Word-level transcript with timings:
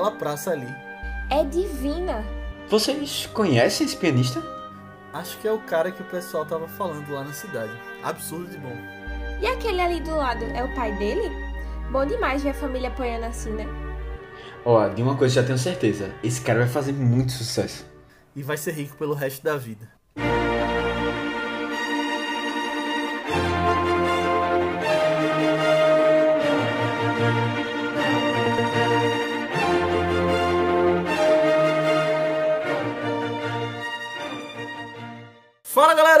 daquela 0.00 0.10
praça 0.12 0.50
ali. 0.50 0.66
É 1.28 1.44
divina. 1.44 2.24
Vocês 2.68 3.26
conhecem 3.26 3.86
esse 3.86 3.96
pianista? 3.96 4.42
Acho 5.12 5.38
que 5.38 5.46
é 5.46 5.52
o 5.52 5.58
cara 5.58 5.92
que 5.92 6.02
o 6.02 6.06
pessoal 6.06 6.46
tava 6.46 6.66
falando 6.66 7.10
lá 7.12 7.22
na 7.22 7.32
cidade. 7.32 7.72
Absurdo 8.02 8.46
de 8.46 8.56
bom. 8.56 8.76
E 9.40 9.46
aquele 9.46 9.80
ali 9.80 10.00
do 10.00 10.14
lado 10.16 10.44
é 10.44 10.64
o 10.64 10.74
pai 10.74 10.96
dele? 10.96 11.30
Bom 11.90 12.06
demais 12.06 12.42
ver 12.42 12.50
a 12.50 12.54
família 12.54 12.88
apoiando 12.88 13.26
assim, 13.26 13.50
né? 13.50 13.66
Ó, 14.64 14.88
de 14.88 15.02
uma 15.02 15.16
coisa 15.16 15.34
já 15.34 15.42
tenho 15.42 15.58
certeza. 15.58 16.14
Esse 16.22 16.40
cara 16.40 16.60
vai 16.60 16.68
fazer 16.68 16.92
muito 16.92 17.32
sucesso. 17.32 17.84
E 18.34 18.42
vai 18.42 18.56
ser 18.56 18.72
rico 18.72 18.96
pelo 18.96 19.14
resto 19.14 19.42
da 19.42 19.56
vida. 19.56 19.88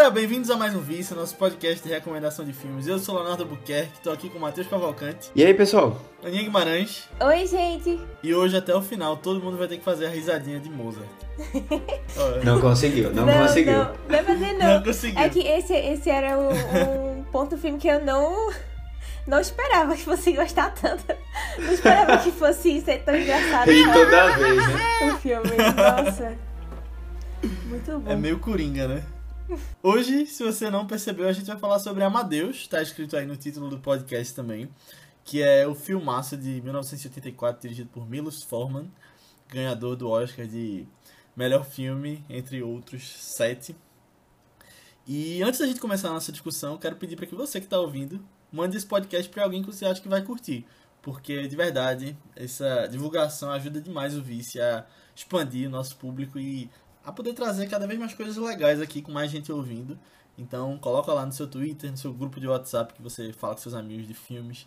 Galera, 0.00 0.14
bem-vindos 0.14 0.50
a 0.50 0.56
mais 0.56 0.74
um 0.74 0.80
Vício, 0.80 1.14
nosso 1.14 1.36
podcast 1.36 1.86
de 1.86 1.92
recomendação 1.92 2.42
de 2.42 2.54
filmes. 2.54 2.86
Eu 2.86 2.98
sou 2.98 3.14
Leonardo 3.16 3.44
Buquerque, 3.44 4.00
tô 4.02 4.10
aqui 4.10 4.30
com 4.30 4.38
o 4.38 4.40
Matheus 4.40 4.66
Cavalcante, 4.66 5.30
E 5.36 5.44
aí, 5.44 5.52
pessoal? 5.52 6.00
Aninha 6.24 6.42
Guimarães, 6.42 7.06
Oi, 7.20 7.46
gente. 7.46 8.00
e 8.22 8.34
hoje 8.34 8.56
até 8.56 8.74
o 8.74 8.80
final 8.80 9.18
todo 9.18 9.42
mundo 9.42 9.58
vai 9.58 9.68
ter 9.68 9.76
que 9.76 9.84
fazer 9.84 10.06
a 10.06 10.08
risadinha 10.08 10.58
de 10.58 10.70
Mozart. 10.70 11.06
Não 12.42 12.58
conseguiu, 12.62 13.12
não, 13.12 13.26
conseguiu. 13.26 13.72
Não, 13.72 13.94
não 14.08 14.18
é 14.18 14.22
fazer 14.22 14.52
não. 14.54 14.74
Não 14.76 14.82
conseguiu. 14.82 15.20
É 15.20 15.28
que 15.28 15.40
esse, 15.40 15.74
esse 15.74 16.08
era 16.08 16.38
um, 16.38 17.18
um 17.18 17.24
ponto 17.24 17.56
do 17.56 17.60
filme 17.60 17.78
que 17.78 17.88
eu 17.88 18.02
não, 18.02 18.50
não 19.26 19.38
esperava 19.38 19.94
que 19.94 20.02
fosse 20.02 20.32
gostar 20.32 20.70
tanto. 20.70 21.04
Não 21.58 21.72
esperava 21.74 22.16
que 22.16 22.30
fosse 22.32 22.80
ser 22.80 23.02
tão 23.02 23.14
engraçado 23.14 23.70
Ri 23.70 23.84
toda 23.84 24.36
vez, 24.38 24.56
né? 24.56 25.12
o 25.12 25.18
filme. 25.18 25.56
Nossa. 25.76 26.38
Muito 27.66 27.98
bom. 27.98 28.10
É 28.10 28.16
meio 28.16 28.38
coringa, 28.38 28.88
né? 28.88 29.02
Hoje, 29.82 30.26
se 30.26 30.42
você 30.42 30.70
não 30.70 30.86
percebeu, 30.86 31.28
a 31.28 31.32
gente 31.32 31.46
vai 31.46 31.58
falar 31.58 31.78
sobre 31.78 32.02
Amadeus, 32.04 32.66
tá 32.66 32.82
escrito 32.82 33.16
aí 33.16 33.26
no 33.26 33.36
título 33.36 33.68
do 33.68 33.78
podcast 33.78 34.34
também, 34.34 34.68
que 35.24 35.42
é 35.42 35.66
o 35.66 35.74
filmaço 35.74 36.36
de 36.36 36.60
1984 36.62 37.60
dirigido 37.60 37.90
por 37.90 38.08
Milos 38.08 38.42
Forman, 38.42 38.90
ganhador 39.48 39.96
do 39.96 40.08
Oscar 40.08 40.46
de 40.46 40.86
melhor 41.34 41.64
filme, 41.64 42.24
entre 42.28 42.62
outros 42.62 43.02
sete. 43.08 43.74
E 45.06 45.42
antes 45.42 45.58
da 45.58 45.66
gente 45.66 45.80
começar 45.80 46.08
a 46.08 46.12
nossa 46.12 46.30
discussão, 46.30 46.78
quero 46.78 46.96
pedir 46.96 47.16
para 47.16 47.26
que 47.26 47.34
você 47.34 47.58
que 47.58 47.66
está 47.66 47.80
ouvindo 47.80 48.24
mande 48.52 48.76
esse 48.76 48.86
podcast 48.86 49.28
para 49.30 49.44
alguém 49.44 49.62
que 49.62 49.72
você 49.72 49.84
acha 49.84 50.00
que 50.00 50.08
vai 50.08 50.22
curtir, 50.22 50.66
porque 51.00 51.46
de 51.46 51.56
verdade 51.56 52.16
essa 52.36 52.86
divulgação 52.86 53.50
ajuda 53.50 53.80
demais 53.80 54.16
o 54.16 54.22
Vice 54.22 54.60
a 54.60 54.84
expandir 55.14 55.68
o 55.68 55.70
nosso 55.70 55.96
público 55.96 56.38
e 56.38 56.68
a 57.04 57.12
poder 57.12 57.32
trazer 57.32 57.68
cada 57.68 57.86
vez 57.86 57.98
mais 57.98 58.14
coisas 58.14 58.36
legais 58.36 58.80
aqui 58.80 59.02
com 59.02 59.12
mais 59.12 59.30
gente 59.30 59.50
ouvindo. 59.50 59.98
Então 60.36 60.78
coloca 60.78 61.12
lá 61.12 61.26
no 61.26 61.32
seu 61.32 61.46
Twitter, 61.46 61.90
no 61.90 61.96
seu 61.96 62.12
grupo 62.12 62.40
de 62.40 62.46
WhatsApp 62.46 62.94
que 62.94 63.02
você 63.02 63.32
fala 63.32 63.54
com 63.54 63.60
seus 63.60 63.74
amigos 63.74 64.06
de 64.06 64.14
filmes, 64.14 64.66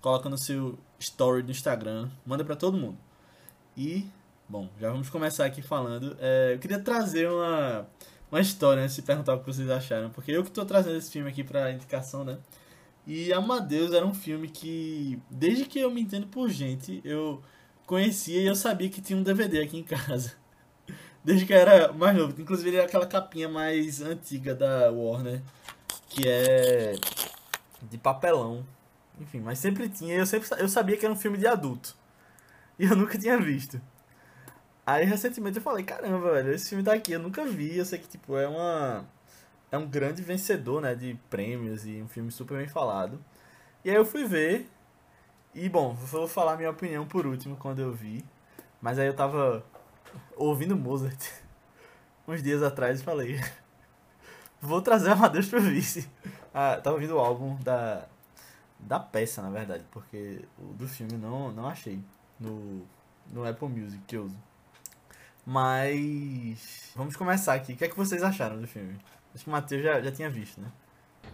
coloca 0.00 0.28
no 0.28 0.38
seu 0.38 0.78
story 0.98 1.42
do 1.42 1.50
Instagram, 1.50 2.08
manda 2.26 2.44
para 2.44 2.56
todo 2.56 2.76
mundo. 2.76 2.98
E 3.76 4.06
bom, 4.48 4.68
já 4.80 4.90
vamos 4.90 5.10
começar 5.10 5.44
aqui 5.44 5.62
falando. 5.62 6.16
É, 6.20 6.54
eu 6.54 6.58
queria 6.58 6.78
trazer 6.78 7.28
uma 7.28 7.86
uma 8.30 8.40
história 8.40 8.82
antes 8.82 8.96
de 8.96 9.02
perguntar 9.02 9.34
o 9.34 9.40
que 9.40 9.46
vocês 9.46 9.68
acharam, 9.68 10.08
porque 10.10 10.32
eu 10.32 10.42
que 10.42 10.48
estou 10.48 10.64
trazendo 10.64 10.96
esse 10.96 11.10
filme 11.10 11.28
aqui 11.28 11.44
para 11.44 11.70
indicação, 11.70 12.24
né? 12.24 12.38
E 13.06 13.32
Amadeus 13.32 13.92
era 13.92 14.06
um 14.06 14.14
filme 14.14 14.48
que 14.48 15.20
desde 15.30 15.66
que 15.66 15.78
eu 15.78 15.90
me 15.90 16.00
entendo 16.00 16.26
por 16.28 16.48
gente, 16.48 17.00
eu 17.04 17.42
conhecia 17.86 18.40
e 18.40 18.46
eu 18.46 18.54
sabia 18.54 18.88
que 18.88 19.02
tinha 19.02 19.18
um 19.18 19.22
DVD 19.22 19.60
aqui 19.60 19.78
em 19.78 19.82
casa 19.84 20.41
desde 21.24 21.46
que 21.46 21.54
era 21.54 21.92
mais 21.92 22.16
novo. 22.16 22.40
Inclusive, 22.40 22.70
ele 22.70 22.76
é 22.78 22.84
aquela 22.84 23.06
capinha 23.06 23.48
mais 23.48 24.00
antiga 24.00 24.54
da 24.54 24.90
Warner, 24.90 25.40
que 26.08 26.28
é 26.28 26.94
de 27.82 27.98
papelão. 27.98 28.66
Enfim, 29.20 29.40
mas 29.40 29.58
sempre 29.58 29.88
tinha. 29.88 30.16
Eu 30.16 30.26
sempre 30.26 30.48
eu 30.58 30.68
sabia 30.68 30.96
que 30.96 31.04
era 31.04 31.12
um 31.12 31.18
filme 31.18 31.38
de 31.38 31.46
adulto. 31.46 31.96
E 32.78 32.84
eu 32.84 32.96
nunca 32.96 33.18
tinha 33.18 33.38
visto. 33.38 33.80
Aí, 34.86 35.04
recentemente, 35.04 35.58
eu 35.58 35.62
falei: 35.62 35.84
caramba, 35.84 36.32
velho, 36.32 36.52
esse 36.52 36.70
filme 36.70 36.82
daqui 36.82 37.12
eu 37.12 37.20
nunca 37.20 37.44
vi. 37.44 37.78
Eu 37.78 37.84
sei 37.84 37.98
que, 37.98 38.08
tipo, 38.08 38.36
é 38.36 38.48
uma. 38.48 39.04
É 39.70 39.78
um 39.78 39.86
grande 39.88 40.22
vencedor, 40.22 40.82
né, 40.82 40.94
de 40.94 41.18
prêmios 41.30 41.86
e 41.86 42.02
um 42.02 42.08
filme 42.08 42.30
super 42.30 42.58
bem 42.58 42.68
falado. 42.68 43.22
E 43.84 43.90
aí 43.90 43.96
eu 43.96 44.04
fui 44.04 44.24
ver. 44.24 44.68
E, 45.54 45.68
bom, 45.68 45.94
vou 45.94 46.26
falar 46.26 46.56
minha 46.56 46.70
opinião 46.70 47.06
por 47.06 47.26
último 47.26 47.56
quando 47.56 47.80
eu 47.80 47.92
vi. 47.92 48.24
Mas 48.80 48.98
aí 48.98 49.06
eu 49.06 49.14
tava 49.14 49.64
ouvindo 50.36 50.76
Mozart 50.76 51.20
uns 52.26 52.42
dias 52.42 52.62
atrás 52.62 53.00
e 53.00 53.04
falei: 53.04 53.40
Vou 54.60 54.80
trazer 54.82 55.10
Amadeus 55.10 55.48
pro 55.48 55.60
vice. 55.60 56.08
Ah, 56.54 56.76
tava 56.82 56.96
ouvindo 56.96 57.16
o 57.16 57.18
álbum 57.18 57.56
da, 57.62 58.06
da 58.78 59.00
peça, 59.00 59.42
na 59.42 59.50
verdade, 59.50 59.84
porque 59.90 60.44
o 60.58 60.74
do 60.74 60.86
filme 60.86 61.14
não, 61.14 61.50
não 61.52 61.66
achei 61.66 62.00
no, 62.38 62.86
no 63.32 63.46
Apple 63.46 63.68
Music 63.68 64.02
que 64.06 64.16
eu 64.16 64.24
uso. 64.24 64.38
Mas 65.44 66.92
vamos 66.94 67.16
começar 67.16 67.54
aqui. 67.54 67.72
O 67.72 67.76
que 67.76 67.84
é 67.84 67.88
que 67.88 67.96
vocês 67.96 68.22
acharam 68.22 68.60
do 68.60 68.68
filme? 68.68 68.96
Acho 69.34 69.44
que 69.44 69.50
o 69.50 69.52
Matheus 69.52 69.82
já, 69.82 70.00
já 70.00 70.12
tinha 70.12 70.30
visto, 70.30 70.60
né? 70.60 70.70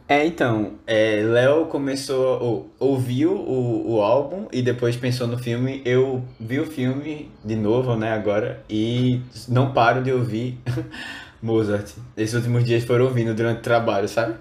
É, 0.09 0.25
então, 0.25 0.72
é, 0.87 1.21
Léo 1.22 1.66
começou, 1.66 2.43
ou, 2.43 2.75
ouviu 2.78 3.32
o, 3.32 3.97
o 3.97 4.00
álbum 4.00 4.49
e 4.50 4.62
depois 4.62 4.97
pensou 4.97 5.26
no 5.26 5.37
filme. 5.37 5.82
Eu 5.84 6.25
vi 6.41 6.59
o 6.59 6.65
filme 6.65 7.31
de 7.44 7.54
novo, 7.54 7.94
né, 7.94 8.12
agora, 8.12 8.65
e 8.71 9.21
não 9.47 9.75
paro 9.75 10.03
de 10.03 10.10
ouvir 10.10 10.59
Mozart. 11.43 11.91
Esses 12.16 12.34
últimos 12.34 12.65
dias 12.65 12.84
foram 12.84 13.04
ouvindo 13.04 13.34
durante 13.34 13.59
o 13.59 13.62
trabalho, 13.62 14.09
sabe? 14.09 14.37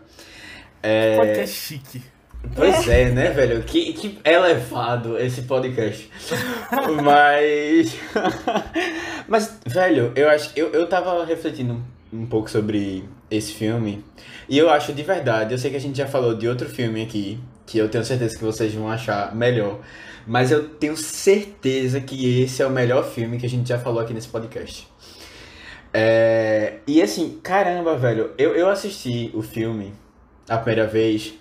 É, 0.82 1.18
Podcast 1.18 1.54
chique. 1.54 2.02
Pois 2.56 2.88
é, 2.88 3.10
né, 3.10 3.32
velho? 3.32 3.62
Que, 3.64 3.92
que 3.92 4.20
elevado 4.24 5.18
esse 5.18 5.42
podcast. 5.42 6.10
Mas. 7.04 7.98
Mas, 9.28 9.60
velho, 9.66 10.14
eu 10.16 10.30
acho. 10.30 10.52
Eu, 10.56 10.70
eu 10.72 10.88
tava 10.88 11.26
refletindo 11.26 11.84
um 12.18 12.26
pouco 12.26 12.50
sobre 12.50 13.04
esse 13.30 13.54
filme. 13.54 14.04
E 14.50 14.58
eu 14.58 14.70
acho 14.70 14.94
de 14.94 15.04
verdade, 15.04 15.54
eu 15.54 15.58
sei 15.58 15.72
que 15.72 15.78
a 15.78 15.82
gente 15.82 15.98
já 15.98 16.08
falou 16.08 16.36
de 16.36 16.48
outro 16.48 16.68
filme 16.68 17.04
aqui, 17.04 17.40
que 17.66 17.78
eu 17.78 17.90
tenho 17.90 18.04
certeza 18.04 18.38
que 18.38 18.44
vocês 18.44 18.74
vão 18.74 18.90
achar 18.90 19.36
melhor. 19.36 19.80
Mas 20.26 20.52
eu 20.52 20.68
tenho 20.68 20.98
certeza 20.98 22.02
que 22.02 22.42
esse 22.42 22.62
é 22.62 22.66
o 22.66 22.70
melhor 22.70 23.06
filme 23.06 23.38
que 23.38 23.46
a 23.46 23.50
gente 23.50 23.70
já 23.70 23.80
falou 23.80 24.02
aqui 24.02 24.14
nesse 24.14 24.28
podcast. 24.28 24.88
É, 25.94 26.80
e 26.86 27.02
assim, 27.02 27.40
caramba, 27.42 27.96
velho, 27.98 28.32
eu, 28.38 28.54
eu 28.54 28.70
assisti 28.70 29.32
o 29.34 29.42
filme 29.42 29.94
a 30.50 30.58
primeira 30.58 30.86
vez 30.86 31.34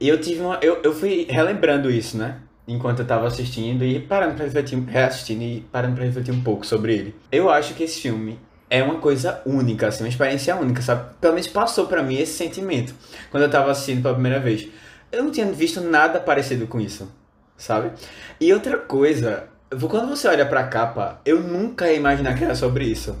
e 0.00 0.08
eu 0.08 0.20
tive 0.20 0.40
uma. 0.40 0.58
Eu, 0.62 0.80
eu 0.82 0.94
fui 0.94 1.26
relembrando 1.28 1.90
isso, 1.90 2.16
né? 2.16 2.40
Enquanto 2.66 3.00
eu 3.00 3.06
tava 3.06 3.26
assistindo 3.26 3.82
e 3.82 3.98
parando 3.98 4.34
pra 4.34 4.44
refletir, 4.44 4.78
reassistindo 4.78 5.42
e 5.42 5.60
parando 5.72 5.94
pra 5.96 6.04
refletir 6.04 6.32
um 6.32 6.42
pouco 6.42 6.66
sobre 6.66 6.94
ele. 6.94 7.14
Eu 7.32 7.48
acho 7.48 7.72
que 7.74 7.82
esse 7.82 8.00
filme 8.00 8.38
é 8.70 8.82
uma 8.82 8.96
coisa 8.96 9.40
única, 9.46 9.88
assim, 9.88 10.04
uma 10.04 10.08
experiência 10.08 10.54
única, 10.56 10.82
sabe? 10.82 11.08
Pelo 11.20 11.34
menos 11.34 11.48
passou 11.48 11.86
pra 11.86 12.02
mim 12.02 12.16
esse 12.16 12.32
sentimento 12.32 12.94
quando 13.30 13.44
eu 13.44 13.50
tava 13.50 13.70
assistindo 13.70 14.02
pela 14.02 14.14
primeira 14.14 14.38
vez. 14.38 14.68
Eu 15.10 15.24
não 15.24 15.30
tinha 15.30 15.46
visto 15.46 15.80
nada 15.80 16.20
parecido 16.20 16.66
com 16.66 16.78
isso, 16.78 17.10
sabe? 17.56 17.92
E 18.38 18.52
outra 18.52 18.76
coisa, 18.76 19.44
quando 19.88 20.08
você 20.08 20.28
olha 20.28 20.44
pra 20.44 20.64
capa, 20.64 21.20
eu 21.24 21.40
nunca 21.40 21.90
ia 21.90 21.96
imaginar 21.96 22.36
que 22.36 22.44
era 22.44 22.54
sobre 22.54 22.84
isso. 22.84 23.16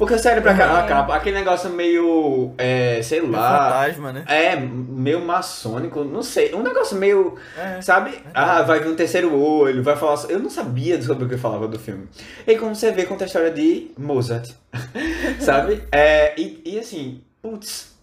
Porque 0.00 0.16
você 0.16 0.30
olha 0.30 0.40
pra 0.40 0.54
cá, 0.54 0.78
a 0.78 0.82
capa, 0.84 1.14
aquele 1.14 1.36
negócio 1.36 1.68
meio, 1.68 2.54
é, 2.56 3.02
sei 3.02 3.20
lá... 3.20 3.68
Fantasma, 3.68 4.14
né? 4.14 4.24
É, 4.26 4.56
meio 4.56 5.20
maçônico, 5.20 6.02
não 6.04 6.22
sei, 6.22 6.54
um 6.54 6.62
negócio 6.62 6.96
meio, 6.96 7.34
É. 7.54 7.82
sabe? 7.82 8.18
Ah, 8.32 8.62
vai 8.62 8.80
vir 8.80 8.88
um 8.88 8.96
terceiro 8.96 9.38
olho, 9.38 9.82
vai 9.82 9.94
falar... 9.96 10.18
Eu 10.30 10.38
não 10.38 10.48
sabia 10.48 11.02
sobre 11.02 11.26
o 11.26 11.28
que 11.28 11.36
falava 11.36 11.68
do 11.68 11.78
filme. 11.78 12.08
E 12.46 12.56
como 12.56 12.74
você 12.74 12.90
vê, 12.92 13.04
conta 13.04 13.24
a 13.24 13.26
história 13.26 13.50
de 13.50 13.90
Mozart, 13.98 14.50
sabe? 15.38 15.82
É, 15.92 16.32
e, 16.40 16.62
e 16.64 16.78
assim, 16.78 17.20
putz, 17.42 17.94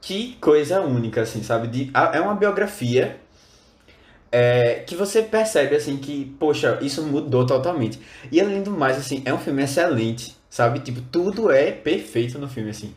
que 0.00 0.38
coisa 0.40 0.80
única, 0.80 1.20
assim, 1.20 1.42
sabe? 1.42 1.68
De, 1.68 1.90
é 2.14 2.20
uma 2.22 2.34
biografia 2.36 3.18
é, 4.32 4.82
que 4.86 4.96
você 4.96 5.22
percebe, 5.22 5.76
assim, 5.76 5.98
que, 5.98 6.34
poxa, 6.40 6.78
isso 6.80 7.02
mudou 7.02 7.44
totalmente. 7.44 8.00
E 8.32 8.40
além 8.40 8.62
do 8.62 8.70
mais, 8.70 8.96
assim, 8.96 9.20
é 9.26 9.34
um 9.34 9.38
filme 9.38 9.62
excelente, 9.62 10.34
sabe? 10.54 10.78
Tipo, 10.78 11.00
tudo 11.00 11.50
é 11.50 11.72
perfeito 11.72 12.38
no 12.38 12.46
filme, 12.46 12.70
assim. 12.70 12.94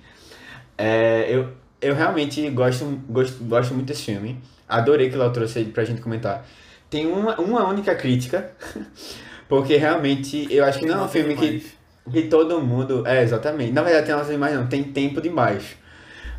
É, 0.78 1.26
eu, 1.28 1.50
eu 1.82 1.96
realmente 1.96 2.48
gosto, 2.52 2.86
gosto, 3.10 3.44
gosto 3.46 3.74
muito 3.74 3.88
desse 3.88 4.04
filme. 4.04 4.40
Adorei 4.70 5.10
que 5.10 5.16
o 5.16 5.20
Léo 5.20 5.32
trouxe 5.32 5.64
pra 5.64 5.84
gente 5.84 6.00
comentar. 6.00 6.46
Tem 6.88 7.08
uma, 7.08 7.36
uma 7.42 7.68
única 7.68 7.96
crítica, 7.96 8.52
porque 9.50 9.76
realmente 9.76 10.48
eu 10.52 10.64
acho 10.66 10.78
que 10.78 10.86
não 10.86 11.00
é 11.00 11.04
um 11.06 11.08
filme 11.08 11.36
que, 11.36 11.66
que 12.12 12.22
todo 12.28 12.62
mundo. 12.62 13.04
É, 13.08 13.24
exatamente. 13.24 13.72
Na 13.72 13.82
verdade, 13.82 14.06
tem 14.06 14.14
umas 14.14 14.30
imagens, 14.30 14.60
não, 14.60 14.68
tem 14.68 14.84
tempo 14.84 15.20
demais. 15.20 15.76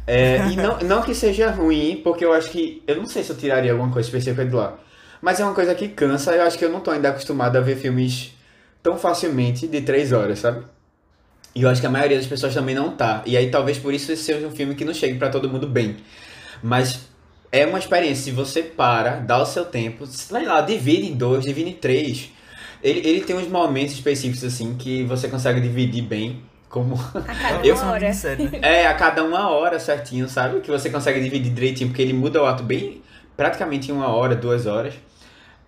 É, 0.06 0.36
e 0.46 0.54
não, 0.54 0.78
não 0.86 1.02
que 1.02 1.16
seja 1.16 1.50
ruim, 1.50 2.00
porque 2.04 2.24
eu 2.24 2.32
acho 2.32 2.48
que. 2.48 2.80
Eu 2.86 2.94
não 2.94 3.06
sei 3.06 3.24
se 3.24 3.30
eu 3.30 3.36
tiraria 3.36 3.72
alguma 3.72 3.90
coisa 3.90 4.06
específica 4.06 4.44
de 4.44 4.54
lá. 4.54 4.78
Mas 5.20 5.40
é 5.40 5.44
uma 5.44 5.52
coisa 5.52 5.74
que 5.74 5.88
cansa, 5.88 6.30
eu 6.36 6.44
acho 6.44 6.56
que 6.56 6.64
eu 6.64 6.70
não 6.70 6.78
tô 6.78 6.92
ainda 6.92 7.08
acostumado 7.08 7.56
a 7.56 7.60
ver 7.60 7.74
filmes 7.74 8.32
tão 8.80 8.96
facilmente 8.96 9.66
de 9.66 9.80
três 9.80 10.12
horas, 10.12 10.38
sabe? 10.38 10.62
E 11.58 11.62
eu 11.62 11.68
acho 11.68 11.80
que 11.80 11.86
a 11.86 11.90
maioria 11.90 12.16
das 12.16 12.26
pessoas 12.26 12.54
também 12.54 12.74
não 12.74 12.90
tá. 12.92 13.22
E 13.26 13.36
aí 13.36 13.50
talvez 13.50 13.78
por 13.78 13.92
isso 13.92 14.12
esse 14.12 14.22
seja 14.22 14.46
um 14.46 14.50
filme 14.50 14.74
que 14.74 14.84
não 14.84 14.94
chegue 14.94 15.18
pra 15.18 15.28
todo 15.28 15.48
mundo 15.50 15.66
bem. 15.66 15.96
Mas 16.62 17.00
é 17.50 17.66
uma 17.66 17.78
experiência, 17.78 18.24
se 18.24 18.30
você 18.30 18.62
para, 18.62 19.16
dá 19.20 19.42
o 19.42 19.46
seu 19.46 19.64
tempo, 19.64 20.06
sei 20.06 20.44
lá, 20.44 20.60
divide 20.60 21.06
em 21.10 21.16
dois, 21.16 21.44
divide 21.44 21.70
em 21.70 21.74
três. 21.74 22.30
Ele, 22.82 23.00
ele 23.08 23.20
tem 23.22 23.34
uns 23.36 23.48
momentos 23.48 23.94
específicos 23.94 24.44
assim 24.44 24.74
que 24.76 25.02
você 25.04 25.28
consegue 25.28 25.60
dividir 25.60 26.02
bem. 26.02 26.42
Como. 26.68 26.94
A 27.14 27.20
cada 27.34 27.60
Eu- 27.66 27.74
uma 27.76 27.92
hora. 27.92 28.12
Sério, 28.12 28.50
né? 28.50 28.58
É, 28.62 28.86
a 28.86 28.94
cada 28.94 29.24
uma 29.24 29.48
hora 29.48 29.80
certinho, 29.80 30.28
sabe? 30.28 30.60
Que 30.60 30.70
você 30.70 30.90
consegue 30.90 31.20
dividir 31.20 31.52
direitinho, 31.52 31.88
porque 31.90 32.02
ele 32.02 32.12
muda 32.12 32.40
o 32.42 32.46
ato 32.46 32.62
bem. 32.62 33.02
praticamente 33.36 33.90
em 33.90 33.94
uma 33.94 34.08
hora, 34.08 34.36
duas 34.36 34.66
horas. 34.66 34.94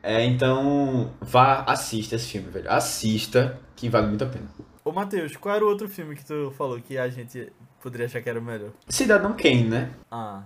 É, 0.02 0.24
então, 0.24 1.10
vá, 1.20 1.64
assista 1.66 2.16
esse 2.16 2.28
filme, 2.28 2.48
velho. 2.50 2.70
Assista, 2.70 3.58
que 3.76 3.88
vale 3.88 4.06
muito 4.08 4.24
a 4.24 4.26
pena. 4.26 4.46
Ô, 4.84 4.92
Matheus, 4.92 5.36
qual 5.36 5.56
era 5.56 5.64
o 5.64 5.68
outro 5.68 5.88
filme 5.88 6.16
que 6.16 6.24
tu 6.24 6.52
falou 6.56 6.80
que 6.80 6.96
a 6.96 7.08
gente 7.08 7.52
poderia 7.82 8.06
achar 8.06 8.20
que 8.22 8.28
era 8.30 8.38
o 8.38 8.42
melhor? 8.42 8.70
Cidadão 8.88 9.34
Kane, 9.34 9.64
né? 9.64 9.90
Ah, 10.10 10.42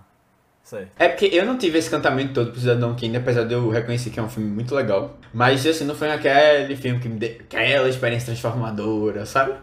certo. 0.62 0.90
É 0.98 1.08
porque 1.08 1.26
eu 1.26 1.46
não 1.46 1.56
tive 1.56 1.78
esse 1.78 1.88
encantamento 1.88 2.34
todo 2.34 2.50
pro 2.50 2.60
Cidadão 2.60 2.96
Kane, 2.96 3.16
apesar 3.16 3.44
de 3.44 3.54
eu 3.54 3.69
reconhecer 3.70 4.10
que 4.10 4.19
é 4.19 4.22
um 4.22 4.28
filme 4.28 4.50
muito 4.50 4.75
legal. 4.75 5.16
Mas, 5.32 5.64
assim, 5.64 5.84
não 5.84 5.94
foi 5.94 6.10
aquele 6.10 6.75
filme 6.76 6.98
que 6.98 7.08
me 7.08 7.19
deu 7.19 7.36
aquela 7.40 7.88
experiência 7.88 8.26
transformadora, 8.26 9.25
sabe? 9.25 9.54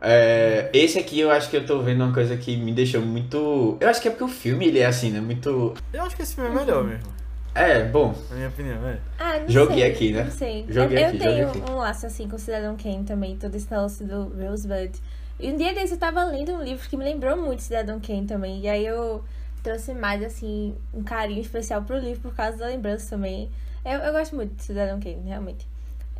É, 0.00 0.70
esse 0.72 0.98
aqui 0.98 1.20
eu 1.20 1.30
acho 1.30 1.50
que 1.50 1.56
eu 1.56 1.66
tô 1.66 1.80
vendo 1.80 2.02
uma 2.02 2.12
coisa 2.12 2.36
que 2.36 2.56
me 2.56 2.72
deixou 2.72 3.02
muito. 3.02 3.76
Eu 3.80 3.88
acho 3.88 4.00
que 4.00 4.08
é 4.08 4.10
porque 4.10 4.24
o 4.24 4.28
filme 4.28 4.66
ele 4.66 4.78
é 4.78 4.86
assim, 4.86 5.10
né? 5.10 5.20
Muito. 5.20 5.74
Eu 5.92 6.02
acho 6.02 6.16
que 6.16 6.22
esse 6.22 6.34
filme 6.34 6.50
é 6.50 6.54
melhor 6.54 6.82
mesmo, 6.82 7.12
É, 7.54 7.84
bom. 7.84 8.14
na 8.30 8.36
minha 8.36 8.48
opinião, 8.48 8.86
é. 8.88 8.98
Ah, 9.18 9.38
não 9.40 9.48
Joguei 9.48 9.80
sei, 9.80 9.90
aqui, 9.92 10.12
né? 10.12 10.24
Não 10.24 10.30
sei. 10.30 10.66
Joguei 10.68 11.02
eu, 11.02 11.06
aqui, 11.08 11.16
eu 11.16 11.20
tenho 11.20 11.46
joguei 11.46 11.62
aqui. 11.62 11.72
um 11.72 11.76
laço 11.76 12.06
assim 12.06 12.28
com 12.28 12.36
o 12.36 12.38
Cidadão 12.38 12.76
Kane 12.76 13.04
também, 13.04 13.36
todo 13.36 13.54
esse 13.54 13.72
lance 13.72 14.04
do 14.04 14.28
Rosebud. 14.28 14.92
E 15.38 15.50
um 15.52 15.56
dia 15.56 15.74
desse 15.74 15.94
eu 15.94 15.98
tava 15.98 16.22
lendo 16.24 16.52
um 16.52 16.62
livro 16.62 16.88
que 16.88 16.96
me 16.96 17.04
lembrou 17.04 17.36
muito 17.36 17.62
Cidadão 17.62 18.00
Kane 18.00 18.26
também. 18.26 18.60
E 18.60 18.68
aí 18.68 18.86
eu 18.86 19.24
trouxe 19.62 19.94
mais, 19.94 20.22
assim, 20.22 20.76
um 20.92 21.02
carinho 21.02 21.40
especial 21.40 21.82
pro 21.82 21.98
livro 21.98 22.20
por 22.20 22.34
causa 22.34 22.58
da 22.58 22.66
lembrança 22.66 23.10
também. 23.10 23.50
Eu, 23.84 23.98
eu 24.00 24.12
gosto 24.12 24.36
muito 24.36 24.54
de 24.54 24.62
Cidadão 24.62 25.00
Kane, 25.00 25.22
realmente. 25.26 25.66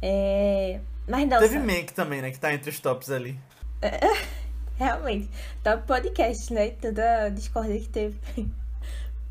É... 0.02 0.80
Mas 1.06 1.28
não, 1.28 1.38
Teve 1.38 1.58
Mank 1.58 1.92
também, 1.92 2.22
né? 2.22 2.30
Que 2.30 2.38
tá 2.38 2.52
entre 2.52 2.70
os 2.70 2.80
tops 2.80 3.10
ali. 3.10 3.38
Realmente. 4.78 5.28
Top 5.62 5.86
podcast, 5.86 6.52
né? 6.52 6.70
Tanta 6.70 7.28
discórdia 7.30 7.78
que 7.78 7.88
teve. 7.88 8.18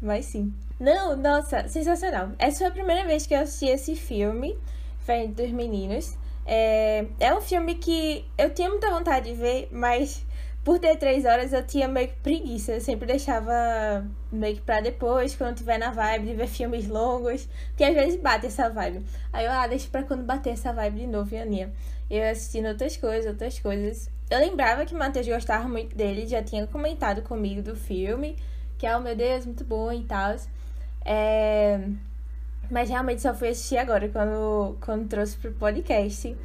Mas 0.02 0.26
sim. 0.26 0.54
Não, 0.80 1.16
nossa, 1.16 1.68
sensacional. 1.68 2.32
Essa 2.40 2.60
foi 2.60 2.68
a 2.68 2.72
primeira 2.72 3.06
vez 3.06 3.28
que 3.28 3.34
eu 3.34 3.40
assisti 3.40 3.66
esse 3.66 3.96
filme, 3.96 4.58
Frente 5.00 5.34
dos 5.34 5.52
Meninos. 5.52 6.18
É, 6.46 7.06
é 7.20 7.34
um 7.34 7.42
filme 7.42 7.76
que 7.76 8.26
eu 8.38 8.50
tinha 8.54 8.70
muita 8.70 8.90
vontade 8.90 9.30
de 9.30 9.36
ver, 9.36 9.68
mas 9.72 10.26
por 10.64 10.80
ter 10.80 10.96
três 10.98 11.26
horas 11.26 11.52
eu 11.52 11.66
tinha 11.66 11.88
meio 11.88 12.08
que 12.08 12.16
preguiça. 12.18 12.74
Eu 12.74 12.82
sempre 12.82 13.08
deixava 13.08 14.06
meio 14.32 14.56
que 14.56 14.62
pra 14.62 14.82
depois, 14.82 15.36
quando 15.36 15.58
tiver 15.58 15.78
na 15.78 15.92
vibe 15.92 16.28
de 16.28 16.34
ver 16.34 16.48
filmes 16.48 16.88
longos. 16.88 17.48
Porque 17.68 17.84
às 17.84 17.94
vezes 17.94 18.22
bate 18.22 18.46
essa 18.46 18.70
vibe. 18.70 19.06
Aí 19.34 19.46
eu, 19.46 19.52
ah, 19.52 19.68
deixa 19.68 19.90
pra 19.90 20.04
quando 20.04 20.24
bater 20.24 20.54
essa 20.54 20.72
vibe 20.72 21.02
de 21.02 21.08
novo, 21.08 21.36
Aninha. 21.36 21.72
Eu 22.10 22.30
assistindo 22.30 22.68
outras 22.68 22.98
coisas, 22.98 23.30
outras 23.30 23.60
coisas. 23.60 24.10
Eu 24.30 24.40
lembrava 24.40 24.86
que 24.86 24.94
o 24.94 24.98
Matheus 24.98 25.28
gostava 25.28 25.68
muito 25.68 25.96
dele, 25.96 26.28
já 26.28 26.44
tinha 26.44 26.68
comentado 26.68 27.24
comigo 27.24 27.62
do 27.62 27.76
filme, 27.76 28.38
que 28.80 28.88
é, 28.88 28.96
oh 28.96 29.02
meu 29.02 29.16
Deus, 29.16 29.46
muito 29.46 29.66
bom 29.66 29.92
e 29.92 30.04
tal. 30.06 30.36
É... 31.06 31.80
Mas 32.72 32.90
realmente 32.90 33.22
só 33.22 33.34
fui 33.34 33.50
assistir 33.50 33.78
agora, 33.78 34.08
quando, 34.08 34.78
quando 34.80 35.08
trouxe 35.08 35.38
pro 35.38 35.52
podcast. 35.52 36.36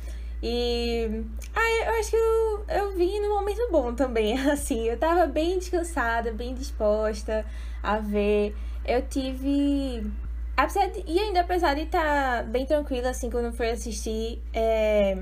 E. 0.42 1.24
Ah, 1.54 1.84
eu 1.86 2.00
acho 2.00 2.10
que 2.10 2.16
eu, 2.16 2.64
eu 2.68 2.96
vim 2.96 3.20
num 3.20 3.34
momento 3.38 3.68
bom 3.70 3.94
também, 3.94 4.36
assim. 4.50 4.84
Eu 4.88 4.98
tava 4.98 5.26
bem 5.26 5.58
descansada, 5.58 6.32
bem 6.32 6.54
disposta 6.54 7.46
a 7.82 7.98
ver. 7.98 8.54
Eu 8.84 9.02
tive. 9.02 10.10
Apesar 10.56 10.86
de, 10.88 11.04
e 11.06 11.18
ainda 11.18 11.40
apesar 11.40 11.74
de 11.74 11.82
estar 11.82 12.44
bem 12.44 12.66
tranquila, 12.66 13.10
assim, 13.10 13.30
quando 13.30 13.52
fui 13.52 13.70
assistir, 13.70 14.40
é, 14.52 15.18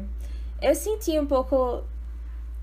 eu 0.60 0.74
senti 0.74 1.18
um 1.18 1.26
pouco 1.26 1.84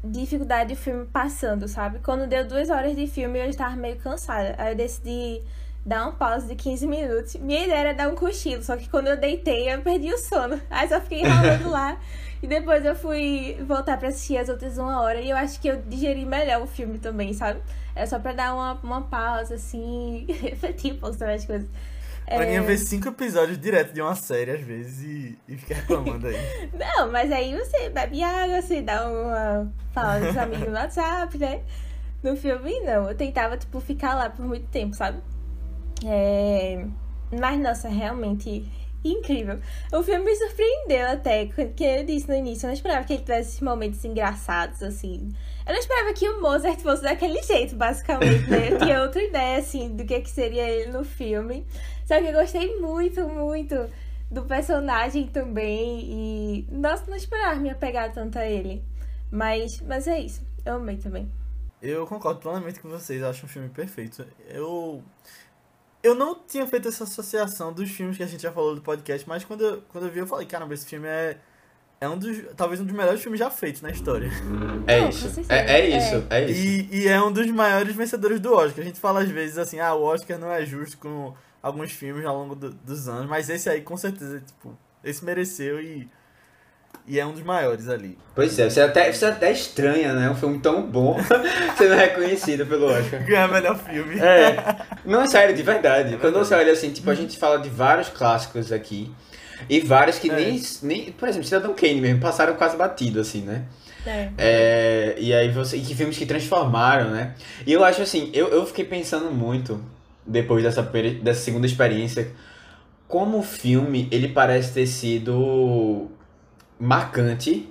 dificuldade 0.04 0.70
de 0.70 0.76
filme 0.76 1.06
passando, 1.06 1.68
sabe? 1.68 2.00
Quando 2.00 2.28
deu 2.28 2.48
duas 2.48 2.70
horas 2.70 2.96
de 2.96 3.08
filme, 3.08 3.40
eu 3.40 3.50
estava 3.50 3.76
meio 3.76 3.98
cansada. 3.98 4.56
Aí 4.58 4.74
eu 4.74 4.76
decidi 4.76 5.42
dar 5.86 6.04
uma 6.04 6.12
pausa 6.14 6.48
de 6.48 6.56
15 6.56 6.88
minutos. 6.88 7.36
Minha 7.36 7.66
ideia 7.66 7.80
era 7.80 7.94
dar 7.94 8.10
um 8.10 8.16
cochilo, 8.16 8.64
só 8.64 8.78
que 8.78 8.88
quando 8.90 9.08
eu 9.08 9.18
deitei, 9.18 9.74
eu 9.74 9.82
perdi 9.82 10.14
o 10.14 10.18
sono. 10.18 10.60
Aí 10.70 10.88
só 10.88 11.02
fiquei 11.02 11.22
enrolando 11.22 11.70
lá. 11.70 11.98
E 12.42 12.48
depois 12.48 12.86
eu 12.86 12.96
fui 12.96 13.58
voltar 13.68 13.98
pra 13.98 14.08
assistir 14.08 14.38
as 14.38 14.48
outras 14.48 14.78
uma 14.78 15.02
hora. 15.02 15.20
E 15.20 15.30
eu 15.30 15.36
acho 15.36 15.60
que 15.60 15.68
eu 15.68 15.82
digeri 15.82 16.26
melhor 16.26 16.62
o 16.62 16.68
filme 16.68 16.98
também, 16.98 17.34
sabe? 17.34 17.62
É 17.96 18.06
só 18.06 18.18
pra 18.18 18.32
dar 18.32 18.54
uma, 18.54 18.74
uma 18.82 19.02
pausa, 19.02 19.56
assim, 19.56 20.26
refletir 20.42 20.94
um 20.94 20.98
pouco 20.98 21.18
sobre 21.18 21.34
as 21.34 21.46
coisas. 21.46 21.68
É, 22.32 22.44
Aninha 22.44 22.62
vê 22.62 22.78
cinco 22.78 23.08
episódios 23.08 23.58
direto 23.58 23.92
de 23.92 24.00
uma 24.02 24.14
série, 24.14 24.52
às 24.52 24.62
vezes, 24.62 25.02
e, 25.02 25.38
e 25.48 25.58
fica 25.58 25.74
reclamando 25.74 26.28
aí. 26.28 26.38
Não, 26.78 27.12
mas 27.12 27.32
aí 27.32 27.58
você 27.58 27.90
bebe 27.90 28.22
água, 28.22 28.62
você 28.62 28.84
dá 28.84 29.10
uma. 29.10 29.74
fala 29.92 30.20
com 30.20 30.30
os 30.30 30.38
amigos 30.38 30.68
no 30.68 30.76
WhatsApp, 30.76 31.36
né? 31.40 31.62
No 32.22 32.36
filme, 32.36 32.82
não. 32.82 33.10
Eu 33.10 33.16
tentava, 33.16 33.58
tipo, 33.58 33.80
ficar 33.80 34.14
lá 34.14 34.30
por 34.30 34.46
muito 34.46 34.68
tempo, 34.68 34.94
sabe? 34.94 35.20
É... 36.06 36.86
Mas, 37.32 37.60
nossa, 37.60 37.88
realmente 37.88 38.70
incrível. 39.04 39.60
O 39.92 40.04
filme 40.04 40.26
me 40.26 40.36
surpreendeu 40.36 41.08
até, 41.08 41.46
que 41.46 41.84
eu 41.84 42.06
disse 42.06 42.28
no 42.28 42.36
início, 42.36 42.66
eu 42.66 42.68
não 42.68 42.74
esperava 42.74 43.06
que 43.06 43.14
ele 43.14 43.22
tivesse 43.22 43.50
esses 43.50 43.62
momentos 43.62 44.04
engraçados, 44.04 44.84
assim. 44.84 45.32
Eu 45.66 45.74
não 45.74 45.80
esperava 45.80 46.14
que 46.14 46.28
o 46.28 46.42
Mozart 46.42 46.82
fosse 46.82 47.04
daquele 47.04 47.42
jeito, 47.42 47.76
basicamente, 47.76 48.50
né? 48.50 48.72
Eu 48.72 48.80
tinha 48.80 49.02
outra 49.02 49.24
ideia, 49.24 49.58
assim, 49.58 49.96
do 49.96 50.04
que, 50.04 50.20
que 50.20 50.30
seria 50.30 50.68
ele 50.68 50.92
no 50.92 51.04
filme. 51.04 51.66
Só 52.10 52.20
que 52.20 52.26
eu 52.26 52.34
gostei 52.34 52.76
muito, 52.80 53.30
muito 53.30 53.88
do 54.32 54.42
personagem 54.42 55.28
também. 55.28 56.00
E, 56.02 56.68
nossa, 56.72 57.06
não 57.08 57.16
esperava 57.16 57.60
me 57.60 57.70
apegar 57.70 58.12
tanto 58.12 58.40
a 58.40 58.48
ele. 58.48 58.84
Mas, 59.32 59.80
mas 59.82 60.08
é 60.08 60.20
isso. 60.20 60.42
Eu 60.66 60.78
amei 60.78 60.98
também. 60.98 61.32
Eu 61.80 62.08
concordo 62.08 62.40
plenamente 62.40 62.80
com 62.80 62.90
vocês, 62.90 63.22
acho 63.22 63.46
um 63.46 63.48
filme 63.48 63.70
perfeito. 63.70 64.26
Eu. 64.48 65.04
Eu 66.02 66.16
não 66.16 66.34
tinha 66.48 66.66
feito 66.66 66.88
essa 66.88 67.04
associação 67.04 67.72
dos 67.72 67.92
filmes 67.92 68.18
que 68.18 68.24
a 68.24 68.26
gente 68.26 68.42
já 68.42 68.52
falou 68.52 68.74
do 68.74 68.82
podcast, 68.82 69.30
mas 69.30 69.46
quando 69.46 69.64
eu, 69.64 69.84
quando 69.90 70.08
eu 70.08 70.12
vi, 70.12 70.18
eu 70.18 70.26
falei, 70.26 70.48
caramba, 70.48 70.74
esse 70.74 70.88
filme 70.88 71.08
é. 71.08 71.38
É 72.02 72.10
um 72.10 72.18
dos. 72.18 72.44
Talvez 72.58 72.82
um 72.82 72.86
dos 72.86 72.96
melhores 72.96 73.22
filmes 73.22 73.38
já 73.38 73.52
feitos 73.52 73.84
na 73.84 73.92
história. 73.92 74.32
É 74.88 75.00
Não, 75.00 75.10
isso. 75.10 75.42
É, 75.48 75.80
é 75.80 75.90
isso, 75.90 76.26
é 76.28 76.50
isso. 76.50 76.60
E, 76.92 77.04
e 77.04 77.08
é 77.08 77.22
um 77.22 77.32
dos 77.32 77.46
maiores 77.52 77.96
vencedores 77.96 78.40
do 78.40 78.52
Oscar. 78.52 78.84
A 78.84 78.88
gente 78.88 79.00
fala 79.00 79.22
às 79.22 79.30
vezes 79.30 79.60
assim, 79.60 79.80
ah, 79.80 79.94
o 79.94 80.02
Oscar 80.02 80.40
não 80.40 80.52
é 80.52 80.66
justo 80.66 80.98
com 80.98 81.36
alguns 81.62 81.92
filmes 81.92 82.26
ao 82.26 82.36
longo 82.38 82.56
do- 82.56 82.72
dos 82.72 83.08
anos, 83.08 83.28
mas 83.30 83.50
esse 83.50 83.70
aí 83.70 83.82
com 83.82 83.98
certeza, 83.98 84.40
tipo, 84.40 84.78
esse 85.04 85.24
mereceu 85.24 85.80
e. 85.82 86.08
E 87.08 87.20
é 87.20 87.26
um 87.26 87.32
dos 87.34 87.42
maiores 87.44 87.88
ali. 87.90 88.18
Pois 88.36 88.58
é, 88.60 88.70
você 88.70 88.82
até, 88.82 89.12
você 89.12 89.26
até 89.26 89.52
estranha, 89.52 90.14
né? 90.14 90.30
Um 90.30 90.36
filme 90.36 90.60
tão 90.60 90.84
bom 90.84 91.18
sendo 91.78 91.96
reconhecido 91.96 92.68
pelo 92.68 92.86
Oscar. 92.86 93.24
Ganhar 93.26 93.48
melhor 93.48 93.78
filme. 93.80 94.20
É. 94.20 94.56
Não, 95.06 95.22
é 95.22 95.28
sério, 95.28 95.56
de 95.56 95.64
verdade. 95.64 96.18
Quando 96.18 96.38
você 96.38 96.54
olha 96.54 96.72
assim, 96.72 96.92
tipo, 96.92 97.10
a 97.10 97.16
gente 97.16 97.38
fala 97.38 97.58
de 97.60 97.70
vários 97.70 98.10
clássicos 98.10 98.72
aqui. 98.72 99.12
E 99.68 99.80
vários 99.80 100.20
que 100.20 100.30
É. 100.30 100.36
nem, 100.36 100.62
nem. 100.84 101.12
Por 101.12 101.28
exemplo, 101.28 101.48
Cidadão 101.48 101.74
Kane 101.74 102.00
mesmo, 102.00 102.22
passaram 102.22 102.56
quase 102.56 102.78
batido, 102.78 103.20
assim, 103.20 103.42
né? 103.42 103.64
É. 104.06 104.30
É, 104.38 105.16
e 105.18 105.34
aí 105.34 105.50
você. 105.52 105.78
E 105.78 105.82
que 105.82 105.96
filmes 105.96 106.18
que 106.18 106.26
transformaram, 106.28 107.10
né? 107.10 107.34
E 107.66 107.74
eu 107.74 107.84
acho 107.84 108.02
assim, 108.04 108.30
eu, 108.34 108.50
eu 108.50 108.66
fiquei 108.68 108.86
pensando 108.86 109.32
muito, 109.32 109.84
depois 110.30 110.64
dessa, 110.64 110.84
dessa 110.84 111.42
segunda 111.42 111.66
experiência, 111.66 112.32
como 113.08 113.40
o 113.40 113.44
filme 113.44 114.08
ele 114.12 114.30
parece 114.30 114.74
ter 114.74 114.86
sido 114.86 116.08
marcante 116.80 117.68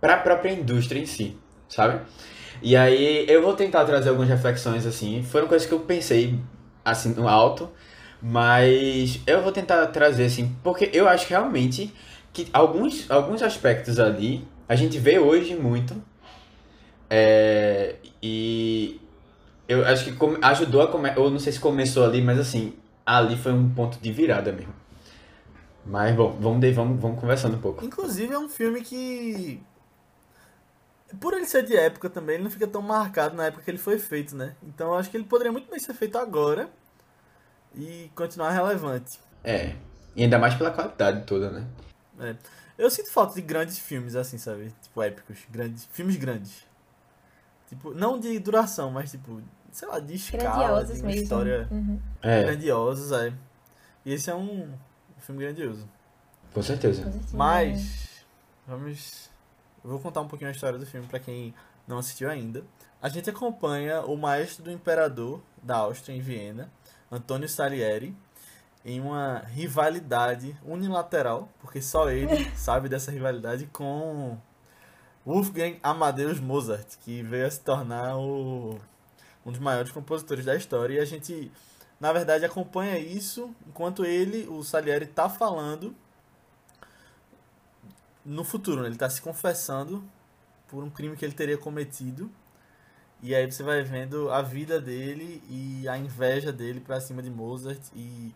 para 0.00 0.14
a 0.14 0.16
própria 0.18 0.52
indústria 0.52 1.00
em 1.00 1.06
si, 1.06 1.36
sabe? 1.68 2.00
E 2.60 2.76
aí 2.76 3.24
eu 3.28 3.40
vou 3.40 3.54
tentar 3.54 3.84
trazer 3.84 4.08
algumas 4.08 4.28
reflexões 4.28 4.84
assim, 4.84 5.22
foram 5.22 5.46
coisas 5.46 5.66
que 5.66 5.72
eu 5.72 5.80
pensei 5.80 6.38
assim 6.84 7.14
no 7.14 7.28
alto, 7.28 7.70
mas 8.20 9.20
eu 9.26 9.40
vou 9.42 9.52
tentar 9.52 9.86
trazer 9.88 10.24
assim, 10.24 10.56
porque 10.62 10.90
eu 10.92 11.08
acho 11.08 11.28
realmente 11.28 11.92
que 12.32 12.48
alguns, 12.52 13.08
alguns 13.08 13.42
aspectos 13.42 14.00
ali 14.00 14.46
a 14.68 14.74
gente 14.74 14.98
vê 14.98 15.18
hoje 15.18 15.54
muito 15.54 15.94
é, 17.08 17.94
e 18.22 19.00
eu 19.68 19.84
acho 19.86 20.04
que 20.04 20.18
ajudou 20.42 20.82
a 20.82 20.88
começar, 20.90 21.20
ou 21.20 21.30
não 21.30 21.38
sei 21.38 21.52
se 21.52 21.60
começou 21.60 22.04
ali, 22.04 22.22
mas 22.22 22.38
assim, 22.38 22.74
ali 23.04 23.36
foi 23.36 23.52
um 23.52 23.68
ponto 23.72 23.98
de 24.00 24.10
virada 24.10 24.50
mesmo. 24.50 24.74
Mas 25.84 26.14
bom, 26.16 26.32
vamos, 26.40 26.60
de- 26.60 26.72
vamos, 26.72 27.00
vamos 27.00 27.20
conversando 27.20 27.56
um 27.56 27.60
pouco. 27.60 27.84
Inclusive 27.84 28.32
é 28.32 28.38
um 28.38 28.48
filme 28.48 28.80
que. 28.82 29.62
Por 31.20 31.32
ele 31.32 31.46
ser 31.46 31.64
de 31.64 31.74
época 31.74 32.10
também, 32.10 32.34
ele 32.34 32.44
não 32.44 32.50
fica 32.50 32.66
tão 32.66 32.82
marcado 32.82 33.34
na 33.34 33.46
época 33.46 33.62
que 33.62 33.70
ele 33.70 33.78
foi 33.78 33.98
feito, 33.98 34.36
né? 34.36 34.54
Então 34.62 34.88
eu 34.88 34.94
acho 34.94 35.10
que 35.10 35.16
ele 35.16 35.24
poderia 35.24 35.50
muito 35.50 35.70
bem 35.70 35.78
ser 35.78 35.94
feito 35.94 36.18
agora 36.18 36.68
e 37.74 38.10
continuar 38.14 38.50
relevante. 38.50 39.18
É. 39.42 39.74
E 40.14 40.22
ainda 40.24 40.38
mais 40.38 40.54
pela 40.54 40.70
qualidade 40.70 41.24
toda, 41.24 41.50
né? 41.50 41.66
É. 42.20 42.34
Eu 42.76 42.90
sinto 42.90 43.10
falta 43.10 43.34
de 43.34 43.40
grandes 43.40 43.78
filmes, 43.78 44.14
assim, 44.14 44.36
sabe? 44.36 44.72
Tipo, 44.82 45.02
épicos. 45.02 45.38
Grandes, 45.50 45.88
filmes 45.90 46.16
grandes. 46.16 46.66
Tipo, 47.68 47.94
não 47.94 48.18
de 48.20 48.38
duração, 48.38 48.90
mas 48.90 49.10
tipo, 49.10 49.40
sei 49.78 49.86
lá, 49.86 50.00
de 50.00 50.14
escala, 50.16 50.84
de 50.84 50.92
mesmo. 50.94 51.10
história 51.10 51.68
Uhum. 51.70 52.00
É, 52.20 52.42
grandiosos, 52.42 53.12
é. 53.12 53.32
E 54.04 54.12
esse 54.12 54.28
é 54.28 54.34
um, 54.34 54.72
filme 55.18 55.40
grandioso. 55.40 55.88
com 56.52 56.62
certeza. 56.62 57.04
Com 57.04 57.12
certeza. 57.12 57.36
Mas, 57.36 58.24
vamos... 58.66 59.30
Eu 59.84 59.90
vou 59.90 60.00
contar 60.00 60.20
um 60.20 60.26
pouquinho 60.26 60.50
a 60.50 60.52
história 60.52 60.76
do 60.76 60.84
filme 60.84 61.06
pra 61.06 61.20
quem 61.20 61.54
não 61.86 61.98
assistiu 61.98 62.28
ainda. 62.28 62.64
A 63.00 63.08
gente 63.08 63.30
acompanha 63.30 64.00
o 64.00 64.16
maestro 64.16 64.64
do 64.64 64.72
imperador 64.72 65.40
da 65.62 65.76
Áustria 65.76 66.16
em 66.16 66.20
Viena, 66.20 66.68
Antônio 67.10 67.48
Salieri, 67.48 68.16
em 68.84 69.00
uma 69.00 69.44
rivalidade 69.46 70.56
unilateral, 70.64 71.48
porque 71.60 71.80
só 71.80 72.10
ele 72.10 72.50
sabe 72.58 72.88
dessa 72.88 73.12
rivalidade 73.12 73.66
com 73.66 74.36
Wolfgang 75.24 75.78
Amadeus 75.84 76.40
Mozart, 76.40 76.96
que 77.00 77.22
veio 77.22 77.46
a 77.46 77.50
se 77.50 77.60
tornar 77.60 78.16
o, 78.18 78.80
um 79.48 79.52
dos 79.52 79.60
maiores 79.60 79.90
compositores 79.90 80.44
da 80.44 80.54
história. 80.54 80.94
E 80.94 80.98
a 81.00 81.04
gente, 81.04 81.50
na 81.98 82.12
verdade, 82.12 82.44
acompanha 82.44 82.98
isso 82.98 83.54
enquanto 83.66 84.04
ele, 84.04 84.46
o 84.46 84.62
Salieri, 84.62 85.06
está 85.06 85.28
falando 85.28 85.94
no 88.24 88.44
futuro. 88.44 88.82
Né? 88.82 88.88
Ele 88.88 88.94
está 88.96 89.08
se 89.08 89.22
confessando 89.22 90.04
por 90.68 90.84
um 90.84 90.90
crime 90.90 91.16
que 91.16 91.24
ele 91.24 91.32
teria 91.32 91.56
cometido. 91.56 92.30
E 93.22 93.34
aí 93.34 93.50
você 93.50 93.62
vai 93.62 93.82
vendo 93.82 94.30
a 94.30 94.42
vida 94.42 94.80
dele 94.80 95.42
e 95.48 95.88
a 95.88 95.96
inveja 95.96 96.52
dele 96.52 96.78
pra 96.78 97.00
cima 97.00 97.22
de 97.22 97.30
Mozart. 97.30 97.80
E 97.96 98.34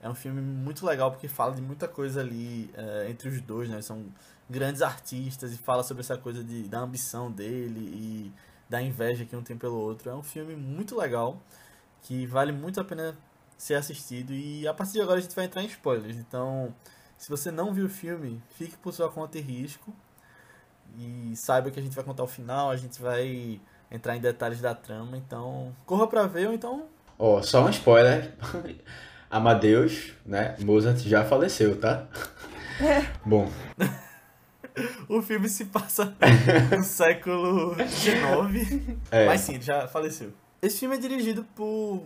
é 0.00 0.08
um 0.08 0.14
filme 0.14 0.40
muito 0.40 0.84
legal 0.86 1.12
porque 1.12 1.28
fala 1.28 1.54
de 1.54 1.60
muita 1.60 1.86
coisa 1.86 2.20
ali 2.20 2.70
eh, 2.74 3.06
entre 3.10 3.28
os 3.28 3.40
dois, 3.42 3.68
né? 3.68 3.80
São 3.82 4.06
grandes 4.48 4.82
artistas 4.82 5.52
e 5.52 5.58
fala 5.58 5.82
sobre 5.82 6.00
essa 6.00 6.16
coisa 6.16 6.42
de, 6.42 6.62
da 6.64 6.80
ambição 6.80 7.30
dele 7.30 7.80
e 7.80 8.32
da 8.68 8.82
inveja 8.82 9.24
que 9.24 9.36
um 9.36 9.42
tem 9.42 9.56
pelo 9.56 9.76
outro. 9.76 10.10
É 10.10 10.14
um 10.14 10.22
filme 10.22 10.56
muito 10.56 10.96
legal 10.96 11.40
que 12.02 12.26
vale 12.26 12.52
muito 12.52 12.80
a 12.80 12.84
pena 12.84 13.16
ser 13.56 13.74
assistido. 13.74 14.32
E 14.32 14.66
a 14.66 14.74
partir 14.74 14.94
de 14.94 15.00
agora 15.00 15.18
a 15.18 15.22
gente 15.22 15.34
vai 15.34 15.44
entrar 15.44 15.62
em 15.62 15.66
spoilers. 15.66 16.16
Então, 16.16 16.74
se 17.16 17.28
você 17.28 17.50
não 17.50 17.72
viu 17.72 17.86
o 17.86 17.90
filme, 17.90 18.42
fique 18.50 18.76
por 18.76 18.92
sua 18.92 19.10
conta 19.10 19.38
e 19.38 19.40
risco. 19.40 19.92
E 20.98 21.34
saiba 21.36 21.70
que 21.70 21.78
a 21.78 21.82
gente 21.82 21.94
vai 21.94 22.04
contar 22.04 22.22
o 22.22 22.28
final, 22.28 22.70
a 22.70 22.76
gente 22.76 23.00
vai 23.00 23.60
entrar 23.90 24.16
em 24.16 24.20
detalhes 24.20 24.60
da 24.60 24.74
trama. 24.74 25.16
Então, 25.16 25.74
corra 25.84 26.06
pra 26.06 26.26
ver 26.26 26.48
ou 26.48 26.54
então. 26.54 26.86
Ó, 27.18 27.42
só 27.42 27.64
um 27.64 27.70
spoiler. 27.70 28.34
Amadeus, 29.28 30.12
né? 30.24 30.54
Mozart 30.60 30.98
já 31.00 31.24
faleceu, 31.24 31.78
tá? 31.80 32.06
Bom, 33.24 33.50
O 35.08 35.22
filme 35.22 35.48
se 35.48 35.66
passa 35.66 36.14
no 36.76 36.82
século 36.84 37.74
XIX. 37.88 38.96
é. 39.10 39.26
Mas 39.26 39.40
sim, 39.42 39.54
ele 39.54 39.62
já 39.62 39.88
faleceu. 39.88 40.32
Esse 40.60 40.80
filme 40.80 40.96
é 40.96 40.98
dirigido 40.98 41.44
por 41.54 42.02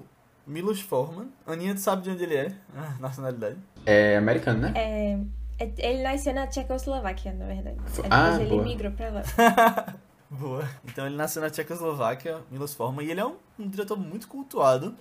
Milos 0.46 0.80
Forman. 0.80 1.28
Aninha, 1.46 1.74
tu 1.74 1.80
sabe 1.80 2.02
de 2.02 2.10
onde 2.10 2.22
ele 2.24 2.36
é? 2.36 2.52
Ah, 2.76 2.94
nacionalidade. 3.00 3.56
É 3.86 4.16
americano, 4.16 4.60
né? 4.60 4.72
É, 4.76 5.18
é- 5.58 5.72
ele 5.78 6.02
nasceu 6.02 6.34
na 6.34 6.46
Tchecoslováquia, 6.46 7.32
na 7.32 7.46
verdade. 7.46 7.76
Aí 7.98 8.08
ah, 8.10 8.30
Depois 8.30 8.40
ele 8.40 8.50
boa. 8.50 8.62
migrou 8.64 8.92
pra 8.92 9.10
lá. 9.10 9.22
Boa. 10.30 10.68
Então 10.84 11.06
ele 11.06 11.16
nasceu 11.16 11.42
na 11.42 11.50
Tchecoslováquia, 11.50 12.38
Milos 12.52 12.72
Forman, 12.72 13.04
e 13.04 13.10
ele 13.10 13.18
é 13.20 13.26
um, 13.26 13.34
um 13.58 13.68
diretor 13.68 13.98
muito 13.98 14.28
cultuado. 14.28 14.94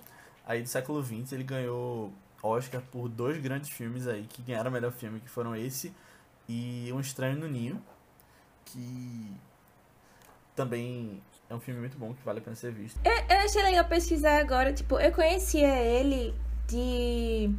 Aí 0.44 0.60
do 0.60 0.68
século 0.68 1.00
XX 1.04 1.30
ele 1.32 1.44
ganhou 1.44 2.12
Oscar 2.42 2.82
por 2.90 3.08
dois 3.08 3.40
grandes 3.40 3.70
filmes 3.70 4.08
aí, 4.08 4.24
que 4.28 4.42
ganharam 4.42 4.70
o 4.70 4.72
melhor 4.72 4.90
filme, 4.90 5.20
que 5.20 5.28
foram 5.30 5.54
esse 5.54 5.92
e 6.50 6.92
Um 6.92 6.98
Estranho 6.98 7.38
no 7.38 7.46
Ninho, 7.46 7.80
que 8.64 9.32
também 10.56 11.22
é 11.48 11.54
um 11.54 11.60
filme 11.60 11.78
muito 11.78 11.96
bom, 11.96 12.12
que 12.12 12.24
vale 12.24 12.40
a 12.40 12.42
pena 12.42 12.56
ser 12.56 12.72
visto. 12.72 12.98
Eu 13.04 13.36
achei 13.38 13.62
legal 13.62 13.84
pesquisar 13.84 14.40
agora, 14.40 14.72
tipo, 14.72 14.98
eu 14.98 15.12
conhecia 15.12 15.78
ele 15.78 16.34
de. 16.66 17.50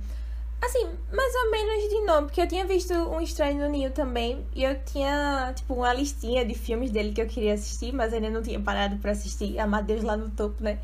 Assim, 0.61 0.85
mais 1.11 1.33
ou 1.35 1.51
menos 1.51 1.89
de 1.89 2.01
nome, 2.01 2.27
porque 2.27 2.41
eu 2.41 2.47
tinha 2.47 2.65
visto 2.65 2.93
Um 2.93 3.21
Estranho 3.21 3.59
no 3.59 3.69
Ninho 3.69 3.91
também, 3.91 4.45
e 4.53 4.63
eu 4.63 4.77
tinha, 4.83 5.53
tipo, 5.55 5.73
uma 5.73 5.93
listinha 5.93 6.45
de 6.45 6.53
filmes 6.53 6.91
dele 6.91 7.13
que 7.13 7.21
eu 7.21 7.27
queria 7.27 7.53
assistir, 7.53 7.93
mas 7.93 8.13
ainda 8.13 8.29
não 8.29 8.43
tinha 8.43 8.59
parado 8.59 8.97
pra 8.97 9.11
assistir 9.11 9.57
Amadeus 9.57 10.03
lá 10.03 10.17
no 10.17 10.29
topo, 10.29 10.61
né? 10.61 10.79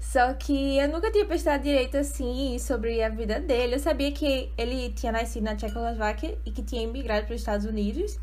Só 0.00 0.32
que 0.34 0.78
eu 0.78 0.88
nunca 0.88 1.10
tinha 1.10 1.24
prestado 1.24 1.62
direito, 1.62 1.96
assim, 1.96 2.58
sobre 2.58 3.02
a 3.02 3.08
vida 3.08 3.40
dele. 3.40 3.74
Eu 3.74 3.78
sabia 3.80 4.12
que 4.12 4.50
ele 4.56 4.90
tinha 4.90 5.12
nascido 5.12 5.44
na 5.44 5.56
Tchecoslováquia 5.56 6.38
e 6.46 6.50
que 6.50 6.62
tinha 6.62 6.82
imigrado 6.82 7.26
para 7.26 7.34
os 7.34 7.40
Estados 7.40 7.66
Unidos, 7.66 8.18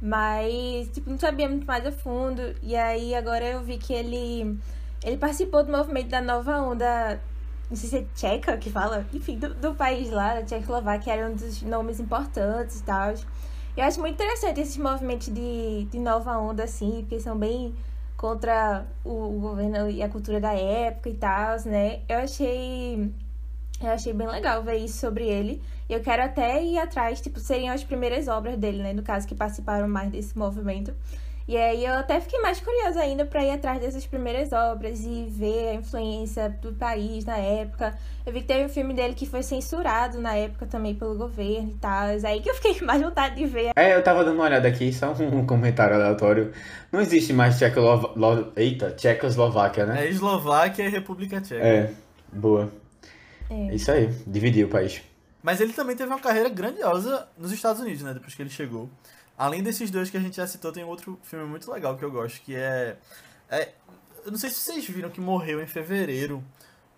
mas, 0.00 0.88
tipo, 0.88 1.10
não 1.10 1.18
sabia 1.18 1.48
muito 1.48 1.66
mais 1.66 1.86
a 1.86 1.92
fundo. 1.92 2.54
E 2.62 2.74
aí 2.74 3.14
agora 3.14 3.44
eu 3.44 3.62
vi 3.62 3.78
que 3.78 3.92
ele 3.92 4.58
ele 5.02 5.16
participou 5.16 5.64
do 5.64 5.72
movimento 5.72 6.08
da 6.08 6.20
nova 6.20 6.60
onda, 6.60 7.20
não 7.70 7.76
sei 7.76 7.88
se 7.88 7.96
é 7.98 8.06
tcheca 8.14 8.56
que 8.58 8.70
fala, 8.70 9.06
enfim, 9.14 9.38
do, 9.38 9.54
do 9.54 9.74
país 9.74 10.10
lá, 10.10 10.34
da 10.34 10.42
Tchecoslováquia, 10.42 11.12
era 11.14 11.28
um 11.28 11.34
dos 11.34 11.62
nomes 11.62 12.00
importantes 12.00 12.80
e 12.80 12.82
tal. 12.82 13.14
Eu 13.76 13.84
acho 13.84 14.00
muito 14.00 14.14
interessante 14.14 14.60
esses 14.60 14.76
movimentos 14.76 15.28
de, 15.28 15.86
de 15.90 15.98
nova 15.98 16.36
onda, 16.38 16.64
assim, 16.64 16.98
porque 17.02 17.20
são 17.20 17.38
bem 17.38 17.74
contra 18.20 18.84
o, 19.02 19.40
governo 19.40 19.88
e 19.88 20.02
a 20.02 20.08
cultura 20.10 20.38
da 20.38 20.52
época 20.52 21.08
e 21.08 21.14
tal, 21.14 21.56
né? 21.64 22.00
Eu 22.06 22.18
achei. 22.18 23.10
Eu 23.82 23.88
achei 23.88 24.12
bem 24.12 24.28
legal 24.28 24.62
ver 24.62 24.76
isso 24.76 24.98
sobre 24.98 25.24
ele. 25.26 25.62
Eu 25.88 26.02
quero 26.02 26.22
até 26.22 26.62
ir 26.62 26.78
atrás, 26.78 27.18
tipo, 27.18 27.40
seriam 27.40 27.74
as 27.74 27.82
primeiras 27.82 28.28
obras 28.28 28.58
dele, 28.58 28.82
né? 28.82 28.92
No 28.92 29.02
caso, 29.02 29.26
que 29.26 29.34
participaram 29.34 29.88
mais 29.88 30.10
desse 30.12 30.36
movimento. 30.36 30.94
E 31.50 31.56
aí 31.56 31.84
eu 31.84 31.94
até 31.94 32.20
fiquei 32.20 32.38
mais 32.40 32.60
curiosa 32.60 33.00
ainda 33.00 33.26
para 33.26 33.44
ir 33.44 33.50
atrás 33.50 33.80
dessas 33.80 34.06
primeiras 34.06 34.52
obras 34.52 35.00
e 35.00 35.26
ver 35.28 35.70
a 35.70 35.74
influência 35.74 36.48
do 36.48 36.72
país 36.72 37.24
na 37.24 37.38
época. 37.38 37.98
Eu 38.24 38.32
vi 38.32 38.42
que 38.42 38.46
teve 38.46 38.66
um 38.66 38.68
filme 38.68 38.94
dele 38.94 39.14
que 39.14 39.26
foi 39.26 39.42
censurado 39.42 40.20
na 40.20 40.32
época 40.36 40.64
também 40.66 40.94
pelo 40.94 41.16
governo 41.16 41.72
e 41.72 41.74
tal. 41.74 42.06
Aí 42.24 42.40
que 42.40 42.48
eu 42.48 42.54
fiquei 42.54 42.78
com 42.78 42.84
mais 42.86 43.02
vontade 43.02 43.34
de 43.34 43.46
ver. 43.46 43.72
É, 43.74 43.96
eu 43.96 44.04
tava 44.04 44.24
dando 44.24 44.36
uma 44.36 44.44
olhada 44.44 44.68
aqui, 44.68 44.92
só 44.92 45.10
um 45.10 45.44
comentário 45.44 45.96
aleatório. 45.96 46.52
Não 46.92 47.00
existe 47.00 47.32
mais 47.32 47.58
Tchecoslováquia, 47.58 48.52
Eita, 48.54 48.92
Tchecoslováquia, 48.92 49.86
né? 49.86 50.06
É 50.06 50.08
Eslováquia 50.08 50.84
e 50.84 50.88
República 50.88 51.40
Tcheca. 51.40 51.66
É, 51.66 51.90
boa. 52.32 52.72
É. 53.50 53.74
Isso 53.74 53.90
aí, 53.90 54.06
dividiu 54.24 54.68
o 54.68 54.70
país. 54.70 55.02
Mas 55.42 55.60
ele 55.60 55.72
também 55.72 55.96
teve 55.96 56.12
uma 56.12 56.20
carreira 56.20 56.48
grandiosa 56.48 57.26
nos 57.36 57.50
Estados 57.50 57.82
Unidos, 57.82 58.02
né? 58.02 58.14
Depois 58.14 58.36
que 58.36 58.40
ele 58.40 58.50
chegou. 58.50 58.88
Além 59.40 59.62
desses 59.62 59.90
dois 59.90 60.10
que 60.10 60.18
a 60.18 60.20
gente 60.20 60.36
já 60.36 60.46
citou, 60.46 60.70
tem 60.70 60.84
outro 60.84 61.18
filme 61.22 61.46
muito 61.46 61.72
legal 61.72 61.96
que 61.96 62.04
eu 62.04 62.10
gosto, 62.10 62.42
que 62.42 62.54
é. 62.54 62.98
é 63.48 63.72
eu 64.22 64.30
não 64.30 64.38
sei 64.38 64.50
se 64.50 64.56
vocês 64.56 64.86
viram 64.86 65.08
que 65.08 65.18
morreu 65.18 65.62
em 65.62 65.66
fevereiro 65.66 66.44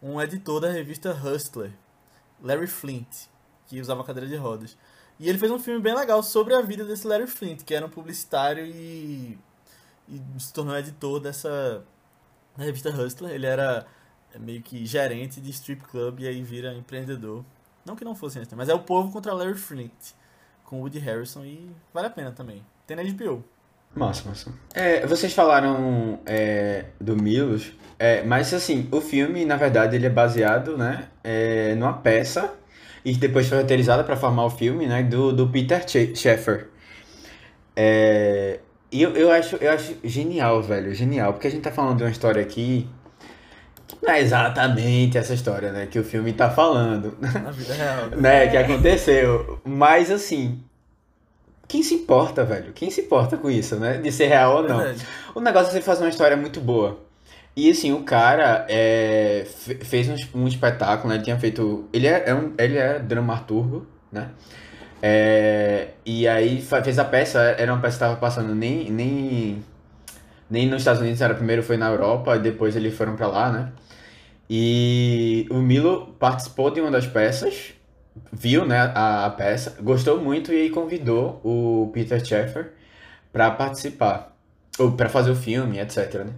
um 0.02 0.20
editor 0.20 0.60
da 0.60 0.68
revista 0.68 1.12
Hustler, 1.12 1.72
Larry 2.42 2.66
Flint, 2.66 3.28
que 3.68 3.80
usava 3.80 4.02
cadeira 4.02 4.28
de 4.28 4.34
rodas. 4.34 4.76
E 5.20 5.28
ele 5.28 5.38
fez 5.38 5.52
um 5.52 5.58
filme 5.60 5.80
bem 5.80 5.94
legal 5.94 6.20
sobre 6.20 6.52
a 6.52 6.60
vida 6.60 6.84
desse 6.84 7.06
Larry 7.06 7.28
Flint, 7.28 7.62
que 7.62 7.76
era 7.76 7.86
um 7.86 7.88
publicitário 7.88 8.66
e, 8.66 9.38
e 10.08 10.20
se 10.36 10.52
tornou 10.52 10.76
editor 10.76 11.20
dessa 11.20 11.84
revista 12.58 12.90
Hustler. 12.90 13.34
Ele 13.34 13.46
era 13.46 13.86
meio 14.40 14.60
que 14.62 14.84
gerente 14.84 15.40
de 15.40 15.50
strip 15.50 15.84
club 15.84 16.18
e 16.18 16.26
aí 16.26 16.42
vira 16.42 16.74
empreendedor. 16.74 17.44
Não 17.86 17.94
que 17.94 18.04
não 18.04 18.16
fosse 18.16 18.40
antes, 18.40 18.52
mas 18.54 18.68
é 18.68 18.74
o 18.74 18.80
povo 18.80 19.12
contra 19.12 19.32
Larry 19.32 19.54
Flint, 19.56 19.92
com 20.64 20.80
Woody 20.80 20.98
Harrison 20.98 21.44
e 21.44 21.70
vale 21.92 22.06
a 22.06 22.10
pena 22.10 22.32
também. 22.32 22.64
Tem 22.86 22.96
na 22.96 23.02
HBO. 23.02 23.44
Massa, 23.94 24.28
massa. 24.28 24.52
É, 24.74 25.06
vocês 25.06 25.34
falaram 25.34 26.18
é, 26.24 26.86
do 26.98 27.14
Milos, 27.14 27.72
é, 27.98 28.22
mas 28.22 28.52
assim, 28.54 28.88
o 28.90 29.00
filme, 29.00 29.44
na 29.44 29.56
verdade, 29.56 29.96
ele 29.96 30.06
é 30.06 30.10
baseado, 30.10 30.78
né, 30.78 31.08
é, 31.22 31.74
numa 31.74 31.92
peça 31.92 32.54
e 33.04 33.14
depois 33.14 33.48
foi 33.48 33.58
roteirizada 33.58 34.02
para 34.02 34.16
formar 34.16 34.46
o 34.46 34.50
filme, 34.50 34.86
né, 34.86 35.02
do, 35.02 35.32
do 35.32 35.46
Peter 35.48 35.84
Sheffer. 35.86 36.68
É, 37.76 38.60
e 38.90 39.02
eu, 39.02 39.14
eu, 39.14 39.30
acho, 39.30 39.56
eu 39.56 39.70
acho 39.72 39.96
genial, 40.04 40.62
velho, 40.62 40.94
genial, 40.94 41.32
porque 41.34 41.48
a 41.48 41.50
gente 41.50 41.62
tá 41.62 41.70
falando 41.70 41.98
de 41.98 42.04
uma 42.04 42.10
história 42.10 42.42
aqui 42.42 42.88
não 44.02 44.12
é 44.12 44.20
exatamente 44.20 45.16
essa 45.16 45.32
história, 45.32 45.70
né, 45.72 45.86
que 45.86 45.98
o 45.98 46.04
filme 46.04 46.32
tá 46.32 46.50
falando, 46.50 47.16
Na 47.20 47.50
vida 47.50 47.72
real. 47.74 48.06
né, 48.10 48.48
que 48.48 48.56
aconteceu, 48.56 49.60
mas 49.64 50.10
assim... 50.10 50.60
Quem 51.68 51.82
se 51.82 51.94
importa, 51.94 52.44
velho? 52.44 52.72
Quem 52.74 52.90
se 52.90 53.00
importa 53.00 53.38
com 53.38 53.48
isso, 53.50 53.76
né? 53.76 53.96
De 53.96 54.12
ser 54.12 54.26
real 54.26 54.56
ou 54.56 54.68
não? 54.68 54.76
Verdade. 54.76 55.06
O 55.34 55.40
negócio 55.40 55.68
é 55.70 55.72
você 55.72 55.80
fazer 55.80 56.02
uma 56.04 56.10
história 56.10 56.36
muito 56.36 56.60
boa. 56.60 57.00
E 57.56 57.70
assim, 57.70 57.92
o 57.94 58.02
cara 58.02 58.66
é, 58.68 59.46
fe- 59.46 59.76
fez 59.82 60.06
um, 60.34 60.40
um 60.42 60.46
espetáculo, 60.46 61.08
né? 61.08 61.14
Ele 61.14 61.24
tinha 61.24 61.38
feito. 61.38 61.88
Ele 61.90 62.06
é, 62.06 62.24
é 62.26 62.34
um, 62.34 62.52
ele 62.58 62.76
é 62.76 62.98
dramaturgo, 62.98 63.86
né? 64.10 64.28
É, 65.00 65.88
e 66.04 66.28
aí 66.28 66.60
fez 66.60 66.98
a 66.98 67.04
peça, 67.06 67.40
era 67.58 67.72
uma 67.72 67.80
peça 67.80 67.96
que 67.96 68.04
estava 68.04 68.16
passando 68.20 68.54
nem, 68.54 68.90
nem, 68.90 69.64
nem 70.50 70.66
nos 70.66 70.82
Estados 70.82 71.00
Unidos, 71.00 71.22
era 71.22 71.34
primeiro 71.34 71.62
foi 71.62 71.78
na 71.78 71.88
Europa, 71.88 72.38
depois 72.38 72.76
eles 72.76 72.94
foram 72.94 73.16
pra 73.16 73.28
lá, 73.28 73.50
né? 73.50 73.72
E 74.48 75.46
o 75.50 75.56
Milo 75.56 76.14
participou 76.18 76.70
de 76.70 76.80
uma 76.80 76.90
das 76.90 77.06
peças, 77.06 77.74
viu 78.32 78.64
né, 78.66 78.92
a, 78.94 79.26
a 79.26 79.30
peça, 79.30 79.76
gostou 79.80 80.20
muito 80.20 80.52
e 80.52 80.70
convidou 80.70 81.40
o 81.44 81.90
Peter 81.92 82.24
Sheffer 82.24 82.72
para 83.32 83.50
participar, 83.50 84.36
ou 84.78 84.92
para 84.92 85.08
fazer 85.08 85.30
o 85.30 85.36
filme, 85.36 85.78
etc. 85.78 86.24
Né? 86.24 86.32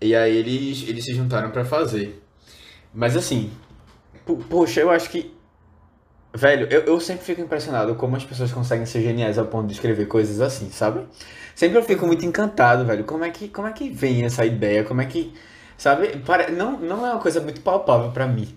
E 0.00 0.14
aí 0.14 0.36
eles, 0.36 0.88
eles 0.88 1.04
se 1.04 1.14
juntaram 1.14 1.50
para 1.50 1.64
fazer. 1.64 2.22
Mas 2.92 3.16
assim, 3.16 3.50
poxa, 4.48 4.80
eu 4.80 4.90
acho 4.90 5.10
que. 5.10 5.34
Velho, 6.34 6.66
eu, 6.70 6.82
eu 6.82 7.00
sempre 7.00 7.24
fico 7.24 7.40
impressionado 7.40 7.94
como 7.94 8.14
as 8.16 8.24
pessoas 8.24 8.52
conseguem 8.52 8.84
ser 8.84 9.02
geniais 9.02 9.38
ao 9.38 9.46
ponto 9.46 9.66
de 9.68 9.72
escrever 9.72 10.06
coisas 10.06 10.40
assim, 10.40 10.70
sabe? 10.70 11.06
Sempre 11.54 11.78
eu 11.78 11.82
fico 11.82 12.06
muito 12.06 12.26
encantado, 12.26 12.84
velho. 12.84 13.04
Como 13.04 13.24
é 13.24 13.30
que, 13.30 13.48
como 13.48 13.66
é 13.68 13.72
que 13.72 13.88
vem 13.88 14.24
essa 14.24 14.44
ideia? 14.44 14.84
Como 14.84 15.00
é 15.00 15.06
que. 15.06 15.32
Sabe? 15.78 16.20
Não, 16.56 16.78
não 16.78 17.06
é 17.06 17.12
uma 17.12 17.20
coisa 17.20 17.40
muito 17.40 17.60
palpável 17.60 18.10
para 18.10 18.26
mim. 18.26 18.48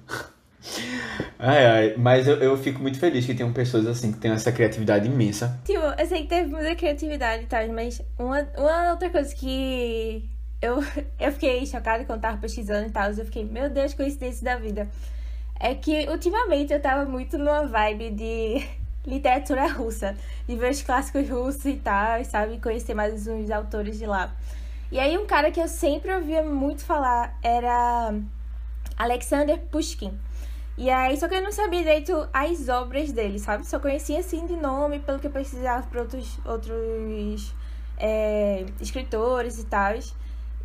Ai, 1.38 1.66
ai, 1.66 1.96
mas 1.98 2.28
eu, 2.28 2.36
eu 2.38 2.58
fico 2.58 2.82
muito 2.82 3.00
feliz 3.00 3.26
que 3.26 3.34
tenham 3.34 3.54
pessoas 3.54 3.88
assim 3.88 4.12
que 4.12 4.18
têm 4.18 4.32
essa 4.32 4.52
criatividade 4.52 5.08
imensa. 5.08 5.58
Tipo, 5.64 5.80
eu 5.80 6.06
sei 6.06 6.24
que 6.24 6.28
teve 6.28 6.50
muita 6.50 6.76
criatividade 6.76 7.44
e 7.44 7.48
tal, 7.48 7.66
mas 7.70 8.02
uma, 8.18 8.46
uma 8.58 8.92
outra 8.92 9.10
coisa 9.10 9.34
que 9.34 10.30
eu, 10.62 10.84
eu 11.20 11.32
fiquei 11.32 11.66
chocada 11.66 12.04
quando 12.04 12.22
tava 12.22 12.38
pesquisando 12.38 12.88
e 12.88 12.92
tal, 12.92 13.10
eu 13.12 13.26
fiquei, 13.26 13.46
meu 13.46 13.70
Deus, 13.70 13.94
coincidência 13.94 14.44
da 14.44 14.58
vida. 14.58 14.90
É 15.60 15.76
que 15.76 16.10
ultimamente 16.10 16.74
eu 16.74 16.82
tava 16.82 17.10
muito 17.10 17.38
numa 17.38 17.66
vibe 17.66 18.12
de 18.12 18.68
literatura 19.08 19.68
russa, 19.68 20.16
de 20.48 20.56
ver 20.56 20.72
os 20.72 20.82
clássicos 20.82 21.28
russos 21.30 21.66
e 21.66 21.78
tal, 21.78 22.24
sabe? 22.26 22.60
Conhecer 22.60 22.94
mais 22.94 23.28
uns 23.28 23.50
autores 23.50 23.98
de 23.98 24.06
lá. 24.06 24.34
E 24.91 25.00
aí 25.00 25.17
um 25.17 25.25
cara 25.25 25.51
que 25.51 25.60
eu 25.60 25.67
sempre 25.67 26.13
ouvia 26.13 26.43
muito 26.43 26.84
falar 26.84 27.38
era 27.43 28.13
Alexander 28.98 29.60
Pushkin. 29.72 30.17
E 30.77 30.89
aí, 30.89 31.17
só 31.17 31.27
que 31.27 31.36
eu 31.36 31.41
não 31.41 31.51
sabia 31.51 31.79
direito 31.79 32.27
as 32.31 32.69
obras 32.69 33.12
dele, 33.12 33.38
sabe? 33.38 33.67
Só 33.67 33.79
conhecia 33.79 34.19
assim 34.19 34.46
de 34.46 34.55
nome, 34.55 35.00
pelo 35.00 35.19
que 35.19 35.27
eu 35.27 35.31
precisava 35.31 35.86
para 35.86 36.00
outros, 36.00 36.39
outros 36.46 37.53
é, 37.98 38.65
escritores 38.79 39.60
e 39.60 39.65
tal. 39.65 39.93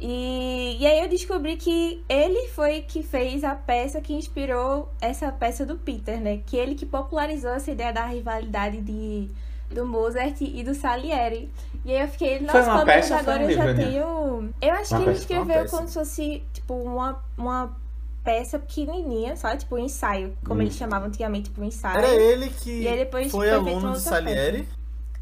E, 0.00 0.76
e 0.80 0.86
aí 0.86 1.00
eu 1.00 1.08
descobri 1.08 1.56
que 1.56 2.04
ele 2.08 2.48
foi 2.48 2.82
que 2.82 3.02
fez 3.02 3.42
a 3.42 3.56
peça 3.56 4.00
que 4.00 4.12
inspirou 4.12 4.88
essa 5.00 5.32
peça 5.32 5.66
do 5.66 5.76
Peter, 5.76 6.20
né? 6.20 6.42
Que 6.46 6.56
ele 6.56 6.76
que 6.76 6.86
popularizou 6.86 7.50
essa 7.50 7.72
ideia 7.72 7.92
da 7.92 8.06
rivalidade 8.06 8.80
de, 8.80 9.28
do 9.70 9.86
Mozart 9.86 10.40
e 10.40 10.62
do 10.62 10.74
Salieri. 10.74 11.50
E 11.84 11.92
aí 11.92 12.02
eu 12.02 12.08
fiquei, 12.08 12.40
nossa, 12.40 12.62
pelo 12.62 12.84
menos 12.86 13.12
agora 13.12 13.42
eu 13.42 13.50
já 13.50 13.74
tenho. 13.74 14.54
Eu 14.60 14.72
acho 14.72 14.94
uma 14.94 15.04
que 15.04 15.10
ele 15.10 15.18
escreveu 15.18 15.68
como 15.68 15.88
se 15.88 15.94
fosse, 15.94 16.42
tipo, 16.52 16.74
uma, 16.74 17.22
uma 17.36 17.76
peça 18.22 18.58
pequenininha, 18.58 19.36
sabe? 19.36 19.58
Tipo, 19.58 19.76
um 19.76 19.78
ensaio, 19.78 20.36
como 20.44 20.60
hum. 20.60 20.62
eles 20.62 20.74
chamavam 20.74 21.08
antigamente, 21.08 21.50
tipo, 21.50 21.60
um 21.60 21.64
ensaio. 21.64 21.98
Era 21.98 22.14
ele 22.14 22.48
que 22.48 22.82
e 22.82 22.88
aí 22.88 22.98
depois 22.98 23.30
foi 23.30 23.50
aluno 23.50 23.92
de 23.92 24.00
Salieri? 24.00 24.62
Peça. 24.62 24.76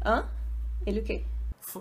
Hã? 0.05 0.25
Ele 0.85 0.99
o 0.99 1.03
quê? 1.03 1.23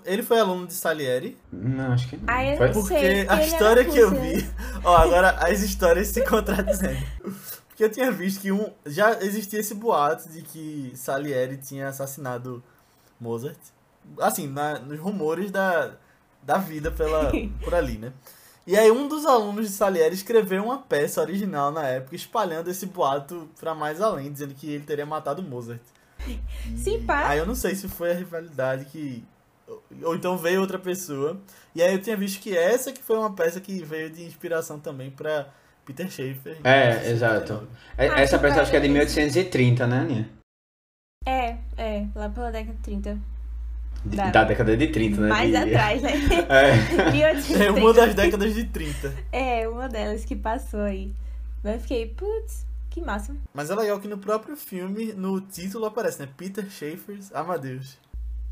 Ele 0.04 0.22
foi 0.22 0.38
aluno 0.40 0.66
de 0.66 0.74
Salieri? 0.74 1.36
Não, 1.52 1.92
acho 1.92 2.08
que 2.08 2.16
não. 2.16 2.24
Ah, 2.26 2.44
eu 2.44 2.58
não 2.58 2.72
Porque 2.72 2.94
sei, 2.94 3.28
a 3.28 3.42
história 3.42 3.84
que 3.84 3.98
eu 3.98 4.10
vi... 4.10 4.48
Ó, 4.84 4.96
agora 4.96 5.30
as 5.30 5.60
histórias 5.60 6.08
se 6.08 6.24
contradizendo. 6.24 7.04
Porque 7.82 7.84
eu 7.84 7.90
tinha 7.90 8.12
visto 8.12 8.40
que 8.40 8.52
um, 8.52 8.70
já 8.86 9.20
existia 9.22 9.58
esse 9.58 9.74
boato 9.74 10.28
de 10.28 10.42
que 10.42 10.92
Salieri 10.94 11.56
tinha 11.56 11.88
assassinado 11.88 12.62
Mozart. 13.20 13.58
Assim, 14.20 14.46
na, 14.46 14.78
nos 14.78 15.00
rumores 15.00 15.50
da, 15.50 15.96
da 16.44 16.58
vida 16.58 16.92
pela, 16.92 17.32
por 17.60 17.74
ali, 17.74 17.98
né? 17.98 18.12
E 18.64 18.76
aí 18.78 18.88
um 18.88 19.08
dos 19.08 19.26
alunos 19.26 19.66
de 19.66 19.72
Salieri 19.72 20.14
escreveu 20.14 20.62
uma 20.62 20.78
peça 20.78 21.20
original 21.20 21.72
na 21.72 21.84
época, 21.84 22.14
espalhando 22.14 22.70
esse 22.70 22.86
boato 22.86 23.48
para 23.58 23.74
mais 23.74 24.00
além, 24.00 24.30
dizendo 24.30 24.54
que 24.54 24.70
ele 24.70 24.84
teria 24.84 25.04
matado 25.04 25.42
Mozart. 25.42 25.82
Sim, 26.76 27.02
pá. 27.04 27.26
Aí 27.26 27.38
eu 27.40 27.46
não 27.46 27.56
sei 27.56 27.74
se 27.74 27.88
foi 27.88 28.12
a 28.12 28.14
rivalidade 28.14 28.84
que 28.84 29.24
ou 30.04 30.14
então 30.14 30.38
veio 30.38 30.60
outra 30.60 30.78
pessoa. 30.78 31.40
E 31.74 31.82
aí 31.82 31.92
eu 31.92 32.00
tinha 32.00 32.16
visto 32.16 32.40
que 32.40 32.56
essa 32.56 32.92
que 32.92 33.02
foi 33.02 33.18
uma 33.18 33.34
peça 33.34 33.60
que 33.60 33.82
veio 33.82 34.08
de 34.08 34.22
inspiração 34.22 34.78
também 34.78 35.10
para 35.10 35.48
Peter 35.84 36.10
Schaeffer. 36.10 36.58
É, 36.64 37.10
exato. 37.10 37.68
É, 37.96 38.08
ah, 38.08 38.20
essa 38.20 38.38
peça 38.38 38.62
acho 38.62 38.70
que 38.70 38.76
é 38.76 38.80
de 38.80 38.88
1830, 38.88 39.86
né, 39.86 39.98
Aninha? 39.98 40.28
É, 41.26 41.56
é, 41.76 42.06
lá 42.14 42.28
pela 42.28 42.50
década 42.50 42.74
de 42.74 42.82
30. 42.82 43.18
Da, 44.04 44.30
da 44.30 44.44
década 44.44 44.76
de 44.76 44.88
30, 44.88 45.20
né? 45.20 45.28
Mais 45.28 45.50
de... 45.50 45.56
atrás, 45.56 46.02
né? 46.02 46.10
É. 46.50 47.64
é 47.64 47.70
uma 47.70 47.92
das 47.92 48.14
décadas 48.14 48.54
de 48.54 48.64
30. 48.64 49.14
É, 49.30 49.68
uma 49.68 49.88
delas 49.88 50.24
que 50.24 50.34
passou 50.34 50.80
aí. 50.80 51.14
Mas 51.62 51.74
eu 51.74 51.80
fiquei, 51.80 52.06
putz, 52.06 52.66
que 52.90 53.00
massa. 53.00 53.36
Mas 53.54 53.70
é 53.70 53.74
legal 53.74 54.00
que 54.00 54.08
no 54.08 54.18
próprio 54.18 54.56
filme, 54.56 55.12
no 55.12 55.40
título 55.40 55.86
aparece, 55.86 56.20
né? 56.20 56.28
Peter 56.36 56.68
Schaeffer's 56.68 57.32
Amadeus. 57.32 57.96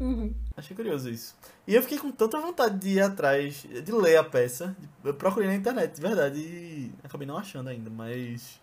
Uhum. 0.01 0.33
Achei 0.57 0.75
curioso 0.75 1.11
isso. 1.11 1.37
E 1.67 1.75
eu 1.75 1.83
fiquei 1.83 1.99
com 1.99 2.11
tanta 2.11 2.41
vontade 2.41 2.79
de 2.79 2.97
ir 2.97 3.01
atrás, 3.03 3.67
de 3.85 3.93
ler 3.93 4.17
a 4.17 4.25
peça. 4.25 4.75
Eu 5.05 5.13
procurei 5.13 5.47
na 5.47 5.55
internet, 5.55 5.95
de 5.95 6.01
verdade, 6.01 6.39
e 6.41 6.93
acabei 7.05 7.27
não 7.27 7.37
achando 7.37 7.69
ainda, 7.69 7.91
mas. 7.91 8.59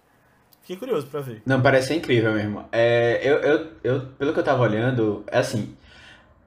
Fiquei 0.62 0.76
curioso 0.76 1.08
pra 1.08 1.22
ver. 1.22 1.42
Não, 1.46 1.62
parece 1.62 1.94
incrível 1.94 2.34
mesmo. 2.34 2.66
É, 2.72 3.22
eu, 3.24 3.36
eu, 3.38 3.68
eu, 3.84 4.02
pelo 4.18 4.34
que 4.34 4.40
eu 4.40 4.44
tava 4.44 4.64
olhando, 4.64 5.24
é 5.28 5.38
assim. 5.38 5.78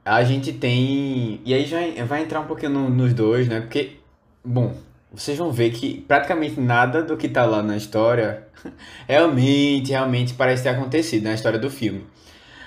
A 0.05 0.25
gente 0.25 0.53
tem. 0.53 1.41
E 1.45 1.55
aí 1.55 1.65
já 1.65 1.79
vai 2.05 2.23
entrar 2.23 2.41
um 2.41 2.47
pouquinho 2.47 2.73
no, 2.73 2.91
nos 2.91 3.15
dois, 3.15 3.49
né? 3.49 3.61
Porque, 3.61 3.97
bom, 4.45 4.77
vocês 5.13 5.39
vão 5.39 5.53
ver 5.53 5.71
que 5.71 6.03
praticamente 6.03 6.61
nada 6.61 7.03
do 7.03 7.17
que 7.17 7.29
tá 7.29 7.45
lá 7.47 7.63
na 7.63 7.77
história 7.77 8.47
realmente, 9.07 9.91
realmente 9.91 10.35
parece 10.35 10.65
ter 10.65 10.71
acontecido 10.71 11.25
na 11.25 11.35
história 11.35 11.59
do 11.59 11.71
filme. 11.71 12.05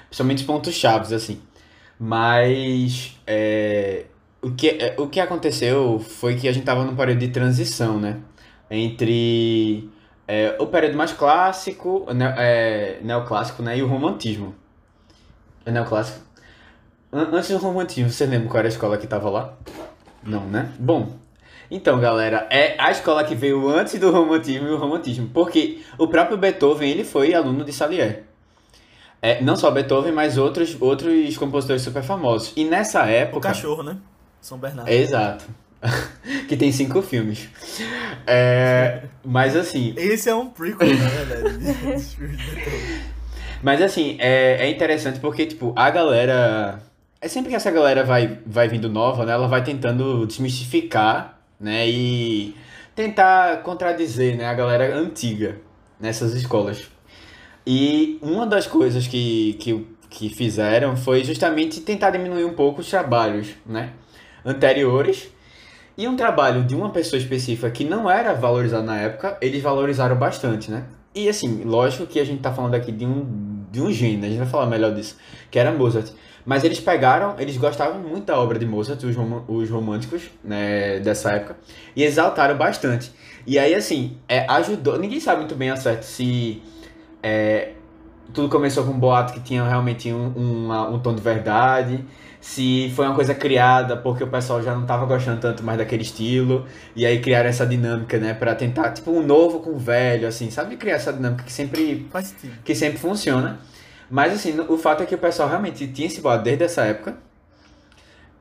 Principalmente 0.08 0.40
os 0.40 0.46
pontos 0.46 0.74
chaves, 0.74 1.12
assim. 1.12 1.42
Mas 2.00 3.18
é, 3.26 4.06
o, 4.42 4.52
que, 4.52 4.70
é, 4.70 4.96
o 4.98 5.08
que 5.08 5.20
aconteceu 5.20 6.00
foi 6.00 6.36
que 6.36 6.48
a 6.48 6.52
gente 6.52 6.66
tava 6.66 6.84
num 6.84 6.96
período 6.96 7.20
de 7.20 7.30
transição, 7.30 8.00
né? 8.00 8.20
Entre 8.70 9.90
é, 10.28 10.56
o 10.60 10.68
período 10.68 10.98
mais 10.98 11.14
clássico, 11.14 12.06
ne, 12.14 12.26
é, 12.38 13.00
neoclássico, 13.02 13.62
né? 13.62 13.78
E 13.78 13.84
o 13.84 13.88
romantismo. 13.88 14.56
É 15.66 15.72
neoclássico? 15.72 16.20
Antes 17.12 17.50
do 17.50 17.58
romantismo, 17.58 18.10
você 18.10 18.26
lembra 18.26 18.50
qual 18.50 18.60
era 18.60 18.68
a 18.68 18.70
escola 18.70 18.98
que 18.98 19.06
tava 19.06 19.30
lá? 19.30 19.54
Não, 20.24 20.46
né? 20.48 20.72
Bom, 20.80 21.14
então, 21.70 22.00
galera, 22.00 22.48
é 22.50 22.76
a 22.78 22.92
escola 22.92 23.24
que 23.24 23.36
veio 23.36 23.68
antes 23.70 24.00
do 24.00 24.12
romantismo 24.12 24.68
e 24.68 24.72
o 24.72 24.78
romantismo. 24.78 25.30
Porque 25.34 25.82
o 25.98 26.08
próprio 26.08 26.38
Beethoven, 26.38 26.90
ele 26.90 27.04
foi 27.04 27.34
aluno 27.34 27.64
de 27.64 27.72
Salieri. 27.72 28.24
É, 29.24 29.42
não 29.42 29.56
só 29.56 29.72
Beethoven, 29.72 30.12
mas 30.12 30.38
outros, 30.38 30.76
outros 30.82 31.38
compositores 31.38 31.82
super 31.82 32.04
famosos. 32.04 32.52
E 32.58 32.66
nessa 32.66 33.06
época. 33.06 33.38
O 33.38 33.42
cachorro, 33.42 33.82
né? 33.82 33.96
São 34.42 34.58
Bernardo. 34.58 34.90
Exato. 34.90 35.46
que 36.50 36.58
tem 36.58 36.74
cinco 36.74 37.02
filmes. 37.02 37.48
É, 38.28 39.04
mas 39.24 39.56
assim. 39.56 39.94
Esse 39.96 40.30
é 40.30 40.36
um 40.36 40.50
prequel, 40.50 40.90
na 40.98 41.08
verdade. 41.08 42.06
mas 43.64 43.82
assim, 43.82 44.18
é, 44.20 44.58
é 44.66 44.70
interessante 44.70 45.22
porque, 45.22 45.46
tipo, 45.46 45.72
a 45.74 45.90
galera. 45.90 46.84
É 47.22 47.30
sempre 47.30 47.50
que 47.50 47.56
essa 47.56 47.72
galera 47.72 48.04
vai, 48.04 48.40
vai 48.46 48.68
vindo 48.68 48.90
nova, 48.90 49.26
né? 49.26 49.32
Ela 49.32 49.48
vai 49.48 49.64
tentando 49.64 50.28
desmistificar, 50.28 51.40
né? 51.58 51.88
E 51.88 52.54
tentar 52.94 53.64
contradizer, 53.64 54.36
né? 54.36 54.48
A 54.48 54.54
galera 54.54 54.94
antiga 54.98 55.62
nessas 55.98 56.34
escolas. 56.34 56.92
E 57.66 58.20
uma 58.22 58.46
das 58.46 58.68
coisas 58.68 59.08
que, 59.08 59.54
que, 59.54 59.88
que 60.10 60.30
fizeram 60.30 60.98
foi 60.98 61.24
justamente 61.24 61.82
tentar 61.82 62.10
diminuir 62.10 62.44
um 62.44 62.54
pouco 62.54 62.82
os 62.82 62.90
trabalhos 62.90 63.50
né, 63.66 63.92
anteriores. 64.46 65.32
E 65.96 66.08
um 66.08 66.16
trabalho 66.16 66.64
de 66.64 66.76
uma 66.76 66.90
pessoa 66.90 67.20
específica 67.20 67.70
que 67.70 67.84
não 67.84 68.10
era 68.10 68.34
valorizado 68.34 68.84
na 68.84 68.98
época, 68.98 69.38
eles 69.40 69.62
valorizaram 69.62 70.16
bastante, 70.16 70.72
né? 70.72 70.86
E 71.14 71.30
assim, 71.30 71.64
lógico 71.64 72.08
que 72.08 72.20
a 72.20 72.26
gente 72.26 72.42
tá 72.42 72.52
falando 72.52 72.74
aqui 72.74 72.92
de 72.92 73.06
um, 73.06 73.64
de 73.72 73.80
um 73.80 73.92
gênio, 73.92 74.26
a 74.26 74.28
gente 74.28 74.40
vai 74.40 74.48
falar 74.48 74.66
melhor 74.66 74.92
disso, 74.92 75.16
que 75.52 75.60
era 75.60 75.72
Mozart. 75.72 76.10
Mas 76.44 76.64
eles 76.64 76.80
pegaram, 76.80 77.36
eles 77.40 77.58
gostavam 77.58 78.00
muito 78.00 78.26
da 78.26 78.40
obra 78.40 78.58
de 78.58 78.66
Mozart, 78.66 79.02
os, 79.04 79.16
rom 79.16 79.44
os 79.48 79.70
românticos, 79.70 80.24
né, 80.44 81.00
dessa 81.00 81.32
época, 81.32 81.58
e 81.96 82.04
exaltaram 82.04 82.58
bastante. 82.58 83.12
E 83.46 83.60
aí, 83.60 83.76
assim, 83.76 84.18
é, 84.28 84.46
ajudou. 84.50 84.98
Ninguém 84.98 85.20
sabe 85.20 85.42
muito 85.42 85.56
bem 85.56 85.70
a 85.70 85.76
certo 85.76 86.04
se 86.04 86.62
é, 87.24 87.72
tudo 88.34 88.50
começou 88.50 88.84
com 88.84 88.92
um 88.92 89.00
boato 89.00 89.34
que 89.34 89.40
tinha 89.40 89.64
realmente 89.64 90.12
um, 90.12 90.34
um, 90.38 90.94
um 90.94 91.00
tom 91.00 91.16
de 91.16 91.22
verdade, 91.22 92.04
se 92.42 92.92
foi 92.94 93.06
uma 93.06 93.16
coisa 93.16 93.34
criada 93.34 93.96
porque 93.96 94.24
o 94.24 94.28
pessoal 94.28 94.62
já 94.62 94.74
não 94.76 94.82
estava 94.82 95.06
gostando 95.06 95.40
tanto 95.40 95.64
mais 95.64 95.78
daquele 95.78 96.02
estilo, 96.02 96.66
e 96.96 97.06
aí 97.06 97.22
criaram 97.22 97.48
essa 97.50 97.66
dinâmica, 97.66 98.18
né, 98.18 98.34
para 98.34 98.54
tentar, 98.54 98.92
tipo, 98.92 99.12
um 99.12 99.26
novo 99.26 99.62
com 99.62 99.70
o 99.72 99.78
velho, 99.78 100.28
assim, 100.28 100.52
sabe? 100.52 100.76
Criar 100.76 100.96
essa 100.96 101.14
dinâmica 101.14 101.44
que 101.44 101.52
sempre, 101.54 102.06
que 102.66 102.76
sempre 102.76 103.00
funciona. 103.00 103.60
Mas, 104.10 104.34
assim, 104.34 104.60
o 104.68 104.78
fato 104.78 105.02
é 105.04 105.06
que 105.06 105.16
o 105.16 105.18
pessoal 105.18 105.48
realmente 105.48 105.88
tinha 105.88 106.08
esse 106.08 106.20
boato 106.20 106.44
desde 106.44 106.66
essa 106.66 106.84
época, 106.84 107.16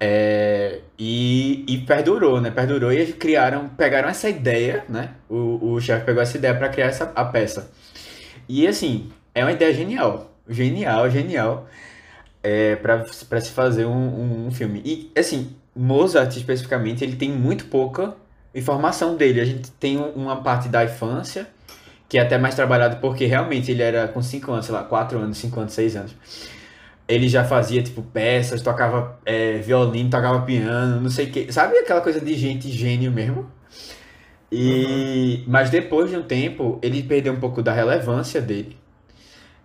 é, 0.00 0.80
e, 0.98 1.64
e 1.68 1.78
perdurou, 1.86 2.40
né? 2.40 2.50
Perdurou 2.50 2.92
e 2.92 2.96
eles 2.96 3.14
criaram, 3.14 3.68
pegaram 3.68 4.08
essa 4.08 4.28
ideia, 4.28 4.84
né? 4.88 5.10
O, 5.28 5.74
o 5.74 5.80
chefe 5.80 6.04
pegou 6.04 6.20
essa 6.20 6.36
ideia 6.36 6.52
para 6.56 6.68
criar 6.70 6.86
essa, 6.86 7.12
a 7.14 7.24
peça. 7.24 7.70
E 8.48 8.66
assim, 8.66 9.10
é 9.34 9.44
uma 9.44 9.52
ideia 9.52 9.72
genial. 9.72 10.30
Genial, 10.48 11.10
genial. 11.10 11.66
É, 12.42 12.76
pra 12.76 13.04
se 13.40 13.50
fazer 13.50 13.86
um, 13.86 13.90
um, 13.92 14.46
um 14.46 14.50
filme. 14.50 14.82
E, 14.84 15.10
assim, 15.18 15.54
Mozart, 15.74 16.36
especificamente, 16.36 17.04
ele 17.04 17.16
tem 17.16 17.30
muito 17.30 17.66
pouca 17.66 18.14
informação 18.54 19.16
dele. 19.16 19.40
A 19.40 19.44
gente 19.44 19.70
tem 19.72 19.96
uma 19.98 20.42
parte 20.42 20.68
da 20.68 20.84
infância, 20.84 21.48
que 22.08 22.18
é 22.18 22.22
até 22.22 22.36
mais 22.36 22.54
trabalhado 22.54 22.96
porque 22.96 23.26
realmente 23.26 23.70
ele 23.70 23.82
era 23.82 24.08
com 24.08 24.22
5 24.22 24.52
anos, 24.52 24.66
sei 24.66 24.74
lá, 24.74 24.82
4 24.84 25.18
anos, 25.18 25.38
5 25.38 25.60
anos, 25.60 25.72
6 25.72 25.96
anos. 25.96 26.16
Ele 27.08 27.28
já 27.28 27.44
fazia, 27.44 27.82
tipo, 27.82 28.02
peças, 28.02 28.62
tocava 28.62 29.18
é, 29.24 29.58
violino, 29.58 30.10
tocava 30.10 30.42
piano, 30.42 31.00
não 31.00 31.10
sei 31.10 31.26
o 31.26 31.30
que. 31.30 31.52
Sabe 31.52 31.76
aquela 31.78 32.00
coisa 32.00 32.20
de 32.20 32.34
gente 32.34 32.70
gênio 32.70 33.10
mesmo? 33.10 33.50
E... 34.52 35.38
Uhum. 35.38 35.44
Mas 35.46 35.70
depois 35.70 36.10
de 36.10 36.16
um 36.16 36.22
tempo, 36.22 36.78
ele 36.82 37.02
perdeu 37.02 37.32
um 37.32 37.40
pouco 37.40 37.62
da 37.62 37.72
relevância 37.72 38.40
dele. 38.40 38.76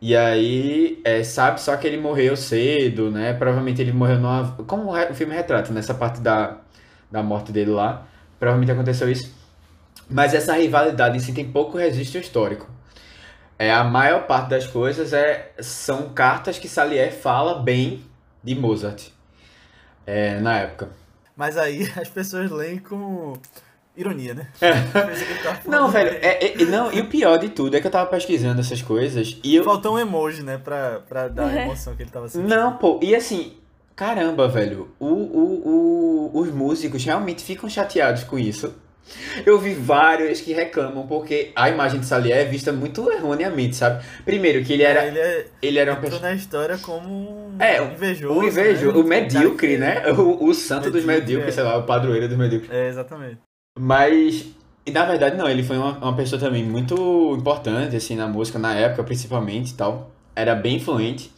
E 0.02 0.15
aí, 0.15 1.02
é, 1.04 1.23
sabe 1.23 1.60
só 1.60 1.76
que 1.76 1.86
ele 1.86 1.97
morreu 1.97 2.38
cedo, 2.38 3.12
né? 3.12 3.34
Provavelmente 3.34 3.82
ele 3.82 3.91
morreu 3.91 4.17
numa. 4.19 4.56
Como 4.65 4.91
o 4.91 5.13
filme 5.13 5.36
retrata, 5.36 5.73
nessa 5.73 5.93
parte 5.93 6.21
da, 6.21 6.58
da 7.12 7.21
morte 7.21 7.52
dele 7.52 7.71
lá. 7.71 8.08
Provavelmente 8.39 8.71
aconteceu 8.71 9.12
isso. 9.12 9.36
Mas 10.10 10.34
essa 10.34 10.54
rivalidade 10.54 11.17
em 11.17 11.19
si 11.19 11.34
tem 11.34 11.52
pouco 11.52 11.78
registro 11.78 12.21
histórico. 12.21 12.69
É, 13.60 13.73
a 13.73 13.84
maior 13.84 14.28
parte 14.28 14.50
das 14.50 14.67
coisas 14.67 15.13
é, 15.13 15.52
são 15.60 16.10
cartas 16.10 16.60
que 16.60 16.69
Salier 16.69 17.12
fala 17.12 17.62
bem 17.62 18.06
de 18.43 18.54
Mozart 18.56 19.10
é, 20.06 20.39
na 20.39 20.60
época. 20.60 20.89
Mas 21.36 21.58
aí 21.58 21.91
as 22.00 22.08
pessoas 22.08 22.52
leem 22.52 22.78
com 22.78 23.34
ironia, 23.97 24.33
né? 24.33 24.47
É. 24.62 24.73
não, 25.67 25.89
velho, 25.89 26.17
é, 26.21 26.53
é, 26.53 26.65
não, 26.65 26.93
e 26.93 27.01
o 27.01 27.07
pior 27.07 27.38
de 27.38 27.49
tudo 27.49 27.75
é 27.75 27.81
que 27.81 27.88
eu 27.88 27.91
tava 27.91 28.10
pesquisando 28.10 28.62
essas 28.62 28.81
coisas 28.81 29.38
e 29.43 29.55
eu... 29.55 29.63
Faltou 29.63 29.95
um 29.95 29.99
emoji, 29.99 30.43
né, 30.43 30.57
pra, 30.57 31.01
pra 31.07 31.27
dar 31.27 31.47
a 31.47 31.65
emoção 31.65 31.95
que 31.95 32.03
ele 32.03 32.12
tava 32.12 32.29
sentindo. 32.29 32.47
Não, 32.47 32.77
pô, 32.77 32.99
e 33.01 33.15
assim, 33.15 33.53
caramba, 33.95 34.47
velho, 34.47 34.89
o, 34.99 35.07
o, 35.07 36.31
o, 36.33 36.39
os 36.39 36.51
músicos 36.51 37.03
realmente 37.03 37.43
ficam 37.43 37.67
chateados 37.69 38.23
com 38.23 38.38
isso. 38.38 38.73
Eu 39.45 39.57
vi 39.57 39.73
vários 39.73 40.41
que 40.41 40.53
reclamam 40.53 41.07
porque 41.07 41.51
a 41.55 41.69
imagem 41.69 41.99
de 41.99 42.05
Salier 42.05 42.39
é 42.39 42.45
vista 42.45 42.73
muito 42.73 43.10
erroneamente, 43.12 43.75
sabe? 43.75 44.03
Primeiro 44.25 44.63
que 44.63 44.73
ele 44.73 44.83
era 44.83 45.05
ele, 45.05 45.19
é, 45.19 45.47
ele 45.62 45.79
era 45.79 45.93
uma 45.93 46.01
pessoa 46.01 46.21
na 46.21 46.33
história 46.33 46.77
como 46.77 47.55
é, 47.60 47.81
invejoso, 47.81 48.39
o 48.39 48.47
invejoso, 48.47 48.97
né? 48.97 48.99
o 48.99 49.07
medíocre, 49.07 49.77
né? 49.77 50.03
O, 50.12 50.47
o 50.47 50.53
santo 50.53 50.86
medíocre, 50.86 50.91
dos 50.91 51.05
medíocres, 51.05 51.53
é. 51.53 51.55
sei 51.55 51.63
lá, 51.63 51.77
o 51.77 51.83
padroeiro 51.83 52.27
dos 52.27 52.38
medíocres. 52.38 52.71
É, 52.71 52.89
exatamente. 52.89 53.46
Mas, 53.77 54.45
e 54.85 54.91
na 54.91 55.05
verdade 55.05 55.37
não, 55.37 55.47
ele 55.49 55.63
foi 55.63 55.77
uma, 55.77 55.97
uma 55.97 56.15
pessoa 56.15 56.39
também 56.39 56.63
muito 56.63 57.35
importante, 57.37 57.95
assim, 57.95 58.15
na 58.15 58.27
música, 58.27 58.57
na 58.57 58.73
época 58.73 59.03
principalmente 59.03 59.71
e 59.71 59.73
tal. 59.73 60.11
Era 60.35 60.55
bem 60.55 60.77
influente, 60.77 61.31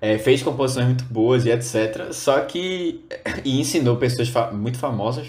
é, 0.00 0.18
fez 0.18 0.42
composições 0.42 0.86
muito 0.86 1.04
boas 1.04 1.44
e 1.44 1.50
etc. 1.50 2.12
Só 2.12 2.40
que, 2.40 3.04
e 3.44 3.60
ensinou 3.60 3.96
pessoas 3.96 4.28
fa 4.28 4.50
muito 4.50 4.78
famosas. 4.78 5.28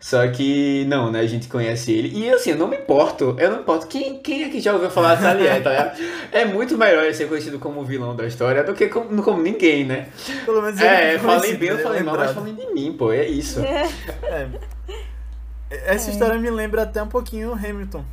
Só 0.00 0.26
que, 0.28 0.86
não, 0.88 1.12
né, 1.12 1.20
a 1.20 1.26
gente 1.26 1.46
conhece 1.46 1.92
ele. 1.92 2.18
E 2.18 2.30
assim, 2.30 2.52
eu 2.52 2.56
não 2.56 2.66
me 2.66 2.76
importo, 2.78 3.36
eu 3.38 3.50
não 3.50 3.56
me 3.56 3.62
importo. 3.62 3.86
Quem, 3.86 4.18
quem 4.18 4.44
aqui 4.44 4.58
já 4.58 4.72
ouviu 4.72 4.90
falar 4.90 5.16
de 5.16 5.22
tá 5.22 5.34
ligado? 5.34 6.00
É 6.32 6.46
muito 6.46 6.78
melhor 6.78 7.04
ele 7.04 7.12
ser 7.12 7.28
conhecido 7.28 7.58
como 7.58 7.84
vilão 7.84 8.16
da 8.16 8.26
história 8.26 8.64
do 8.64 8.72
que 8.72 8.88
como, 8.88 9.22
como 9.22 9.42
ninguém, 9.42 9.84
né? 9.84 10.08
Pelo 10.46 10.62
menos 10.62 10.80
é, 10.80 11.18
falem 11.18 11.54
bem, 11.54 11.68
eu 11.68 11.76
né, 11.76 11.82
falei 11.82 12.02
mal, 12.02 12.16
mas 12.16 12.32
falem 12.32 12.54
de 12.54 12.66
mim, 12.72 12.94
pô, 12.94 13.12
é 13.12 13.26
isso. 13.26 13.60
É. 13.60 14.48
Essa 15.70 16.10
é. 16.10 16.12
história 16.12 16.38
me 16.38 16.50
lembra 16.50 16.82
até 16.82 17.02
um 17.02 17.08
pouquinho 17.08 17.52
Hamilton. 17.52 18.04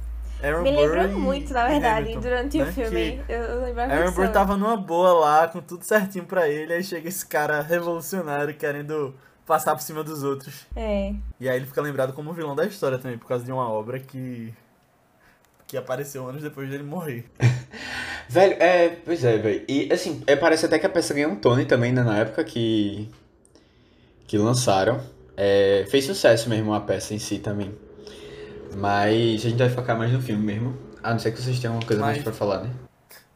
Aaron 0.43 0.61
me 0.61 0.71
lembrou 0.71 1.07
muito, 1.19 1.51
na 1.51 1.67
verdade, 1.67 2.11
Hamilton, 2.11 2.21
durante 2.21 2.57
né? 2.59 2.63
o 2.63 2.73
filme. 2.73 3.23
Que 3.25 3.31
eu, 3.33 3.61
lembrava 3.61 3.93
Aaron 3.93 4.11
Burr 4.11 4.31
tava 4.31 4.55
numa 4.55 4.77
boa 4.77 5.13
lá, 5.13 5.47
com 5.47 5.59
tudo 5.59 5.83
certinho 5.83 6.25
pra 6.25 6.47
ele, 6.47 6.73
aí 6.73 6.83
chega 6.83 7.09
esse 7.09 7.25
cara 7.25 7.61
revolucionário 7.61 8.53
querendo 8.53 9.15
passar 9.47 9.73
por 9.75 9.81
cima 9.81 10.03
dos 10.03 10.23
outros. 10.23 10.67
É. 10.75 11.15
E 11.39 11.49
aí 11.49 11.55
ele 11.55 11.65
fica 11.65 11.81
lembrado 11.81 12.13
como 12.13 12.33
vilão 12.33 12.55
da 12.55 12.65
história 12.65 12.99
também, 12.99 13.17
por 13.17 13.27
causa 13.27 13.43
de 13.43 13.51
uma 13.51 13.67
obra 13.67 13.99
que. 13.99 14.53
que 15.65 15.75
apareceu 15.75 16.27
anos 16.27 16.43
depois 16.43 16.69
dele 16.69 16.83
morrer. 16.83 17.25
velho, 18.29 18.55
é. 18.61 18.89
Pois 18.89 19.23
é, 19.23 19.37
velho. 19.37 19.65
E 19.67 19.91
assim, 19.91 20.21
é, 20.27 20.35
parece 20.35 20.67
até 20.67 20.77
que 20.77 20.85
a 20.85 20.89
peça 20.89 21.15
ganhou 21.15 21.31
um 21.31 21.35
Tony 21.35 21.65
também, 21.65 21.91
né, 21.91 22.03
na 22.03 22.17
época 22.17 22.43
que. 22.43 23.09
que 24.27 24.37
lançaram. 24.37 25.16
É, 25.39 25.85
fez 25.89 26.03
sucesso 26.05 26.49
mesmo 26.49 26.73
a 26.73 26.81
peça 26.81 27.13
em 27.13 27.19
si 27.19 27.37
também. 27.37 27.77
Mas 28.75 29.45
a 29.45 29.49
gente 29.49 29.57
vai 29.57 29.69
focar 29.69 29.95
mais 29.95 30.11
no 30.11 30.19
filme 30.19 30.43
mesmo. 30.43 30.77
A 31.03 31.11
não 31.11 31.19
ser 31.19 31.31
que 31.31 31.41
vocês 31.41 31.59
tenham 31.59 31.75
uma 31.75 31.85
coisa 31.85 32.01
Mas... 32.01 32.13
mais 32.13 32.23
pra 32.23 32.33
falar, 32.33 32.63
né? 32.63 32.73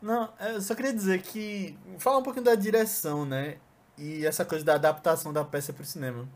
Não, 0.01 0.27
eu 0.39 0.59
só 0.61 0.73
queria 0.73 0.91
dizer 0.91 1.21
que. 1.21 1.77
Falar 1.99 2.17
um 2.17 2.23
pouquinho 2.23 2.45
da 2.45 2.55
direção, 2.55 3.23
né? 3.23 3.57
E 3.97 4.25
essa 4.25 4.43
coisa 4.43 4.65
da 4.65 4.73
adaptação 4.73 5.31
da 5.31 5.43
peça 5.45 5.71
pro 5.71 5.85
cinema. 5.85 6.27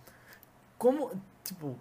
Como. 0.77 1.11
Tipo. 1.43 1.75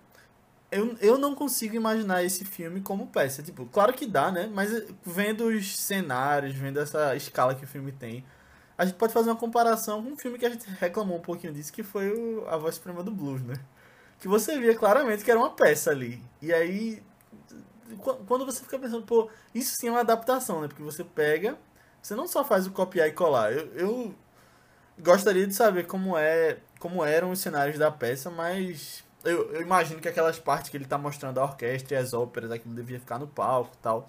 Eu, 0.73 0.97
eu 1.01 1.19
não 1.19 1.37
consigo 1.37 1.77
imaginar 1.77 2.25
esse 2.25 2.45
filme 2.45 2.81
como 2.81 3.07
peça. 3.07 3.43
Tipo, 3.43 3.67
claro 3.67 3.93
que 3.93 4.07
dá, 4.07 4.33
né? 4.33 4.51
Mas 4.53 4.71
vendo 5.05 5.45
os 5.45 5.77
cenários, 5.77 6.55
vendo 6.55 6.81
essa 6.81 7.15
escala 7.15 7.55
que 7.55 7.65
o 7.65 7.69
filme 7.69 7.93
tem, 7.93 8.25
a 8.77 8.85
gente 8.85 8.97
pode 8.97 9.13
fazer 9.13 9.31
uma 9.31 9.37
comparação 9.37 10.03
com 10.03 10.11
um 10.11 10.17
filme 10.17 10.37
que 10.37 10.47
a 10.47 10.51
gente 10.51 10.69
reclamou 10.81 11.19
um 11.19 11.21
pouquinho 11.21 11.53
disso, 11.53 11.73
que 11.73 11.85
foi 11.85 12.11
o 12.11 12.45
A 12.49 12.57
Voz 12.57 12.75
Suprema 12.75 13.05
do 13.05 13.13
Blues, 13.13 13.43
né? 13.43 13.55
Que 14.25 14.29
você 14.29 14.59
via 14.59 14.75
claramente 14.75 15.23
que 15.23 15.31
era 15.31 15.39
uma 15.39 15.51
peça 15.51 15.91
ali. 15.91 16.19
E 16.41 16.51
aí, 16.51 17.03
quando 18.27 18.47
você 18.47 18.63
fica 18.63 18.79
pensando, 18.79 19.05
pô, 19.05 19.29
isso 19.55 19.77
sim 19.77 19.89
é 19.89 19.91
uma 19.91 20.01
adaptação, 20.01 20.63
né? 20.63 20.67
Porque 20.67 20.83
você 20.83 21.05
pega, 21.05 21.59
você 22.01 22.15
não 22.15 22.27
só 22.27 22.43
faz 22.43 22.67
o 22.67 22.71
copiar 22.71 23.07
e 23.07 23.13
colar. 23.13 23.53
Eu, 23.53 23.67
eu 23.75 24.15
gostaria 24.99 25.47
de 25.47 25.53
saber 25.53 25.87
como 25.87 26.17
é, 26.17 26.57
como 26.79 27.05
eram 27.05 27.33
os 27.33 27.39
cenários 27.39 27.79
da 27.79 27.91
peça, 27.91 28.31
mas 28.31 29.05
eu, 29.23 29.53
eu 29.53 29.61
imagino 29.61 30.01
que 30.01 30.09
aquelas 30.09 30.39
partes 30.39 30.71
que 30.71 30.77
ele 30.79 30.87
tá 30.87 30.97
mostrando 30.97 31.37
a 31.37 31.45
orquestra 31.45 31.95
e 31.95 32.01
as 32.01 32.15
óperas, 32.15 32.51
aquilo 32.51 32.75
devia 32.75 32.99
ficar 32.99 33.19
no 33.19 33.27
palco 33.27 33.75
e 33.75 33.83
tal. 33.83 34.09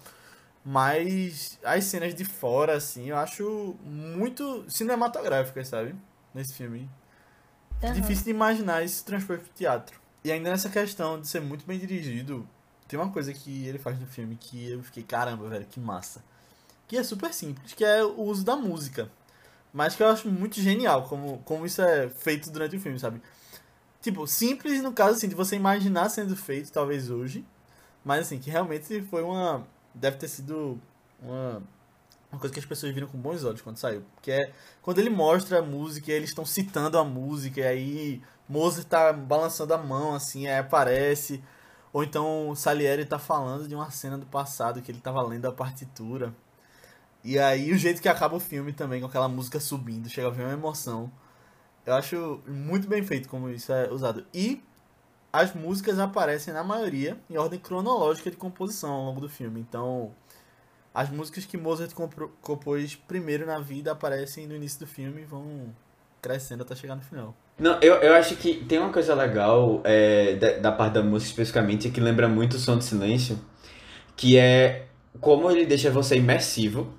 Mas 0.64 1.58
as 1.62 1.84
cenas 1.84 2.14
de 2.14 2.24
fora, 2.24 2.74
assim, 2.74 3.10
eu 3.10 3.18
acho 3.18 3.76
muito 3.84 4.64
cinematográficas, 4.66 5.68
sabe? 5.68 5.94
Nesse 6.32 6.54
filme. 6.54 6.88
Uhum. 7.82 7.92
Difícil 7.92 8.24
de 8.24 8.30
imaginar 8.30 8.82
esse 8.82 9.04
transporte 9.04 9.44
pro 9.44 9.52
teatro. 9.52 10.05
E 10.26 10.32
ainda 10.32 10.50
nessa 10.50 10.68
questão 10.68 11.20
de 11.20 11.28
ser 11.28 11.40
muito 11.40 11.64
bem 11.64 11.78
dirigido, 11.78 12.44
tem 12.88 12.98
uma 12.98 13.12
coisa 13.12 13.32
que 13.32 13.64
ele 13.64 13.78
faz 13.78 13.96
no 13.96 14.08
filme 14.08 14.34
que 14.34 14.72
eu 14.72 14.82
fiquei, 14.82 15.04
caramba, 15.04 15.48
velho, 15.48 15.64
que 15.66 15.78
massa. 15.78 16.20
Que 16.88 16.96
é 16.96 17.04
super 17.04 17.32
simples, 17.32 17.74
que 17.74 17.84
é 17.84 18.02
o 18.02 18.22
uso 18.22 18.44
da 18.44 18.56
música. 18.56 19.08
Mas 19.72 19.94
que 19.94 20.02
eu 20.02 20.08
acho 20.08 20.28
muito 20.28 20.60
genial 20.60 21.04
como, 21.04 21.38
como 21.44 21.64
isso 21.64 21.80
é 21.80 22.08
feito 22.08 22.50
durante 22.50 22.74
o 22.74 22.80
filme, 22.80 22.98
sabe? 22.98 23.22
Tipo, 24.02 24.26
simples 24.26 24.82
no 24.82 24.92
caso 24.92 25.16
assim, 25.16 25.28
de 25.28 25.36
você 25.36 25.54
imaginar 25.54 26.08
sendo 26.08 26.34
feito, 26.34 26.72
talvez 26.72 27.08
hoje. 27.08 27.44
Mas 28.04 28.26
assim, 28.26 28.40
que 28.40 28.50
realmente 28.50 29.02
foi 29.02 29.22
uma. 29.22 29.64
Deve 29.94 30.16
ter 30.16 30.26
sido 30.26 30.80
uma, 31.22 31.62
uma 32.32 32.40
coisa 32.40 32.52
que 32.52 32.58
as 32.58 32.66
pessoas 32.66 32.92
viram 32.92 33.06
com 33.06 33.16
bons 33.16 33.44
olhos 33.44 33.62
quando 33.62 33.76
saiu. 33.76 34.02
Que 34.20 34.32
é 34.32 34.52
quando 34.82 34.98
ele 34.98 35.10
mostra 35.10 35.60
a 35.60 35.62
música 35.62 36.10
e 36.10 36.14
eles 36.14 36.30
estão 36.30 36.44
citando 36.44 36.98
a 36.98 37.04
música, 37.04 37.60
e 37.60 37.64
aí 37.64 38.22
Mozart 38.48 38.86
tá 38.86 39.12
balançando 39.12 39.74
a 39.74 39.78
mão, 39.78 40.14
assim, 40.14 40.46
aí 40.46 40.58
aparece. 40.58 41.42
Ou 41.92 42.04
então 42.04 42.54
Salieri 42.54 43.04
tá 43.04 43.18
falando 43.18 43.66
de 43.66 43.74
uma 43.74 43.90
cena 43.90 44.18
do 44.18 44.26
passado 44.26 44.82
que 44.82 44.92
ele 44.92 45.00
tava 45.00 45.22
lendo 45.22 45.46
a 45.46 45.52
partitura. 45.52 46.34
E 47.24 47.38
aí 47.38 47.72
o 47.72 47.78
jeito 47.78 48.00
que 48.00 48.08
acaba 48.08 48.36
o 48.36 48.40
filme 48.40 48.72
também, 48.72 49.00
com 49.00 49.06
aquela 49.06 49.28
música 49.28 49.58
subindo, 49.58 50.08
chega 50.08 50.28
a 50.28 50.30
ver 50.30 50.44
uma 50.44 50.52
emoção. 50.52 51.10
Eu 51.84 51.94
acho 51.94 52.40
muito 52.46 52.88
bem 52.88 53.02
feito 53.02 53.28
como 53.28 53.48
isso 53.48 53.72
é 53.72 53.90
usado. 53.90 54.26
E 54.34 54.62
as 55.32 55.54
músicas 55.54 55.98
aparecem, 55.98 56.54
na 56.54 56.64
maioria, 56.64 57.18
em 57.28 57.36
ordem 57.36 57.58
cronológica 57.58 58.30
de 58.30 58.36
composição 58.36 58.90
ao 58.90 59.04
longo 59.04 59.20
do 59.20 59.28
filme. 59.28 59.60
Então, 59.60 60.14
as 60.94 61.10
músicas 61.10 61.44
que 61.44 61.56
Mozart 61.58 61.92
compôs 62.40 62.96
primeiro 62.96 63.44
na 63.44 63.58
vida 63.58 63.92
aparecem 63.92 64.46
no 64.46 64.56
início 64.56 64.80
do 64.80 64.86
filme 64.86 65.22
e 65.22 65.24
vão 65.24 65.74
crescendo 66.20 66.62
até 66.62 66.74
chegar 66.74 66.96
no 66.96 67.02
final. 67.02 67.36
Não, 67.58 67.78
eu, 67.80 67.94
eu 67.96 68.14
acho 68.14 68.36
que 68.36 68.54
tem 68.54 68.78
uma 68.78 68.92
coisa 68.92 69.14
legal 69.14 69.80
é, 69.84 70.34
da, 70.36 70.58
da 70.58 70.72
parte 70.72 70.94
da 70.94 71.02
música 71.02 71.30
especificamente 71.30 71.88
que 71.90 72.00
lembra 72.00 72.28
muito 72.28 72.54
o 72.54 72.58
Som 72.58 72.76
do 72.76 72.84
Silêncio, 72.84 73.38
que 74.14 74.36
é 74.36 74.86
como 75.20 75.50
ele 75.50 75.64
deixa 75.64 75.90
você 75.90 76.16
imersivo. 76.16 76.92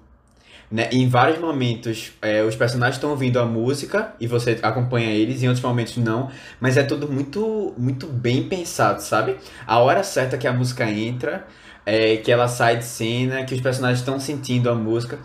Né? 0.69 0.89
em 0.91 1.07
vários 1.07 1.39
momentos 1.39 2.11
é, 2.21 2.43
os 2.43 2.53
personagens 2.53 2.97
estão 2.97 3.11
ouvindo 3.11 3.39
a 3.39 3.45
música 3.45 4.13
e 4.19 4.27
você 4.27 4.59
acompanha 4.61 5.11
eles, 5.11 5.41
em 5.41 5.47
outros 5.47 5.63
momentos 5.63 5.95
não, 5.95 6.29
mas 6.59 6.75
é 6.75 6.83
tudo 6.83 7.09
muito, 7.09 7.73
muito 7.77 8.05
bem 8.05 8.49
pensado, 8.49 9.01
sabe? 9.01 9.37
A 9.65 9.79
hora 9.79 10.03
certa 10.03 10.37
que 10.37 10.45
a 10.45 10.51
música 10.51 10.83
entra, 10.91 11.47
é, 11.85 12.17
que 12.17 12.29
ela 12.29 12.49
sai 12.49 12.75
de 12.75 12.83
cena, 12.83 13.45
que 13.45 13.55
os 13.55 13.61
personagens 13.61 13.99
estão 13.99 14.19
sentindo 14.19 14.69
a 14.69 14.75
música. 14.75 15.17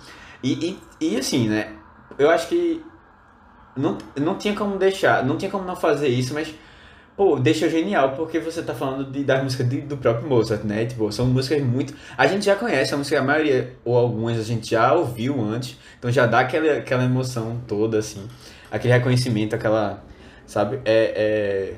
E, 0.45 0.79
e, 1.01 1.09
e 1.09 1.17
assim, 1.17 1.49
né? 1.49 1.73
Eu 2.17 2.31
acho 2.31 2.47
que 2.47 2.81
não, 3.77 3.99
não 4.17 4.39
tinha 4.39 4.55
como 4.55 4.79
deixar, 4.79 5.25
não 5.25 5.37
tinha 5.37 5.51
como 5.51 5.65
não 5.65 5.77
fazer 5.77 6.09
isso, 6.09 6.35
mas 6.35 6.55
Pô, 7.17 7.39
deixa 7.39 7.69
genial, 7.69 8.17
porque 8.17 8.41
você 8.41 8.63
tá 8.63 8.75
falando 8.75 9.11
de, 9.13 9.23
da 9.23 9.43
música 9.43 9.63
de- 9.63 9.83
do 9.83 9.99
próprio 9.99 10.27
Mozart, 10.29 10.65
né? 10.65 10.87
Tipo, 10.87 11.13
são 11.13 11.27
músicas 11.27 11.63
muito. 11.63 11.95
A 12.17 12.27
gente 12.27 12.45
já 12.47 12.57
conhece 12.57 12.95
a 12.95 12.97
música, 12.97 13.21
a 13.21 13.23
maioria, 13.23 13.77
ou 13.85 13.97
algumas 13.97 14.39
a 14.39 14.43
gente 14.43 14.71
já 14.71 14.93
ouviu 14.95 15.39
antes, 15.41 15.79
então 15.99 16.11
já 16.11 16.27
dá 16.27 16.41
aquela, 16.41 16.79
aquela 16.79 17.05
emoção 17.05 17.61
toda, 17.69 17.99
assim. 17.99 18.27
Aquele 18.71 18.95
reconhecimento, 18.95 19.55
aquela. 19.55 20.03
Sabe? 20.47 20.81
É. 20.85 21.77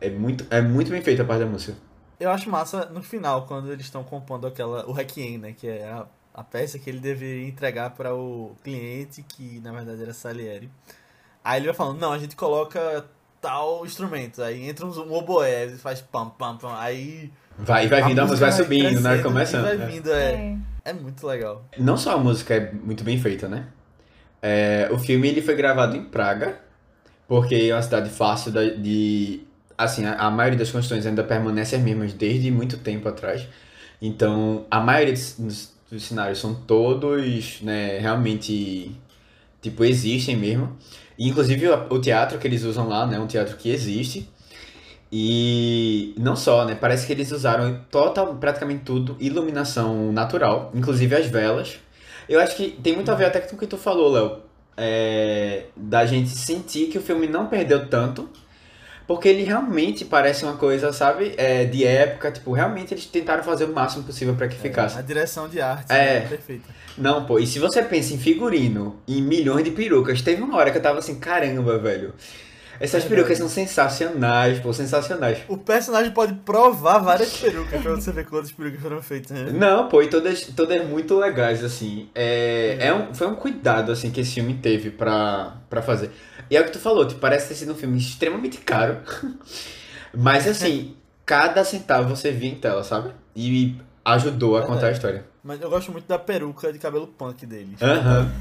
É, 0.00 0.08
é, 0.08 0.10
muito, 0.10 0.46
é 0.50 0.60
muito 0.60 0.90
bem 0.90 1.02
feita 1.02 1.22
a 1.22 1.26
parte 1.26 1.40
da 1.44 1.46
música. 1.46 1.74
Eu 2.18 2.30
acho 2.30 2.48
massa 2.50 2.86
no 2.86 3.02
final, 3.02 3.46
quando 3.46 3.70
eles 3.72 3.86
estão 3.86 4.02
compondo 4.02 4.46
aquela, 4.46 4.86
o 4.86 4.92
Requiem, 4.92 5.38
né? 5.38 5.52
Que 5.52 5.68
é 5.68 5.84
a, 5.86 6.06
a 6.34 6.42
peça 6.44 6.78
que 6.78 6.88
ele 6.88 6.98
deveria 7.00 7.46
entregar 7.46 7.90
para 7.90 8.14
o 8.14 8.56
cliente, 8.64 9.22
que 9.22 9.60
na 9.60 9.72
verdade 9.72 10.02
era 10.02 10.14
Salieri. 10.14 10.70
Aí 11.46 11.60
ele 11.60 11.66
vai 11.66 11.74
falando, 11.76 12.00
não, 12.00 12.10
a 12.10 12.18
gente 12.18 12.34
coloca 12.34 13.04
tal 13.40 13.86
instrumento. 13.86 14.42
Aí 14.42 14.68
entra 14.68 14.84
um, 14.84 15.12
oboé, 15.12 15.66
e 15.66 15.78
faz 15.78 16.00
pam, 16.00 16.28
pam, 16.30 16.56
pam. 16.56 16.76
Aí. 16.76 17.30
Vai, 17.56 17.86
vai 17.86 18.02
vindo, 18.02 18.18
a 18.18 18.24
música 18.26 18.50
vai 18.50 18.52
subindo, 18.52 19.00
né? 19.00 19.18
Começando. 19.18 19.62
Vai 19.62 19.80
é. 19.80 19.86
vindo, 19.86 20.12
é. 20.12 20.32
É. 20.32 20.56
É 20.86 20.92
muito 20.92 21.24
legal. 21.24 21.64
Não 21.78 21.96
só 21.96 22.14
a 22.14 22.18
música 22.18 22.52
é 22.52 22.72
muito 22.72 23.04
bem 23.04 23.16
feita, 23.16 23.48
né? 23.48 23.68
É, 24.42 24.88
o 24.90 24.98
filme 24.98 25.28
ele 25.28 25.40
foi 25.40 25.54
gravado 25.54 25.96
em 25.96 26.02
Praga, 26.04 26.58
porque 27.28 27.54
é 27.54 27.72
uma 27.74 27.82
cidade 27.82 28.10
fácil 28.10 28.50
da- 28.50 28.64
de. 28.64 29.40
Assim, 29.78 30.04
a, 30.04 30.14
a 30.14 30.30
maioria 30.30 30.58
das 30.58 30.72
construções 30.72 31.06
ainda 31.06 31.22
permanece 31.22 31.76
as 31.76 31.82
mesmas 31.82 32.12
desde 32.12 32.50
muito 32.50 32.76
tempo 32.78 33.08
atrás. 33.08 33.46
Então, 34.02 34.66
a 34.68 34.80
maioria 34.80 35.12
dos, 35.14 35.36
dos- 35.38 35.72
dos 35.92 36.02
cenários 36.04 36.40
são 36.40 36.54
todos, 36.54 37.60
né, 37.62 37.98
realmente, 37.98 38.90
tipo, 39.62 39.84
existem 39.84 40.36
mesmo. 40.36 40.76
Inclusive, 41.18 41.68
o, 41.68 41.98
teatro 41.98 42.38
que 42.38 42.46
eles 42.46 42.62
usam 42.62 42.88
lá, 42.88 43.06
né, 43.06 43.18
um 43.18 43.26
teatro 43.26 43.56
que 43.56 43.70
existe. 43.70 44.28
E 45.10 46.14
não 46.18 46.34
só, 46.34 46.64
né? 46.64 46.74
Parece 46.74 47.06
que 47.06 47.12
eles 47.12 47.30
usaram 47.30 47.80
total, 47.90 48.34
praticamente 48.34 48.82
tudo, 48.84 49.16
iluminação 49.20 50.12
natural, 50.12 50.70
inclusive 50.74 51.14
as 51.14 51.26
velas. 51.26 51.78
Eu 52.28 52.40
acho 52.40 52.56
que 52.56 52.70
tem 52.82 52.94
muito 52.94 53.10
a 53.10 53.14
ver 53.14 53.26
até 53.26 53.40
com 53.40 53.54
o 53.54 53.58
que 53.58 53.66
tu 53.66 53.76
falou, 53.78 54.10
Léo. 54.10 54.38
é, 54.76 55.66
da 55.76 56.04
gente 56.04 56.28
sentir 56.30 56.88
que 56.88 56.98
o 56.98 57.00
filme 57.00 57.26
não 57.26 57.46
perdeu 57.46 57.88
tanto, 57.88 58.28
porque 59.06 59.28
ele 59.28 59.42
realmente 59.44 60.04
parece 60.04 60.44
uma 60.44 60.56
coisa, 60.56 60.92
sabe, 60.92 61.34
é, 61.36 61.64
de 61.64 61.84
época. 61.84 62.30
Tipo, 62.32 62.52
realmente 62.52 62.92
eles 62.92 63.06
tentaram 63.06 63.42
fazer 63.42 63.64
o 63.64 63.72
máximo 63.72 64.04
possível 64.04 64.34
para 64.34 64.48
que 64.48 64.56
ficasse. 64.56 64.98
A 64.98 65.02
direção 65.02 65.48
de 65.48 65.60
arte 65.60 65.92
É. 65.92 66.16
é 66.16 66.20
perfeita. 66.22 66.68
Não, 66.98 67.24
pô, 67.26 67.38
e 67.38 67.46
se 67.46 67.58
você 67.58 67.82
pensa 67.82 68.14
em 68.14 68.18
figurino, 68.18 68.96
em 69.06 69.20
milhões 69.22 69.62
de 69.64 69.70
perucas, 69.70 70.22
teve 70.22 70.42
uma 70.42 70.56
hora 70.56 70.70
que 70.70 70.78
eu 70.78 70.82
tava 70.82 70.98
assim, 70.98 71.16
caramba, 71.20 71.78
velho. 71.78 72.14
Essas 72.78 73.02
Verdade. 73.02 73.08
perucas 73.08 73.38
são 73.38 73.48
sensacionais, 73.48 74.60
pô, 74.60 74.72
sensacionais. 74.72 75.38
O 75.48 75.56
personagem 75.56 76.12
pode 76.12 76.34
provar 76.34 76.98
várias 76.98 77.36
perucas 77.36 77.80
pra 77.82 77.92
você 77.92 78.12
ver 78.12 78.26
quantas 78.26 78.52
perucas 78.52 78.80
foram 78.80 79.02
feitas. 79.02 79.30
Né? 79.30 79.50
Não, 79.52 79.88
pô, 79.88 80.02
e 80.02 80.08
todas, 80.08 80.42
todas 80.54 80.86
muito 80.86 81.18
legais, 81.18 81.64
assim. 81.64 82.08
É, 82.14 82.76
é 82.80 82.94
um, 82.94 83.14
foi 83.14 83.26
um 83.26 83.34
cuidado, 83.34 83.92
assim, 83.92 84.10
que 84.10 84.20
esse 84.20 84.34
filme 84.34 84.54
teve 84.54 84.90
pra, 84.90 85.56
pra 85.70 85.80
fazer. 85.82 86.10
E 86.50 86.56
é 86.56 86.60
o 86.60 86.64
que 86.64 86.70
tu 86.70 86.78
falou, 86.78 87.06
tipo, 87.06 87.20
parece 87.20 87.48
ter 87.48 87.54
sido 87.54 87.72
um 87.72 87.76
filme 87.76 87.98
extremamente 87.98 88.58
caro. 88.58 88.98
Mas, 90.14 90.46
assim, 90.46 90.96
cada 91.24 91.64
centavo 91.64 92.14
você 92.14 92.30
via 92.30 92.50
em 92.50 92.54
tela, 92.54 92.84
sabe? 92.84 93.10
E 93.34 93.76
ajudou 94.04 94.56
a 94.56 94.62
contar 94.62 94.88
a 94.88 94.92
história. 94.92 95.24
Mas 95.42 95.60
eu 95.60 95.70
gosto 95.70 95.92
muito 95.92 96.06
da 96.06 96.18
peruca 96.18 96.72
de 96.72 96.78
cabelo 96.78 97.06
punk 97.06 97.46
dele. 97.46 97.76
Aham. 97.80 98.32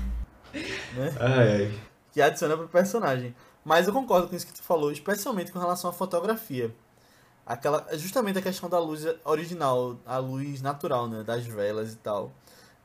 Né? 0.95 1.13
Ai, 1.19 1.51
ai. 1.53 1.71
que 2.13 2.21
adiciona 2.21 2.55
pro 2.55 2.67
personagem. 2.67 3.35
Mas 3.65 3.87
eu 3.87 3.93
concordo 3.93 4.27
com 4.27 4.35
isso 4.35 4.45
que 4.45 4.53
tu 4.53 4.61
falou, 4.61 4.91
especialmente 4.91 5.51
com 5.51 5.57
relação 5.57 5.89
à 5.89 5.93
fotografia. 5.93 6.71
Aquela, 7.43 7.87
justamente 7.97 8.37
a 8.37 8.41
questão 8.41 8.69
da 8.69 8.77
luz 8.79 9.05
original, 9.23 9.97
a 10.05 10.19
luz 10.19 10.61
natural, 10.61 11.07
né, 11.07 11.23
das 11.23 11.45
velas 11.47 11.93
e 11.93 11.97
tal. 11.97 12.31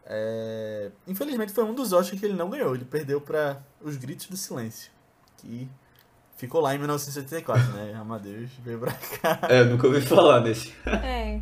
É, 0.06 0.90
Infelizmente 1.06 1.52
foi 1.52 1.64
um 1.64 1.74
dos 1.74 1.92
Oscars 1.92 2.18
que 2.18 2.26
ele 2.26 2.34
não 2.34 2.48
ganhou, 2.48 2.74
ele 2.74 2.86
perdeu 2.86 3.20
para 3.20 3.62
Os 3.82 3.96
Gritos 3.96 4.26
do 4.26 4.36
Silêncio, 4.36 4.90
que 5.36 5.68
ficou 6.36 6.62
lá 6.62 6.74
em 6.74 6.78
1974, 6.78 7.72
né? 7.72 7.94
Amadeus 7.94 8.50
veio 8.64 8.80
pra 8.80 8.92
cá. 8.92 9.38
É, 9.48 9.60
eu 9.60 9.66
nunca 9.66 9.86
ouvi 9.86 10.00
falar 10.00 10.40
desse. 10.40 10.74
É. 10.86 11.40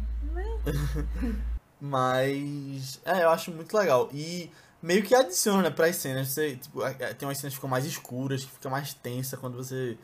Mas 1.81 3.01
é, 3.05 3.23
eu 3.23 3.31
acho 3.31 3.53
muito 3.53 3.77
legal. 3.77 4.09
E 4.13 4.51
meio 4.83 5.03
que 5.03 5.15
adiciona 5.15 5.63
né, 5.63 5.71
pras 5.71 5.97
cenas. 5.97 6.29
Você, 6.29 6.57
tipo, 6.57 6.83
é, 6.85 6.97
é, 7.01 7.15
tem 7.15 7.27
umas 7.29 7.39
cenas 7.39 7.53
que 7.53 7.57
ficam 7.57 7.71
mais 7.71 7.85
escuras, 7.85 8.45
que 8.45 8.51
fica 8.51 8.69
mais 8.71 8.95
tensa 8.95 9.37
quando 9.37 9.57
você. 9.57 9.97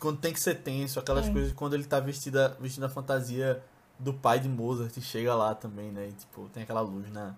Quando 0.00 0.18
tem 0.18 0.32
que 0.32 0.40
ser 0.40 0.56
tenso, 0.56 0.98
aquelas 0.98 1.26
É. 1.28 1.32
coisas 1.32 1.52
quando 1.52 1.74
ele 1.74 1.84
tá 1.84 2.00
vestida, 2.00 2.56
vestindo 2.60 2.84
a 2.84 2.88
fantasia 2.88 3.62
do 3.98 4.12
pai 4.12 4.40
de 4.40 4.48
Mozart 4.48 4.96
e 4.96 5.00
chega 5.00 5.34
lá 5.34 5.54
também, 5.54 5.90
né? 5.92 6.08
E 6.08 6.12
tipo, 6.12 6.48
tem 6.52 6.62
aquela 6.64 6.80
luz 6.80 7.10
na. 7.12 7.34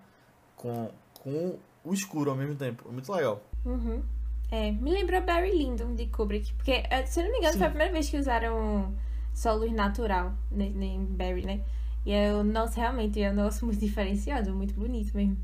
Com, 0.55 0.89
com 1.21 1.59
o 1.83 1.93
escuro 1.93 2.31
ao 2.31 2.35
mesmo 2.37 2.55
tempo. 2.55 2.83
É 2.89 2.91
muito 2.91 3.11
legal. 3.13 3.41
Uhum. 3.63 4.01
É, 4.49 4.71
me 4.71 4.91
lembrou 4.91 5.21
Barry 5.21 5.51
Lyndon 5.57 5.93
de 5.93 6.07
Kubrick. 6.07 6.53
Porque, 6.53 6.83
eh, 6.89 7.05
se 7.05 7.19
eu 7.19 7.25
não 7.25 7.31
me 7.31 7.37
engano, 7.37 7.53
Sim. 7.53 7.59
foi 7.59 7.67
a 7.67 7.69
primeira 7.69 7.93
vez 7.93 8.09
que 8.09 8.17
usaram 8.17 8.93
só 9.33 9.53
luz 9.53 9.71
natural 9.71 10.33
ne- 10.49 10.69
em 10.69 11.05
Barry, 11.05 11.45
né? 11.45 11.61
E 12.05 12.11
eu, 12.11 12.43
nossa, 12.43 12.79
realmente, 12.79 13.21
é 13.21 13.29
um 13.29 13.35
negócio 13.35 13.65
muito 13.65 13.79
diferenciado, 13.85 14.51
muito 14.53 14.73
bonito 14.73 15.15
mesmo. 15.15 15.37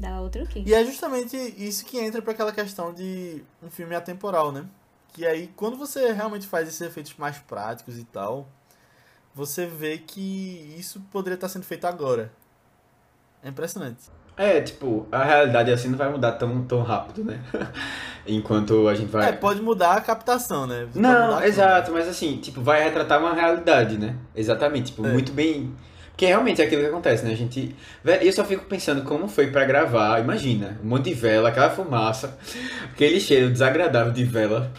Dá 0.00 0.20
outro 0.20 0.46
quê? 0.46 0.62
E 0.64 0.72
é 0.72 0.82
justamente 0.84 1.36
isso 1.58 1.84
que 1.84 1.98
entra 1.98 2.22
pra 2.22 2.32
aquela 2.32 2.52
questão 2.52 2.92
de 2.92 3.44
um 3.62 3.68
filme 3.68 3.94
atemporal, 3.94 4.50
né? 4.50 4.64
Que 5.12 5.26
aí, 5.26 5.50
quando 5.54 5.76
você 5.76 6.12
realmente 6.12 6.46
faz 6.46 6.66
esses 6.66 6.80
efeitos 6.80 7.14
mais 7.18 7.36
práticos 7.38 7.98
e 7.98 8.04
tal, 8.04 8.48
você 9.34 9.66
vê 9.66 9.98
que 9.98 10.74
isso 10.78 11.00
poderia 11.12 11.34
estar 11.34 11.48
sendo 11.48 11.64
feito 11.64 11.86
agora. 11.86 12.32
É 13.42 13.48
impressionante. 13.48 14.04
É, 14.36 14.60
tipo, 14.62 15.06
a 15.12 15.22
realidade 15.22 15.70
assim 15.70 15.88
não 15.88 15.98
vai 15.98 16.10
mudar 16.10 16.32
tão, 16.32 16.64
tão 16.64 16.82
rápido, 16.82 17.22
né? 17.22 17.42
Enquanto 18.26 18.88
a 18.88 18.94
gente 18.94 19.10
vai. 19.10 19.28
É, 19.28 19.32
pode 19.32 19.60
mudar 19.60 19.96
a 19.96 20.00
captação, 20.00 20.66
né? 20.66 20.84
Pode 20.86 20.98
Não, 20.98 21.42
exato, 21.42 21.92
mas 21.92 22.08
assim, 22.08 22.38
tipo, 22.38 22.62
vai 22.62 22.82
retratar 22.82 23.20
uma 23.20 23.34
realidade, 23.34 23.98
né? 23.98 24.16
Exatamente, 24.34 24.92
tipo, 24.92 25.04
É. 25.06 25.12
muito 25.12 25.30
bem. 25.32 25.74
Porque 26.10 26.26
realmente 26.26 26.60
é 26.60 26.66
aquilo 26.66 26.82
que 26.82 26.88
acontece, 26.88 27.24
né? 27.24 27.32
A 27.32 27.36
gente. 27.36 27.74
Eu 28.20 28.32
só 28.32 28.44
fico 28.44 28.64
pensando 28.66 29.02
como 29.02 29.26
foi 29.26 29.46
pra 29.46 29.64
gravar, 29.64 30.20
imagina, 30.20 30.78
um 30.84 30.88
monte 30.88 31.04
de 31.04 31.14
vela, 31.14 31.48
aquela 31.48 31.70
fumaça, 31.70 32.38
aquele 32.92 33.18
cheiro 33.18 33.50
desagradável 33.50 34.12
de 34.12 34.24
vela, 34.24 34.70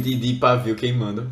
de, 0.00 0.14
de 0.16 0.34
pavio 0.34 0.76
queimando. 0.76 1.30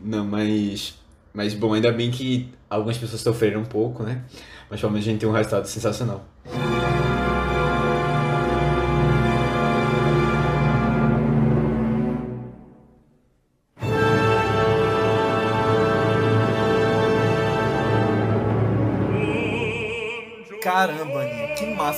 Não, 0.00 0.24
mas. 0.24 0.94
Mas 1.32 1.54
bom, 1.54 1.74
ainda 1.74 1.92
bem 1.92 2.10
que 2.10 2.48
algumas 2.68 2.96
pessoas 2.96 3.20
sofreram 3.20 3.60
um 3.60 3.64
pouco, 3.64 4.02
né? 4.02 4.22
Mas 4.68 4.80
pelo 4.80 4.92
menos 4.92 5.06
a 5.06 5.10
gente 5.10 5.20
tem 5.20 5.28
um 5.28 5.32
resultado 5.32 5.66
sensacional. 5.66 6.24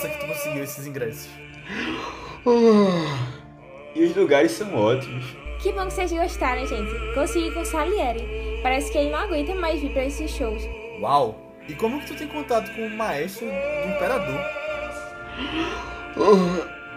Massa 0.02 0.08
que 0.08 0.18
tu 0.18 0.26
conseguiu 0.26 0.64
esses 0.64 0.86
ingressos. 0.86 1.30
E 3.94 4.04
os 4.04 4.16
lugares 4.16 4.52
são 4.52 4.74
ótimos. 4.74 5.24
Que 5.60 5.72
bom 5.72 5.86
que 5.86 5.92
vocês 5.92 6.10
gostaram, 6.10 6.66
gente. 6.66 7.14
Consegui 7.14 7.52
com 7.52 7.60
o 7.60 7.64
Salieri. 7.64 8.60
Parece 8.62 8.90
que 8.90 8.98
ele 8.98 9.10
não 9.10 9.20
aguenta 9.20 9.54
mais 9.54 9.80
vir 9.80 9.92
pra 9.92 10.04
esses 10.04 10.30
shows. 10.30 10.62
Uau! 11.00 11.38
E 11.68 11.74
como 11.74 12.00
que 12.00 12.08
tu 12.08 12.14
tem 12.16 12.26
contato 12.26 12.74
com 12.74 12.86
o 12.86 12.90
maestro 12.90 13.46
do 13.46 13.90
imperador? 13.90 14.40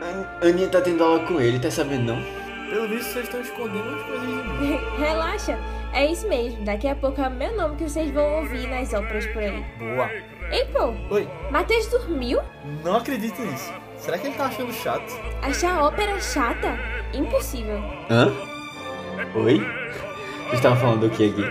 A 0.01 0.45
Aninha 0.45 0.67
tá 0.69 0.81
tendo 0.81 1.03
aula 1.03 1.19
com 1.27 1.39
ele, 1.39 1.59
tá 1.59 1.69
sabendo 1.69 2.13
não? 2.13 2.45
Pelo 2.69 2.87
visto, 2.87 3.13
vocês 3.13 3.25
estão 3.25 3.41
escondendo 3.41 3.95
as 3.95 4.03
coisas 4.03 4.27
de 4.27 4.33
mim. 4.33 4.79
Relaxa, 4.97 5.59
é 5.93 6.11
isso 6.11 6.27
mesmo. 6.27 6.65
Daqui 6.65 6.87
a 6.87 6.95
pouco 6.95 7.21
é 7.21 7.27
o 7.27 7.31
meu 7.31 7.55
nome 7.55 7.75
que 7.75 7.83
vocês 7.83 8.09
vão 8.09 8.39
ouvir 8.39 8.67
nas 8.67 8.91
óperas 8.93 9.27
por 9.27 9.43
aí. 9.43 9.63
Boa. 9.77 10.09
Ei, 10.51 10.65
pô, 10.65 10.93
Oi, 11.13 11.27
Matheus 11.51 11.87
dormiu? 11.87 12.39
não 12.83 12.97
acredito 12.97 13.41
nisso. 13.41 13.73
Será 13.97 14.17
que 14.17 14.27
ele 14.27 14.35
tá 14.35 14.45
achando 14.45 14.71
chato? 14.73 15.11
Achar 15.41 15.77
a 15.79 15.85
ópera 15.85 16.19
chata? 16.19 16.77
Impossível. 17.13 17.77
Hã? 18.09 18.31
Oi? 19.35 19.59
Vocês 20.43 20.53
estavam 20.53 20.77
falando 20.77 21.01
do 21.01 21.09
que 21.09 21.29
aqui? 21.29 21.43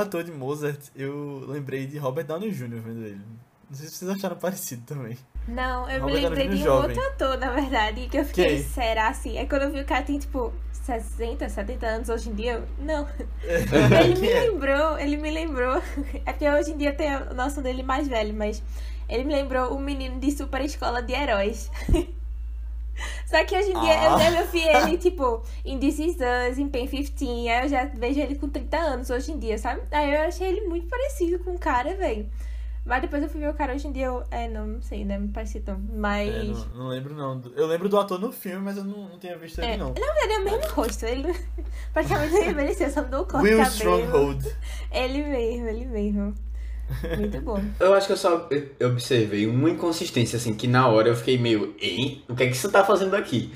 Ator 0.00 0.24
de 0.24 0.32
Mozart, 0.32 0.80
eu 0.96 1.44
lembrei 1.48 1.86
de 1.86 1.98
Robert 1.98 2.24
Downey 2.26 2.50
Jr. 2.50 2.80
vendo 2.80 3.04
ele. 3.06 3.20
Não 3.68 3.76
sei 3.76 3.88
se 3.88 3.96
vocês 3.96 4.10
acharam 4.10 4.36
parecido 4.36 4.82
também. 4.84 5.16
Não, 5.46 5.88
eu 5.88 6.00
Robert 6.00 6.14
me 6.16 6.20
lembrei 6.28 6.48
de 6.48 6.56
um 6.56 6.64
jovem. 6.64 6.90
outro 6.96 7.12
ator, 7.12 7.38
na 7.38 7.50
verdade, 7.52 8.08
que 8.08 8.18
eu 8.18 8.24
fiquei, 8.24 8.56
Quem? 8.56 8.62
será 8.64 9.08
assim? 9.08 9.38
É 9.38 9.46
quando 9.46 9.62
eu 9.62 9.70
vi 9.72 9.80
o 9.80 9.84
cara 9.84 10.02
tem, 10.02 10.18
tipo, 10.18 10.52
60, 10.72 11.48
70 11.48 11.86
anos 11.86 12.08
hoje 12.08 12.30
em 12.30 12.34
dia, 12.34 12.52
eu, 12.54 12.84
não. 12.84 13.06
Ele 13.46 14.20
me 14.20 14.28
é? 14.28 14.40
lembrou, 14.40 14.98
ele 14.98 15.16
me 15.16 15.30
lembrou, 15.30 15.80
é 16.26 16.32
porque 16.32 16.48
hoje 16.48 16.72
em 16.72 16.76
dia 16.76 16.92
tem 16.92 17.08
a 17.08 17.32
noção 17.32 17.62
dele 17.62 17.82
mais 17.82 18.08
velho, 18.08 18.34
mas 18.34 18.62
ele 19.08 19.24
me 19.24 19.34
lembrou 19.34 19.74
o 19.74 19.80
menino 19.80 20.18
de 20.20 20.30
super 20.32 20.60
escola 20.62 21.02
de 21.02 21.12
heróis. 21.12 21.70
Só 23.26 23.44
que 23.44 23.56
hoje 23.56 23.70
em 23.70 23.80
dia 23.80 24.04
eu 24.04 24.10
Ah. 24.14 24.18
já 24.30 24.42
vi 24.44 24.60
ele, 24.66 24.98
tipo, 24.98 25.42
em 25.64 25.78
This 25.78 25.98
Is 25.98 26.16
Us, 26.16 26.58
em 26.58 26.68
Pen 26.68 26.86
15, 26.86 27.48
aí 27.48 27.64
eu 27.64 27.68
já 27.68 27.84
vejo 27.84 28.20
ele 28.20 28.34
com 28.36 28.48
30 28.48 28.76
anos 28.76 29.10
hoje 29.10 29.32
em 29.32 29.38
dia, 29.38 29.56
sabe? 29.58 29.82
Aí 29.90 30.14
eu 30.14 30.22
achei 30.22 30.48
ele 30.48 30.62
muito 30.68 30.86
parecido 30.88 31.38
com 31.40 31.54
o 31.54 31.58
cara, 31.58 31.94
velho. 31.94 32.28
Mas 32.84 33.02
depois 33.02 33.22
eu 33.22 33.28
fui 33.28 33.40
ver 33.40 33.50
o 33.50 33.54
cara 33.54 33.74
hoje 33.74 33.86
em 33.86 33.92
dia, 33.92 34.06
eu, 34.06 34.24
é, 34.30 34.48
não, 34.48 34.66
não 34.66 34.82
sei, 34.82 35.04
né? 35.04 35.18
Me 35.18 35.28
parece 35.28 35.60
tão. 35.60 35.78
Mas. 35.92 36.28
É, 36.34 36.42
não, 36.44 36.66
não 36.84 36.88
lembro 36.88 37.14
não. 37.14 37.40
Eu 37.54 37.66
lembro 37.66 37.90
do 37.90 37.98
ator 37.98 38.18
no 38.18 38.32
filme, 38.32 38.64
mas 38.64 38.78
eu 38.78 38.84
não, 38.84 39.06
não 39.10 39.18
tinha 39.18 39.36
visto 39.36 39.58
ele 39.60 39.72
É, 39.72 39.76
não. 39.76 39.88
Na 39.88 39.94
verdade 40.14 40.32
é 40.32 40.38
o 40.38 40.44
mesmo 40.44 40.72
rosto, 40.72 41.04
ele 41.04 41.34
praticamente 41.92 42.32
não 42.32 42.42
envelheceu, 42.50 42.90
só 42.90 43.02
mudou 43.02 43.22
o 43.22 43.26
corte 43.26 43.44
Will 43.46 43.58
cabelo. 43.58 43.74
Stronghold. 43.74 44.46
Ele 44.90 45.22
mesmo, 45.24 45.68
ele 45.68 45.86
mesmo. 45.86 46.34
Muito 47.18 47.40
bom. 47.40 47.62
Eu 47.80 47.94
acho 47.94 48.06
que 48.06 48.12
eu 48.12 48.16
só 48.16 48.48
observei 48.84 49.46
uma 49.46 49.70
inconsistência, 49.70 50.36
assim, 50.36 50.54
que 50.54 50.66
na 50.66 50.88
hora 50.88 51.08
eu 51.08 51.16
fiquei 51.16 51.38
meio, 51.38 51.74
hein? 51.80 52.22
O 52.28 52.34
que 52.34 52.44
é 52.44 52.46
que 52.48 52.56
você 52.56 52.68
tá 52.68 52.84
fazendo 52.84 53.14
aqui? 53.14 53.50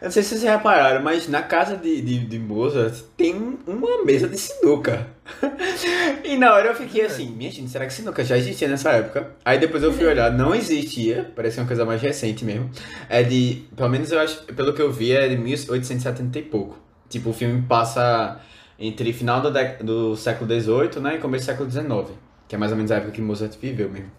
Eu 0.00 0.06
não 0.06 0.10
sei 0.10 0.22
se 0.22 0.30
vocês 0.38 0.42
repararam, 0.42 1.02
mas 1.02 1.26
na 1.26 1.42
casa 1.42 1.74
de, 1.76 2.02
de, 2.02 2.18
de 2.26 2.38
Mozart 2.38 2.94
tem 3.16 3.34
um- 3.34 3.56
uma 3.66 4.04
mesa 4.04 4.28
de 4.28 4.36
sinuca. 4.36 5.06
e 6.22 6.36
na 6.36 6.52
hora 6.54 6.68
eu 6.68 6.74
fiquei 6.74 7.02
assim, 7.06 7.30
minha 7.30 7.50
gente, 7.50 7.70
será 7.70 7.86
que 7.86 7.92
sinuca 7.94 8.22
já 8.22 8.36
existia 8.36 8.68
nessa 8.68 8.90
época? 8.90 9.30
Aí 9.44 9.58
depois 9.58 9.82
eu 9.82 9.92
fui 9.92 10.04
olhar, 10.06 10.30
não 10.30 10.54
existia, 10.54 11.32
parece 11.34 11.58
uma 11.58 11.66
coisa 11.66 11.84
mais 11.86 12.02
recente 12.02 12.44
mesmo. 12.44 12.70
É 13.08 13.22
de, 13.22 13.64
pelo 13.74 13.88
menos 13.88 14.12
eu 14.12 14.20
acho, 14.20 14.42
pelo 14.44 14.74
que 14.74 14.82
eu 14.82 14.92
vi, 14.92 15.12
é 15.12 15.28
de 15.28 15.36
1870 15.38 16.38
e 16.38 16.42
pouco. 16.42 16.78
Tipo, 17.08 17.30
o 17.30 17.32
filme 17.32 17.62
passa 17.62 18.38
entre 18.78 19.12
final 19.14 19.40
do, 19.40 19.50
do 19.82 20.16
século 20.16 20.48
XVIII 20.60 21.00
né, 21.00 21.16
e 21.16 21.18
começo 21.18 21.44
do 21.44 21.46
século 21.48 21.70
XIX. 21.70 22.10
Que 22.48 22.54
é 22.54 22.58
mais 22.58 22.70
ou 22.70 22.76
menos 22.76 22.90
a 22.90 22.96
época 22.96 23.12
que 23.12 23.20
Mozart 23.20 23.56
viveu 23.60 23.90
mesmo. 23.90 24.10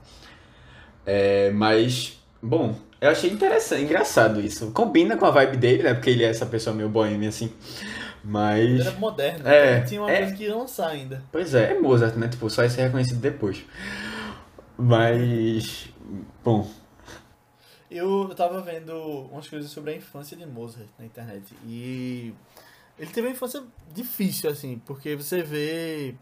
É, 1.05 1.51
mas, 1.51 2.19
bom, 2.41 2.75
eu 2.99 3.09
achei 3.09 3.29
interessante, 3.29 3.83
engraçado 3.83 4.41
isso. 4.41 4.71
Combina 4.71 5.15
com 5.15 5.25
a 5.25 5.31
vibe 5.31 5.57
dele, 5.57 5.83
né? 5.83 5.93
Porque 5.93 6.09
ele 6.09 6.23
é 6.23 6.29
essa 6.29 6.45
pessoa 6.45 6.75
meio 6.75 6.89
boêmia, 6.89 7.29
assim. 7.29 7.53
Mas. 8.23 8.81
Era 8.81 8.91
moderno, 8.99 9.47
É, 9.47 9.75
então 9.77 9.87
tinha 9.87 10.01
uma 10.01 10.11
é. 10.11 10.17
coisa 10.17 10.35
que 10.35 10.43
ia 10.43 10.55
lançar 10.55 10.89
ainda. 10.89 11.23
Pois 11.31 11.53
é, 11.55 11.71
é 11.71 11.79
Mozart, 11.79 12.15
né? 12.15 12.27
Tipo, 12.27 12.49
só 12.49 12.63
ia 12.63 12.69
ser 12.69 12.83
reconhecido 12.83 13.19
depois. 13.19 13.63
Mas. 14.77 15.89
Bom. 16.43 16.69
Eu 17.89 18.33
tava 18.35 18.61
vendo 18.61 18.93
umas 19.31 19.47
coisas 19.47 19.71
sobre 19.71 19.91
a 19.91 19.95
infância 19.95 20.35
de 20.35 20.45
Mozart 20.45 20.89
na 20.99 21.05
internet 21.05 21.55
e 21.65 22.33
ele 22.99 23.09
teve 23.11 23.27
uma 23.27 23.33
infância 23.33 23.63
difícil, 23.93 24.49
assim, 24.49 24.81
porque 24.85 25.15
você 25.15 25.41
vê 25.41 26.15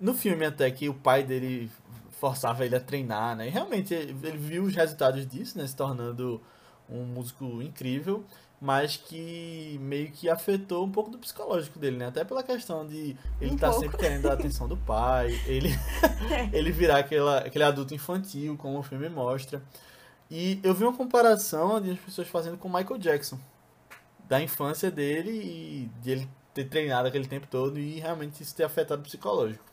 no 0.00 0.14
filme 0.14 0.44
até 0.46 0.70
que 0.70 0.88
o 0.88 0.94
pai 0.94 1.22
dele 1.22 1.70
forçava 2.12 2.64
ele 2.64 2.76
a 2.76 2.80
treinar, 2.80 3.36
né? 3.36 3.46
E 3.46 3.50
realmente 3.50 3.94
ele 3.94 4.14
viu 4.36 4.64
os 4.64 4.74
resultados 4.74 5.26
disso, 5.26 5.56
né? 5.58 5.66
Se 5.66 5.74
tornando 5.76 6.40
um 6.88 7.04
músico 7.04 7.62
incrível, 7.62 8.24
mas 8.60 8.96
que 8.96 9.78
meio 9.80 10.10
que 10.10 10.28
afetou 10.28 10.84
um 10.84 10.90
pouco 10.90 11.10
do 11.10 11.18
psicológico 11.18 11.78
dele, 11.78 11.96
né? 11.96 12.06
Até 12.08 12.24
pela 12.24 12.42
questão 12.42 12.86
de 12.86 13.16
ele 13.40 13.52
Um 13.52 13.54
estar 13.54 13.68
pouco. 13.70 13.82
sempre 13.82 13.98
querendo 13.98 14.26
a 14.28 14.34
atenção 14.34 14.68
do 14.68 14.76
pai, 14.76 15.38
ele, 15.46 15.70
ele 16.52 16.70
virar 16.70 16.98
aquela, 16.98 17.38
aquele 17.38 17.64
adulto 17.64 17.94
infantil, 17.94 18.56
como 18.56 18.78
o 18.78 18.82
filme 18.82 19.08
mostra. 19.08 19.62
E 20.30 20.60
eu 20.62 20.74
vi 20.74 20.84
uma 20.84 20.92
comparação 20.96 21.80
de 21.80 21.90
as 21.90 21.98
pessoas 21.98 22.28
fazendo 22.28 22.58
com 22.58 22.68
o 22.68 22.72
Michael 22.72 22.98
Jackson. 22.98 23.38
Da 24.28 24.40
infância 24.40 24.90
dele 24.90 25.30
e 25.32 25.90
de 26.00 26.10
ele 26.10 26.28
ter 26.54 26.64
treinado 26.64 27.08
aquele 27.08 27.26
tempo 27.26 27.46
todo 27.48 27.78
e 27.78 27.98
realmente 27.98 28.42
isso 28.42 28.54
ter 28.54 28.62
afetado 28.64 29.00
o 29.00 29.04
psicológico. 29.04 29.69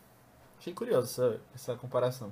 Achei 0.60 0.74
curioso 0.74 1.08
essa, 1.08 1.39
essa 1.54 1.76
comparação. 1.76 2.32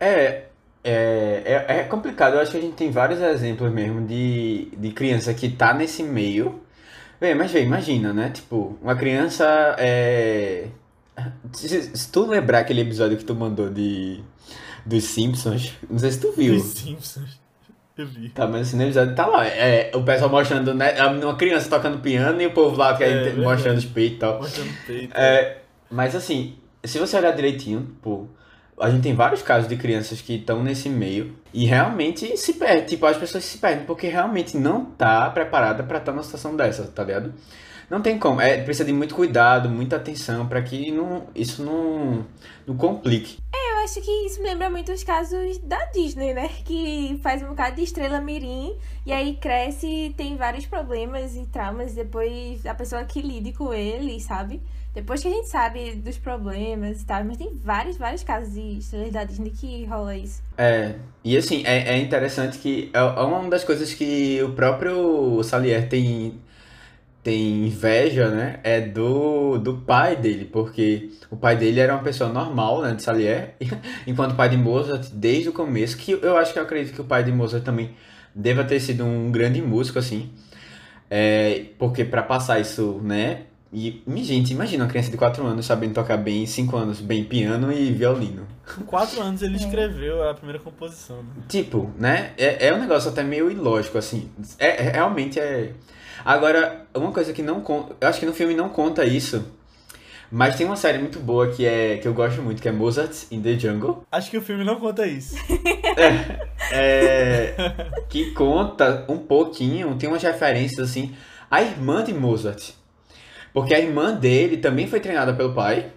É, 0.00 0.44
é, 0.82 1.64
é, 1.68 1.78
é 1.78 1.82
complicado. 1.84 2.34
Eu 2.34 2.40
acho 2.40 2.52
que 2.52 2.58
a 2.58 2.60
gente 2.60 2.74
tem 2.74 2.90
vários 2.90 3.20
exemplos 3.20 3.72
mesmo 3.72 4.06
de, 4.06 4.68
de 4.76 4.90
criança 4.92 5.34
que 5.34 5.48
tá 5.48 5.74
nesse 5.74 6.02
meio. 6.02 6.60
Vê, 7.20 7.34
mas 7.34 7.50
vê, 7.50 7.62
imagina, 7.62 8.12
né? 8.12 8.30
Tipo, 8.30 8.78
uma 8.82 8.94
criança 8.94 9.44
é. 9.78 10.68
Se, 11.52 11.96
se 11.96 12.12
tu 12.12 12.26
lembrar 12.26 12.60
aquele 12.60 12.82
episódio 12.82 13.16
que 13.16 13.24
tu 13.24 13.34
mandou 13.34 13.70
de 13.70 14.22
dos 14.84 15.04
Simpsons, 15.04 15.72
não 15.90 15.98
sei 15.98 16.12
se 16.12 16.20
tu 16.20 16.32
viu. 16.32 16.54
Os 16.54 16.62
Simpsons. 16.62 17.40
Eu 17.96 18.06
vi. 18.06 18.28
Tá, 18.28 18.46
mas 18.46 18.68
esse 18.68 18.80
episódio 18.80 19.14
tá 19.14 19.26
lá. 19.26 19.46
É, 19.46 19.90
o 19.94 20.02
pessoal 20.02 20.30
mostrando, 20.30 20.74
né? 20.74 20.94
Uma 21.06 21.34
criança 21.34 21.68
tocando 21.70 21.98
piano 21.98 22.40
e 22.42 22.46
o 22.46 22.52
povo 22.52 22.76
lá 22.76 22.94
que 22.94 23.02
É, 23.02 23.28
é, 23.28 23.32
mostrando 23.32 23.78
os 23.78 23.86
peitos 23.86 24.16
e 24.18 24.20
tal. 24.20 24.38
Mostrando 24.38 24.68
o 24.68 24.86
peito. 24.86 25.16
É, 25.16 25.58
mas 25.90 26.14
assim, 26.14 26.56
se 26.86 26.98
você 26.98 27.16
olhar 27.16 27.32
direitinho, 27.32 27.96
pô, 28.02 28.26
a 28.78 28.90
gente 28.90 29.02
tem 29.02 29.14
vários 29.14 29.42
casos 29.42 29.68
de 29.68 29.76
crianças 29.76 30.20
que 30.20 30.34
estão 30.34 30.62
nesse 30.62 30.88
meio 30.88 31.34
e 31.52 31.64
realmente 31.64 32.36
se 32.36 32.52
perdem. 32.54 32.84
Tipo, 32.84 33.06
as 33.06 33.16
pessoas 33.16 33.44
se 33.44 33.58
perdem 33.58 33.86
porque 33.86 34.08
realmente 34.08 34.56
não 34.56 34.84
tá 34.84 35.30
preparada 35.30 35.82
pra 35.82 35.98
estar 35.98 36.12
numa 36.12 36.22
situação 36.22 36.54
dessa, 36.54 36.84
tá 36.84 37.02
ligado? 37.02 37.32
Não 37.88 38.02
tem 38.02 38.18
como. 38.18 38.40
É, 38.40 38.60
precisa 38.62 38.84
de 38.84 38.92
muito 38.92 39.14
cuidado, 39.14 39.68
muita 39.68 39.96
atenção 39.96 40.46
pra 40.46 40.60
que 40.60 40.90
não, 40.90 41.28
isso 41.34 41.62
não, 41.62 42.26
não 42.66 42.76
complique. 42.76 43.38
Eu 43.54 43.78
acho 43.84 44.00
que 44.00 44.10
isso 44.26 44.42
me 44.42 44.48
lembra 44.48 44.68
muito 44.68 44.90
os 44.90 45.04
casos 45.04 45.58
da 45.58 45.84
Disney, 45.86 46.34
né? 46.34 46.50
Que 46.64 47.18
faz 47.22 47.42
um 47.42 47.48
bocado 47.48 47.76
de 47.76 47.82
estrela 47.82 48.20
mirim 48.20 48.76
e 49.06 49.12
aí 49.12 49.36
cresce 49.36 49.86
e 49.86 50.14
tem 50.14 50.36
vários 50.36 50.66
problemas 50.66 51.36
e 51.36 51.46
traumas. 51.46 51.94
Depois 51.94 52.66
a 52.66 52.74
pessoa 52.74 53.04
que 53.04 53.22
lide 53.22 53.52
com 53.52 53.72
ele, 53.72 54.20
sabe? 54.20 54.60
Depois 54.96 55.20
que 55.20 55.28
a 55.28 55.30
gente 55.30 55.46
sabe 55.46 55.96
dos 55.96 56.16
problemas 56.16 57.02
e 57.02 57.04
tal. 57.04 57.22
Mas 57.22 57.36
tem 57.36 57.54
vários, 57.62 57.98
vários 57.98 58.24
casos 58.24 58.54
de 58.54 58.78
estrelas 58.78 59.28
Disney 59.28 59.50
que 59.50 59.84
rola 59.84 60.16
isso. 60.16 60.42
É, 60.56 60.94
e 61.22 61.36
assim, 61.36 61.62
é, 61.66 61.90
é 61.90 61.98
interessante 61.98 62.56
que 62.56 62.90
é 62.94 62.98
é 62.98 63.02
uma 63.02 63.46
das 63.50 63.62
coisas 63.62 63.92
que 63.92 64.42
o 64.42 64.52
próprio 64.52 65.42
Salier 65.42 65.86
tem, 65.86 66.40
tem 67.22 67.66
inveja, 67.66 68.30
né? 68.30 68.58
É 68.64 68.80
do, 68.80 69.58
do 69.58 69.74
pai 69.82 70.16
dele, 70.16 70.46
porque 70.46 71.10
o 71.30 71.36
pai 71.36 71.58
dele 71.58 71.78
era 71.78 71.92
uma 71.92 72.02
pessoa 72.02 72.32
normal, 72.32 72.80
né? 72.80 72.94
De 72.94 73.02
Salier, 73.02 73.54
enquanto 74.06 74.32
o 74.32 74.34
pai 74.34 74.48
de 74.48 74.56
Mozart, 74.56 75.10
desde 75.12 75.50
o 75.50 75.52
começo, 75.52 75.98
que 75.98 76.12
eu 76.12 76.38
acho 76.38 76.54
que 76.54 76.58
eu 76.58 76.62
acredito 76.62 76.94
que 76.94 77.02
o 77.02 77.04
pai 77.04 77.22
de 77.22 77.30
Mozart 77.32 77.62
também 77.62 77.90
deva 78.34 78.64
ter 78.64 78.80
sido 78.80 79.04
um 79.04 79.30
grande 79.30 79.60
músico, 79.60 79.98
assim. 79.98 80.30
É, 81.10 81.66
porque 81.78 82.02
pra 82.02 82.22
passar 82.22 82.58
isso, 82.60 82.98
né? 83.04 83.42
E, 83.72 84.02
me- 84.06 84.22
gente, 84.24 84.52
imagina 84.52 84.84
uma 84.84 84.90
criança 84.90 85.10
de 85.10 85.16
4 85.16 85.44
anos 85.44 85.66
sabendo 85.66 85.94
tocar 85.94 86.16
bem, 86.16 86.46
5 86.46 86.76
anos, 86.76 87.00
bem 87.00 87.24
piano 87.24 87.72
e 87.72 87.92
violino. 87.92 88.46
Com 88.74 88.84
quatro 88.84 89.20
anos 89.20 89.42
ele 89.42 89.56
escreveu 89.56 90.28
a 90.28 90.34
primeira 90.34 90.58
composição. 90.60 91.16
Né? 91.18 91.28
Tipo, 91.48 91.90
né? 91.98 92.32
É, 92.38 92.68
é 92.68 92.74
um 92.74 92.78
negócio 92.78 93.10
até 93.10 93.22
meio 93.22 93.50
ilógico, 93.50 93.98
assim. 93.98 94.30
É, 94.58 94.86
é- 94.86 94.90
realmente 94.92 95.38
é. 95.40 95.72
Agora, 96.24 96.86
uma 96.94 97.12
coisa 97.12 97.32
que 97.32 97.42
não 97.42 97.60
conta. 97.60 97.94
Eu 98.00 98.08
acho 98.08 98.18
que 98.20 98.26
no 98.26 98.32
filme 98.32 98.54
não 98.54 98.68
conta 98.68 99.04
isso. 99.04 99.44
Mas 100.30 100.56
tem 100.56 100.66
uma 100.66 100.74
série 100.74 100.98
muito 100.98 101.20
boa 101.20 101.48
que, 101.52 101.64
é, 101.64 101.98
que 101.98 102.08
eu 102.08 102.12
gosto 102.14 102.42
muito, 102.42 102.60
que 102.60 102.68
é 102.68 102.72
Mozart 102.72 103.12
in 103.30 103.40
the 103.40 103.56
Jungle. 103.58 104.02
Acho 104.10 104.28
que 104.30 104.36
o 104.38 104.42
filme 104.42 104.64
não 104.64 104.80
conta 104.80 105.06
isso. 105.06 105.36
É, 106.72 107.54
que 108.08 108.32
conta 108.32 109.04
um 109.08 109.18
pouquinho, 109.18 109.94
tem 109.96 110.08
umas 110.08 110.22
referências 110.22 110.90
assim. 110.90 111.14
A 111.50 111.62
irmã 111.62 112.02
de 112.02 112.12
Mozart. 112.12 112.70
Porque 113.56 113.72
a 113.72 113.80
irmã 113.80 114.12
dele 114.12 114.58
também 114.58 114.86
foi 114.86 115.00
treinada 115.00 115.32
pelo 115.32 115.54
pai. 115.54 115.90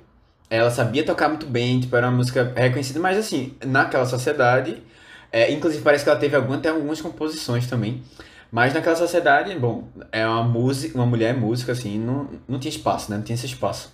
Ela 0.49 0.71
sabia 0.71 1.05
tocar 1.05 1.27
muito 1.27 1.45
bem, 1.45 1.81
tipo, 1.81 1.93
era 1.93 2.07
uma 2.07 2.15
música 2.15 2.53
reconhecida, 2.55 3.01
mas 3.01 3.17
assim, 3.17 3.53
naquela 3.65 4.05
sociedade. 4.05 4.81
é, 5.29 5.51
inclusive 5.51 5.83
parece 5.83 6.05
que 6.05 6.09
ela 6.09 6.17
teve 6.17 6.37
algum, 6.37 6.53
até 6.53 6.69
algumas 6.69 7.01
composições 7.01 7.67
também. 7.67 8.01
Mas 8.49 8.73
naquela 8.73 8.95
sociedade, 8.95 9.53
bom, 9.59 9.89
é 10.09 10.25
uma 10.25 10.41
música, 10.41 10.97
uma 10.97 11.05
mulher 11.05 11.35
música, 11.35 11.73
assim, 11.73 11.99
não, 11.99 12.29
não 12.47 12.59
tinha 12.59 12.69
espaço, 12.69 13.11
né? 13.11 13.17
Não 13.17 13.25
tinha 13.25 13.35
esse 13.35 13.47
espaço. 13.47 13.93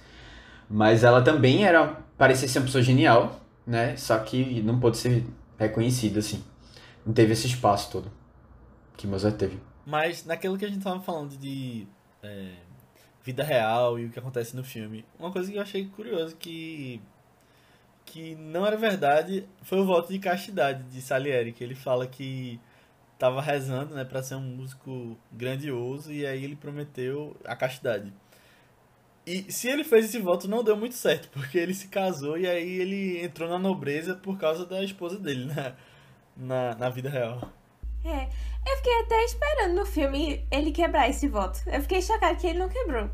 Mas 0.70 1.04
ela 1.04 1.24
também 1.24 1.66
era, 1.66 1.88
parecia 2.20 2.48
ser 2.48 2.60
uma 2.60 2.66
pessoa 2.66 2.84
genial, 2.84 3.42
né? 3.66 3.98
Só 3.98 4.16
que 4.20 4.62
não 4.62 4.80
pôde 4.80 4.98
ser 4.98 5.26
reconhecida, 5.58 6.20
assim. 6.20 6.44
Não 7.04 7.16
teve 7.16 7.34
esse 7.34 7.48
espaço 7.48 7.90
todo 7.92 8.12
que 8.96 9.08
Mozart 9.08 9.38
teve. 9.38 9.60
Mas 9.88 10.24
naquilo 10.24 10.56
que 10.56 10.66
a 10.66 10.70
gente 10.70 10.84
tava 10.84 11.00
falando 11.00 11.36
de 11.36 11.88
é, 12.22 12.52
vida 13.26 13.44
real 13.44 14.00
e 14.00 14.06
o 14.06 14.10
que 14.12 14.20
acontece 14.20 14.56
no 14.56 14.64
filme, 14.64 15.04
uma 15.20 15.32
coisa 15.32 15.52
que 15.52 15.58
eu 15.58 15.62
achei 15.62 15.86
curioso 15.88 16.36
que 16.38 17.02
que 18.06 18.36
não 18.36 18.64
era 18.64 18.78
verdade 18.78 19.48
foi 19.64 19.80
o 19.80 19.86
voto 19.86 20.14
de 20.14 20.20
castidade 20.20 20.84
de 20.84 21.02
Salieri, 21.02 21.52
que 21.52 21.64
ele 21.64 21.74
fala 21.74 22.06
que 22.06 22.60
tava 23.18 23.42
rezando, 23.42 23.96
né, 23.96 24.06
para 24.06 24.22
ser 24.22 24.36
um 24.36 24.42
músico 24.42 25.18
grandioso 25.32 26.14
e 26.14 26.24
aí 26.24 26.44
ele 26.44 26.56
prometeu 26.56 27.36
a 27.44 27.56
castidade. 27.56 28.14
E 29.26 29.52
se 29.52 29.68
ele 29.68 29.84
fez 29.84 30.06
esse 30.06 30.20
voto 30.20 30.48
não 30.48 30.64
deu 30.64 30.78
muito 30.78 30.94
certo, 30.94 31.30
porque 31.34 31.58
ele 31.58 31.74
se 31.74 31.88
casou 31.88 32.38
e 32.38 32.46
aí 32.46 32.80
ele 32.80 33.24
entrou 33.24 33.50
na 33.50 33.58
nobreza 33.58 34.14
por 34.14 34.38
causa 34.38 34.68
da 34.68 34.84
esposa 34.84 35.18
dele, 35.18 35.46
né, 35.46 35.76
na, 36.38 36.76
na 36.76 36.90
vida 36.90 37.10
real. 37.10 37.52
É. 38.06 38.30
Eu 38.66 38.78
fiquei 38.78 39.00
até 39.02 39.24
esperando 39.26 39.76
no 39.76 39.86
filme 39.86 40.46
ele 40.52 40.72
quebrar 40.72 41.10
esse 41.10 41.28
voto. 41.28 41.60
Eu 41.68 41.82
fiquei 41.82 42.02
chocada 42.02 42.36
que 42.36 42.48
ele 42.48 42.60
não 42.60 42.70
quebrou 42.70 43.10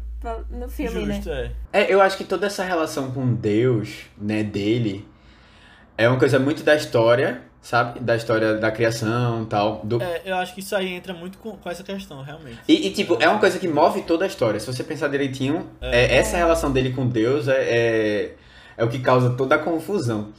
no 0.49 0.69
filme, 0.69 1.13
Justo, 1.13 1.29
né? 1.29 1.51
é. 1.73 1.81
É, 1.81 1.93
eu 1.93 2.01
acho 2.01 2.15
que 2.17 2.23
toda 2.23 2.45
essa 2.47 2.63
relação 2.63 3.11
com 3.11 3.33
Deus, 3.33 4.03
né, 4.17 4.43
dele, 4.43 5.07
é 5.97 6.07
uma 6.07 6.19
coisa 6.19 6.37
muito 6.37 6.63
da 6.63 6.75
história, 6.75 7.41
sabe? 7.61 7.99
Da 7.99 8.15
história 8.15 8.55
da 8.55 8.71
criação 8.71 9.43
e 9.43 9.45
tal. 9.47 9.81
Do... 9.83 10.01
É, 10.01 10.21
eu 10.25 10.35
acho 10.35 10.53
que 10.53 10.59
isso 10.59 10.75
aí 10.75 10.93
entra 10.93 11.13
muito 11.13 11.37
com, 11.39 11.57
com 11.57 11.69
essa 11.69 11.83
questão, 11.83 12.21
realmente. 12.21 12.59
E, 12.67 12.87
e, 12.87 12.91
tipo, 12.91 13.17
é 13.19 13.27
uma 13.27 13.39
coisa 13.39 13.57
que 13.57 13.67
move 13.67 14.03
toda 14.03 14.25
a 14.25 14.27
história. 14.27 14.59
Se 14.59 14.67
você 14.67 14.83
pensar 14.83 15.07
direitinho, 15.07 15.69
É. 15.81 16.05
é, 16.05 16.15
essa 16.17 16.37
relação 16.37 16.71
dele 16.71 16.93
com 16.93 17.07
Deus 17.07 17.47
é, 17.47 17.63
é, 17.63 18.35
é 18.77 18.83
o 18.83 18.89
que 18.89 18.99
causa 18.99 19.31
toda 19.31 19.55
a 19.55 19.59
confusão. 19.59 20.31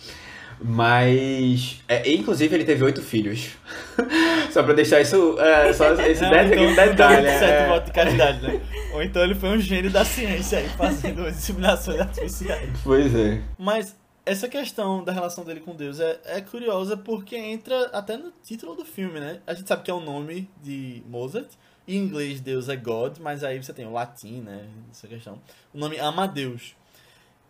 Mas, 0.64 1.82
é, 1.88 2.10
inclusive, 2.12 2.54
ele 2.54 2.64
teve 2.64 2.84
oito 2.84 3.02
filhos. 3.02 3.50
só 4.52 4.62
pra 4.62 4.74
deixar 4.74 5.00
isso, 5.00 5.38
é, 5.40 5.72
só 5.72 5.92
esse 5.94 6.22
Não, 6.22 6.30
detalhe, 6.30 6.72
então, 6.72 6.86
detalhe. 6.86 7.22
deu 7.22 7.38
certo 7.38 7.62
é. 7.62 7.68
voto 7.68 7.84
de 7.86 7.92
caridade, 7.92 8.42
né? 8.42 8.60
Ou 8.92 9.02
então 9.02 9.22
ele 9.22 9.34
foi 9.34 9.48
um 9.50 9.58
gênio 9.58 9.90
da 9.90 10.04
ciência 10.04 10.58
aí, 10.58 10.68
fazendo 10.68 11.26
inseminações 11.28 12.00
artificiais. 12.00 12.70
Pois 12.84 13.14
é. 13.14 13.42
Mas 13.58 13.96
essa 14.24 14.48
questão 14.48 15.02
da 15.02 15.12
relação 15.12 15.44
dele 15.44 15.60
com 15.60 15.74
Deus 15.74 15.98
é, 15.98 16.20
é 16.24 16.40
curiosa 16.40 16.96
porque 16.96 17.36
entra 17.36 17.86
até 17.86 18.16
no 18.16 18.32
título 18.42 18.74
do 18.74 18.84
filme, 18.84 19.18
né? 19.18 19.40
A 19.46 19.54
gente 19.54 19.66
sabe 19.66 19.82
que 19.82 19.90
é 19.90 19.94
o 19.94 20.00
nome 20.00 20.48
de 20.62 21.02
Mozart. 21.08 21.48
Em 21.88 21.96
inglês, 21.96 22.40
Deus 22.40 22.68
é 22.68 22.76
God, 22.76 23.18
mas 23.18 23.42
aí 23.42 23.60
você 23.60 23.72
tem 23.72 23.84
o 23.84 23.92
latim, 23.92 24.40
né? 24.42 24.66
Essa 24.90 25.08
questão. 25.08 25.40
O 25.74 25.78
nome 25.78 25.98
Amadeus. 25.98 26.76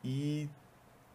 E 0.02 0.48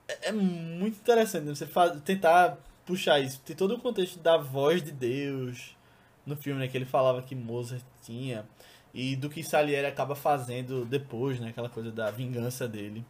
é, 0.08 0.30
é 0.30 0.32
muito 0.32 0.98
interessante 0.98 1.46
né? 1.46 1.56
você 1.56 1.66
fa- 1.66 1.90
tentar 2.04 2.58
puxar 2.86 3.20
isso. 3.20 3.42
Tem 3.46 3.56
todo 3.56 3.76
o 3.76 3.80
contexto 3.80 4.20
da 4.20 4.38
voz 4.38 4.82
de 4.82 4.92
Deus 4.92 5.76
no 6.26 6.36
filme, 6.36 6.60
né? 6.60 6.68
Que 6.68 6.78
ele 6.78 6.86
falava 6.86 7.22
que 7.22 7.36
Mozart 7.36 7.84
tinha. 8.02 8.46
E 8.94 9.16
do 9.16 9.30
que 9.30 9.44
Salieri 9.44 9.86
acaba 9.86 10.16
fazendo 10.16 10.86
depois, 10.86 11.40
né? 11.40 11.50
Aquela 11.50 11.70
coisa 11.70 11.92
da 11.92 12.10
vingança 12.10 12.68
dele. 12.68 13.06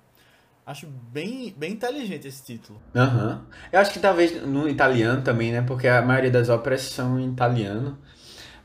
Acho 0.66 0.88
bem, 0.88 1.54
bem 1.56 1.74
inteligente 1.74 2.28
esse 2.28 2.43
título. 2.43 2.82
Aham. 2.93 3.45
Eu 3.72 3.80
acho 3.80 3.91
que 3.93 4.00
talvez 4.00 4.45
no 4.45 4.68
italiano 4.68 5.22
também, 5.22 5.52
né? 5.52 5.62
Porque 5.62 5.88
a 5.88 6.02
maioria 6.02 6.30
das 6.32 6.50
óperas 6.50 6.82
são 6.82 7.20
em 7.20 7.32
italiano. 7.32 7.98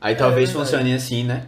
Aí 0.01 0.15
talvez 0.15 0.49
verdade. 0.49 0.69
funcione 0.69 0.93
assim, 0.93 1.23
né? 1.23 1.47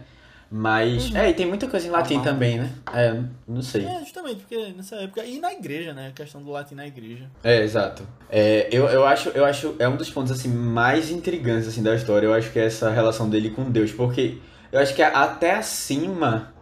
Mas. 0.50 1.12
É, 1.14 1.30
e 1.30 1.34
tem 1.34 1.46
muita 1.46 1.66
coisa 1.66 1.86
em 1.86 1.90
latim 1.90 2.14
Amado. 2.14 2.28
também, 2.28 2.58
né? 2.58 2.70
É, 2.92 3.20
não 3.48 3.62
sei. 3.62 3.84
É, 3.84 3.98
justamente, 4.00 4.36
porque 4.36 4.72
nessa 4.76 4.96
época. 4.96 5.24
E 5.24 5.40
na 5.40 5.52
igreja, 5.52 5.92
né? 5.92 6.08
A 6.08 6.12
questão 6.12 6.42
do 6.42 6.50
latim 6.50 6.74
na 6.76 6.86
igreja. 6.86 7.28
É, 7.42 7.62
exato. 7.62 8.06
É, 8.30 8.68
eu, 8.70 8.84
eu 8.86 9.04
acho, 9.04 9.30
eu 9.30 9.44
acho, 9.44 9.74
é 9.78 9.88
um 9.88 9.96
dos 9.96 10.08
pontos 10.08 10.30
assim 10.30 10.48
mais 10.48 11.10
intrigantes 11.10 11.66
assim 11.66 11.82
da 11.82 11.94
história. 11.94 12.26
Eu 12.26 12.34
acho 12.34 12.52
que 12.52 12.58
é 12.58 12.66
essa 12.66 12.90
relação 12.90 13.28
dele 13.28 13.50
com 13.50 13.68
Deus, 13.70 13.90
porque 13.90 14.38
eu 14.70 14.78
acho 14.78 14.94
que 14.94 15.02
é 15.02 15.06
até 15.06 15.54
acima 15.54 16.52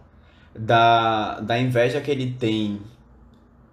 da, 0.55 1.41
da 1.41 1.59
inveja 1.59 2.01
que 2.01 2.11
ele 2.11 2.35
tem 2.39 2.81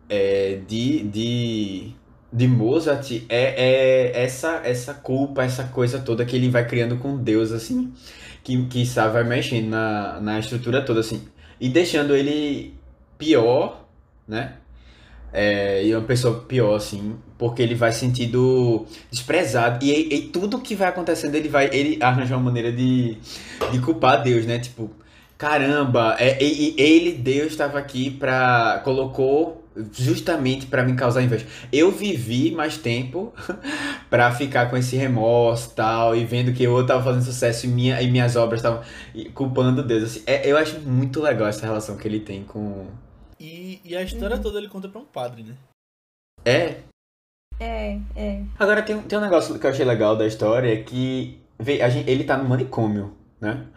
é, 0.10 0.60
de, 0.68 1.04
de, 1.04 1.92
de 2.34 2.48
Mozart 2.48 3.10
é, 3.30 4.10
é 4.10 4.24
essa 4.24 4.62
essa 4.66 4.94
culpa, 4.94 5.44
essa 5.44 5.64
coisa 5.66 6.00
toda 6.00 6.26
que 6.26 6.36
ele 6.36 6.50
vai 6.50 6.68
criando 6.68 6.98
com 6.98 7.18
Deus 7.18 7.52
assim, 7.54 7.94
que 8.44 8.66
que 8.66 8.86
sabe 8.86 9.14
vai 9.14 9.24
mexendo 9.24 9.70
na, 9.70 10.20
na 10.20 10.40
estrutura 10.40 10.84
toda 10.84 11.00
assim 11.00 11.22
e 11.62 11.70
deixando 11.70 12.16
ele 12.16 12.74
pior, 13.20 13.86
né? 14.28 14.54
É, 15.32 15.86
e 15.86 15.96
uma 15.96 16.02
pessoa 16.02 16.42
pior, 16.42 16.76
assim, 16.76 17.16
porque 17.38 17.62
ele 17.62 17.76
vai 17.76 17.92
sentindo 17.92 18.86
desprezado. 19.10 19.86
E, 19.86 20.14
e 20.14 20.22
tudo 20.30 20.60
que 20.60 20.76
vai 20.76 20.90
acontecendo, 20.90 21.36
ele 21.36 21.48
vai. 21.48 21.70
Ele 21.72 21.98
arranja 22.02 22.36
uma 22.36 22.44
maneira 22.44 22.72
de, 22.72 23.18
de 23.72 23.80
culpar 23.80 24.24
Deus, 24.24 24.46
né? 24.46 24.60
Tipo, 24.60 24.90
caramba, 25.38 26.18
é, 26.20 26.44
ele, 26.44 27.14
Deus, 27.14 27.52
estava 27.52 27.78
aqui 27.78 28.10
pra. 28.10 28.82
colocou 28.84 29.61
justamente 29.94 30.66
pra 30.66 30.84
me 30.84 30.96
causar 30.96 31.22
inveja. 31.22 31.46
Eu 31.72 31.92
vivi 31.92 32.52
mais 32.52 32.78
tempo 32.78 33.34
pra 34.10 34.32
ficar 34.32 34.70
com 34.70 34.78
esse 34.78 34.96
remorso 34.96 35.70
e 35.72 35.76
tal, 35.76 36.16
e 36.16 36.26
vendo 36.26 36.54
que 36.54 36.64
eu 36.64 36.86
tava 36.86 37.04
fazendo 37.04 37.24
sucesso 37.24 37.66
e, 37.66 37.70
minha, 37.70 38.02
e 38.02 38.10
minhas 38.12 38.36
obras 38.36 38.60
estavam 38.60 38.82
culpando 39.34 39.82
Deus. 39.84 40.04
Assim, 40.04 40.24
é, 40.26 40.50
eu 40.50 40.58
acho 40.58 40.80
muito 40.82 41.22
legal 41.22 41.48
essa 41.48 41.66
relação 41.66 41.96
que 41.98 42.08
ele 42.08 42.20
tem 42.20 42.44
com. 42.44 42.88
E, 43.40 43.80
e 43.84 43.96
a 43.96 44.02
história 44.04 44.38
toda 44.38 44.58
ele 44.60 44.68
conta 44.70 44.88
pra 44.90 45.02
um 45.02 45.06
padre, 45.06 45.44
né? 45.44 45.56
É, 46.46 46.78
É, 47.60 48.00
é. 48.16 48.42
Agora 48.60 48.82
tem, 48.82 48.96
um- 48.96 49.04
tem 49.04 49.18
um 49.18 49.22
negócio 49.22 49.58
que 49.60 49.66
eu 49.66 49.70
achei 49.70 49.86
legal 49.86 50.16
da 50.16 50.26
história 50.26 50.74
é 50.74 50.82
que 50.84 51.40
vê, 51.60 51.82
a 51.82 51.90
gente, 51.90 52.10
ele 52.10 52.24
tá 52.24 52.36
no 52.38 52.50
manicômio, 52.50 53.14
né? 53.40 53.68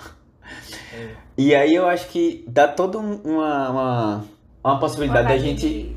É. 0.95 1.14
E 1.36 1.55
aí 1.55 1.74
eu 1.74 1.86
acho 1.86 2.09
que 2.09 2.45
dá 2.49 2.66
toda 2.68 2.99
um- 2.99 3.20
uma, 3.24 3.70
uma, 3.70 4.24
uma 4.70 4.78
possibilidade 4.80 5.26
da 5.28 5.34
Uma 5.34 5.38
vibe 5.40 5.48
gente. 5.60 5.68
de- 5.68 5.96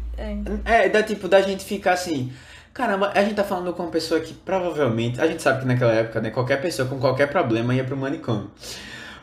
É. 0.65 0.86
É, 0.86 0.89
dá 0.89 1.03
tipo, 1.03 1.28
da 1.28 1.41
gente 1.41 1.63
ficar 1.63 1.93
assim. 1.93 2.32
Caramba, 2.74 3.11
a 3.15 3.24
gente 3.24 3.36
tá 3.36 3.43
falando 3.43 3.74
com 3.74 3.84
uma 3.84 3.91
pessoa 3.91 4.20
que 4.20 4.34
provavelmente. 4.34 5.20
A 5.22 5.28
gente 5.28 5.41
sabe 5.41 5.61
que 5.61 5.65
naquela 5.65 5.93
época, 5.93 6.20
né? 6.22 6.30
Qualquer 6.30 6.61
pessoa 6.61 6.88
com 6.88 6.99
qualquer 6.99 7.28
problema 7.28 7.74
ia 7.74 7.84
pro 7.84 7.97
manicômio. 7.97 8.51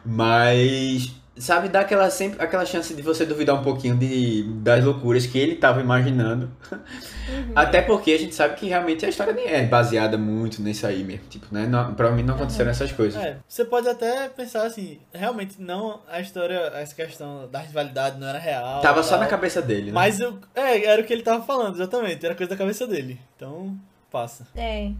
Mas. 0.04 1.12
Sabe, 1.36 1.68
dá 1.68 1.80
aquela, 1.80 2.08
sempre, 2.10 2.40
aquela 2.40 2.64
chance 2.64 2.94
de 2.94 3.02
você 3.02 3.26
duvidar 3.26 3.56
um 3.56 3.62
pouquinho 3.62 3.96
de, 3.96 4.44
das 4.60 4.84
loucuras 4.84 5.26
que 5.26 5.36
ele 5.36 5.56
tava 5.56 5.80
imaginando. 5.80 6.48
Uhum. 6.70 7.52
Até 7.56 7.82
porque 7.82 8.12
a 8.12 8.18
gente 8.18 8.34
sabe 8.34 8.54
que 8.54 8.68
realmente 8.68 9.04
a 9.04 9.08
história 9.08 9.32
nem 9.32 9.46
é 9.46 9.64
baseada 9.64 10.16
muito 10.16 10.62
nisso 10.62 10.86
aí 10.86 11.02
mesmo. 11.02 11.26
Tipo, 11.28 11.46
né? 11.50 11.66
Não, 11.66 11.92
provavelmente 11.94 12.26
não 12.26 12.36
aconteceram 12.36 12.70
essas 12.70 12.92
coisas. 12.92 13.20
É, 13.20 13.38
você 13.48 13.64
pode 13.64 13.88
até 13.88 14.28
pensar 14.28 14.64
assim, 14.64 15.00
realmente 15.12 15.60
não 15.60 16.02
a 16.08 16.20
história, 16.20 16.70
essa 16.76 16.94
questão 16.94 17.48
da 17.50 17.58
rivalidade 17.58 18.18
não 18.18 18.28
era 18.28 18.38
real. 18.38 18.80
Tava 18.80 19.02
só 19.02 19.18
na 19.18 19.26
cabeça 19.26 19.60
dele, 19.60 19.86
né? 19.86 19.92
Mas 19.92 20.20
eu, 20.20 20.38
é, 20.54 20.84
era 20.84 21.02
o 21.02 21.04
que 21.04 21.12
ele 21.12 21.22
tava 21.22 21.44
falando, 21.44 21.74
exatamente. 21.74 22.24
Era 22.24 22.36
coisa 22.36 22.50
da 22.50 22.56
cabeça 22.56 22.86
dele. 22.86 23.20
Então, 23.36 23.76
passa. 24.08 24.46
É. 24.54 24.92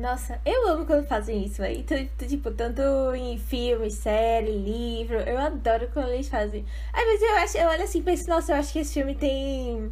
Nossa, 0.00 0.40
eu 0.46 0.68
amo 0.68 0.86
quando 0.86 1.06
fazem 1.06 1.44
isso, 1.44 1.58
velho. 1.60 1.82
Tu- 1.84 2.08
tu- 2.18 2.26
Tipo, 2.26 2.50
tanto 2.52 2.80
em 3.14 3.36
filme, 3.38 3.90
série, 3.90 4.50
livro. 4.50 5.18
Eu 5.18 5.38
adoro 5.38 5.88
quando 5.92 6.08
eles 6.08 6.28
fazem. 6.28 6.64
Às 6.92 7.04
vezes 7.04 7.22
eu, 7.22 7.36
acho, 7.36 7.58
eu 7.58 7.68
olho 7.68 7.82
assim 7.84 7.98
e 7.98 8.02
penso, 8.02 8.28
nossa, 8.28 8.52
eu 8.52 8.56
acho 8.56 8.72
que 8.72 8.78
esse 8.80 8.94
filme 8.94 9.14
tem. 9.14 9.90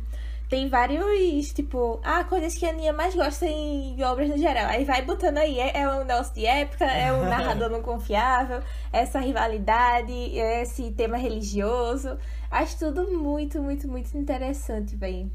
Tem 0.48 0.66
vários, 0.66 1.52
tipo, 1.52 2.00
ah, 2.02 2.24
coisas 2.24 2.54
que 2.54 2.64
a 2.64 2.70
Aninha 2.70 2.90
mais 2.90 3.14
gosta 3.14 3.44
em 3.44 4.02
obras 4.02 4.30
no 4.30 4.38
geral. 4.38 4.64
Aí 4.68 4.82
vai 4.82 5.02
botando 5.02 5.36
aí, 5.36 5.58
é, 5.60 5.80
é 5.80 5.88
um 5.90 6.04
negócio 6.04 6.32
de 6.34 6.46
época, 6.46 6.86
é 6.86 7.12
um 7.12 7.20
narrador 7.28 7.68
não 7.68 7.82
confiável, 7.82 8.62
essa 8.90 9.18
rivalidade, 9.18 10.10
esse 10.34 10.90
tema 10.92 11.18
religioso. 11.18 12.16
Acho 12.50 12.78
tudo 12.78 13.10
muito, 13.10 13.60
muito, 13.60 13.86
muito 13.86 14.16
interessante, 14.16 14.96
velho. 14.96 15.30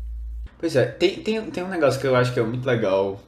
Pois 0.57 0.75
é, 0.75 0.85
tem, 0.87 1.21
tem, 1.21 1.51
tem 1.51 1.63
um 1.63 1.69
negócio 1.69 2.01
que 2.01 2.07
eu 2.07 2.15
acho 2.15 2.33
que 2.33 2.39
é 2.39 2.43
muito 2.43 2.65
legal. 2.65 3.19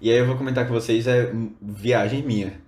E 0.00 0.10
aí 0.10 0.18
eu 0.18 0.26
vou 0.26 0.36
comentar 0.36 0.66
com 0.66 0.74
vocês, 0.74 1.06
é 1.06 1.32
viagem 1.60 2.22
minha. 2.22 2.60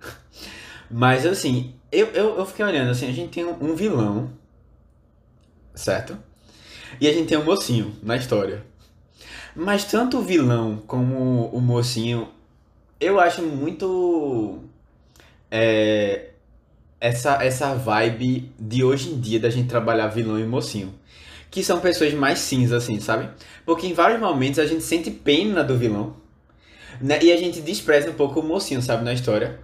Mas 0.89 1.25
assim, 1.25 1.73
eu, 1.91 2.07
eu, 2.07 2.37
eu 2.37 2.45
fiquei 2.45 2.65
olhando 2.65 2.91
assim, 2.91 3.07
a 3.07 3.13
gente 3.13 3.29
tem 3.29 3.45
um, 3.45 3.75
vilão, 3.75 4.31
certo? 5.75 6.17
E 6.99 7.07
a 7.07 7.13
gente 7.13 7.27
tem 7.27 7.37
um 7.37 7.45
mocinho 7.45 7.95
na 8.01 8.15
história. 8.15 8.63
Mas 9.55 9.85
tanto 9.85 10.17
o 10.19 10.21
vilão 10.21 10.81
como 10.87 11.47
o 11.47 11.61
mocinho, 11.61 12.29
eu 12.99 13.19
acho 13.19 13.41
muito. 13.41 14.59
É, 15.51 16.29
essa, 16.99 17.43
essa 17.43 17.73
vibe 17.73 18.51
de 18.59 18.83
hoje 18.83 19.09
em 19.09 19.19
dia 19.19 19.39
da 19.39 19.49
gente 19.49 19.69
trabalhar 19.69 20.07
vilão 20.07 20.39
e 20.39 20.45
mocinho. 20.45 20.93
Que 21.49 21.63
são 21.63 21.79
pessoas 21.79 22.13
mais 22.13 22.39
cinzas, 22.39 22.83
assim, 22.83 22.99
sabe? 22.99 23.29
Porque 23.65 23.87
em 23.87 23.93
vários 23.93 24.19
momentos 24.19 24.59
a 24.59 24.65
gente 24.65 24.83
sente 24.83 25.09
pena 25.09 25.63
do 25.63 25.77
vilão. 25.77 26.15
Né? 27.01 27.19
E 27.21 27.31
a 27.31 27.37
gente 27.37 27.61
despreza 27.61 28.09
um 28.09 28.13
pouco 28.13 28.39
o 28.39 28.43
mocinho, 28.43 28.81
sabe, 28.81 29.03
na 29.03 29.13
história. 29.13 29.59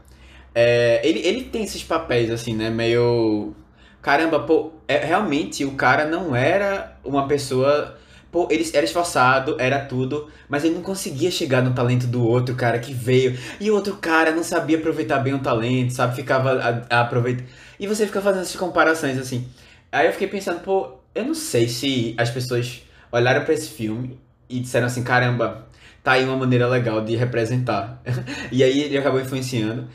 É, 0.54 1.02
ele, 1.04 1.20
ele 1.20 1.44
tem 1.44 1.64
esses 1.64 1.84
papéis, 1.84 2.32
assim, 2.32 2.56
né? 2.56 2.70
Meio. 2.70 3.54
Caramba, 4.02 4.40
pô, 4.42 4.72
é, 4.88 5.04
realmente 5.06 5.66
o 5.66 5.72
cara 5.72 6.06
não 6.06 6.36
era 6.36 6.98
uma 7.04 7.28
pessoa. 7.28 7.98
Pô, 8.32 8.48
ele 8.52 8.70
era 8.74 8.86
esforçado, 8.86 9.56
era 9.60 9.80
tudo, 9.86 10.30
mas 10.50 10.64
ele 10.64 10.76
não 10.76 10.82
conseguia 10.82 11.32
chegar 11.32 11.62
no 11.62 11.74
talento 11.74 12.06
do 12.06 12.26
outro 12.26 12.54
cara 12.56 12.80
que 12.80 12.94
veio. 12.94 13.38
E 13.60 13.72
o 13.72 13.76
outro 13.76 13.96
cara 13.98 14.32
não 14.32 14.44
sabia 14.44 14.78
aproveitar 14.78 15.20
bem 15.20 15.34
o 15.34 15.40
talento, 15.40 15.94
sabe? 15.94 16.16
Ficava 16.16 16.52
a, 16.90 16.98
a 16.98 17.02
aproveitar. 17.02 17.46
E 17.80 17.88
você 17.88 18.06
fica 18.06 18.22
fazendo 18.22 18.42
essas 18.42 18.56
comparações, 18.56 19.18
assim. 19.18 19.48
Aí 19.92 20.08
eu 20.08 20.12
fiquei 20.12 20.28
pensando, 20.28 20.60
pô, 20.62 20.96
eu 21.14 21.24
não 21.24 21.34
sei 21.34 21.68
se 21.70 22.14
as 22.18 22.30
pessoas 22.30 22.82
olharam 23.12 23.46
pra 23.46 23.54
esse 23.54 23.70
filme 23.70 24.20
e 24.50 24.60
disseram 24.60 24.88
assim: 24.88 25.04
caramba, 25.04 25.68
tá 26.06 26.12
aí 26.12 26.24
uma 26.24 26.38
maneira 26.38 26.68
legal 26.68 27.04
de 27.04 27.16
representar. 27.16 28.00
e 28.52 28.64
aí 28.64 28.84
ele 28.84 28.96
acabou 28.96 29.20
influenciando. 29.20 29.90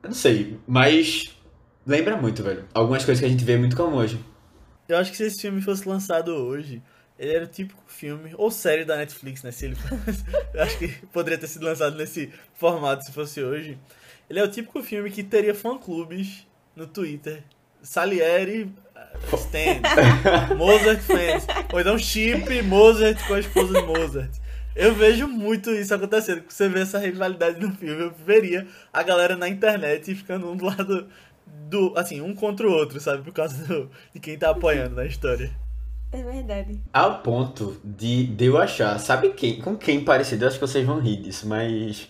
Eu 0.00 0.10
não 0.10 0.14
sei, 0.14 0.56
mas 0.64 1.36
lembra 1.84 2.16
muito, 2.16 2.40
velho. 2.40 2.64
Algumas 2.72 3.04
coisas 3.04 3.20
que 3.20 3.26
a 3.26 3.28
gente 3.28 3.44
vê 3.44 3.58
muito 3.58 3.76
como 3.76 3.96
hoje. 3.96 4.24
Eu 4.88 4.96
acho 4.96 5.10
que 5.10 5.16
se 5.16 5.24
esse 5.24 5.40
filme 5.42 5.60
fosse 5.60 5.88
lançado 5.88 6.28
hoje, 6.28 6.80
ele 7.18 7.32
era 7.32 7.44
o 7.44 7.48
típico 7.48 7.82
filme, 7.88 8.32
ou 8.38 8.48
série 8.48 8.84
da 8.84 8.96
Netflix, 8.96 9.42
né? 9.42 9.50
Se 9.50 9.66
ele 9.66 9.74
fosse, 9.74 10.24
eu 10.54 10.62
acho 10.62 10.78
que 10.78 10.88
poderia 11.08 11.36
ter 11.36 11.48
sido 11.48 11.64
lançado 11.64 11.96
nesse 11.96 12.32
formato 12.54 13.04
se 13.04 13.12
fosse 13.12 13.42
hoje. 13.42 13.76
Ele 14.28 14.38
é 14.38 14.44
o 14.44 14.48
típico 14.48 14.80
filme 14.84 15.10
que 15.10 15.24
teria 15.24 15.54
fã-clubes 15.54 16.46
no 16.76 16.86
Twitter. 16.86 17.42
Salieri 17.82 18.62
uh, 18.62 19.36
Stand, 19.36 19.82
Mozart 20.56 21.00
fans. 21.00 21.44
Ou 21.72 21.80
então 21.80 21.98
chip 21.98 22.62
Mozart 22.62 23.26
com 23.26 23.34
a 23.34 23.40
esposa 23.40 23.80
de 23.80 23.86
Mozart. 23.86 24.30
Eu 24.80 24.94
vejo 24.94 25.28
muito 25.28 25.70
isso 25.70 25.94
acontecendo. 25.94 26.42
Você 26.48 26.66
vê 26.66 26.80
essa 26.80 26.98
rivalidade 26.98 27.60
no 27.60 27.70
filme. 27.72 28.04
Eu 28.04 28.12
veria 28.24 28.66
a 28.90 29.02
galera 29.02 29.36
na 29.36 29.46
internet 29.46 30.14
ficando 30.14 30.50
um 30.50 30.56
do 30.56 30.64
lado 30.64 31.06
do. 31.68 31.92
Assim, 31.98 32.22
um 32.22 32.34
contra 32.34 32.66
o 32.66 32.72
outro, 32.72 32.98
sabe? 32.98 33.22
Por 33.22 33.32
causa 33.34 33.62
do, 33.66 33.90
de 34.14 34.18
quem 34.18 34.38
tá 34.38 34.48
apoiando 34.48 34.96
na 34.96 35.04
história. 35.04 35.50
É 36.10 36.22
verdade. 36.22 36.80
Ao 36.94 37.20
ponto 37.20 37.78
de, 37.84 38.24
de 38.24 38.46
eu 38.46 38.56
achar, 38.56 38.98
sabe 38.98 39.28
quem, 39.34 39.60
com 39.60 39.76
quem 39.76 40.02
parecido? 40.02 40.44
Eu 40.44 40.48
acho 40.48 40.58
que 40.58 40.66
vocês 40.66 40.84
vão 40.86 40.98
rir 40.98 41.16
disso, 41.16 41.46
mas. 41.46 42.08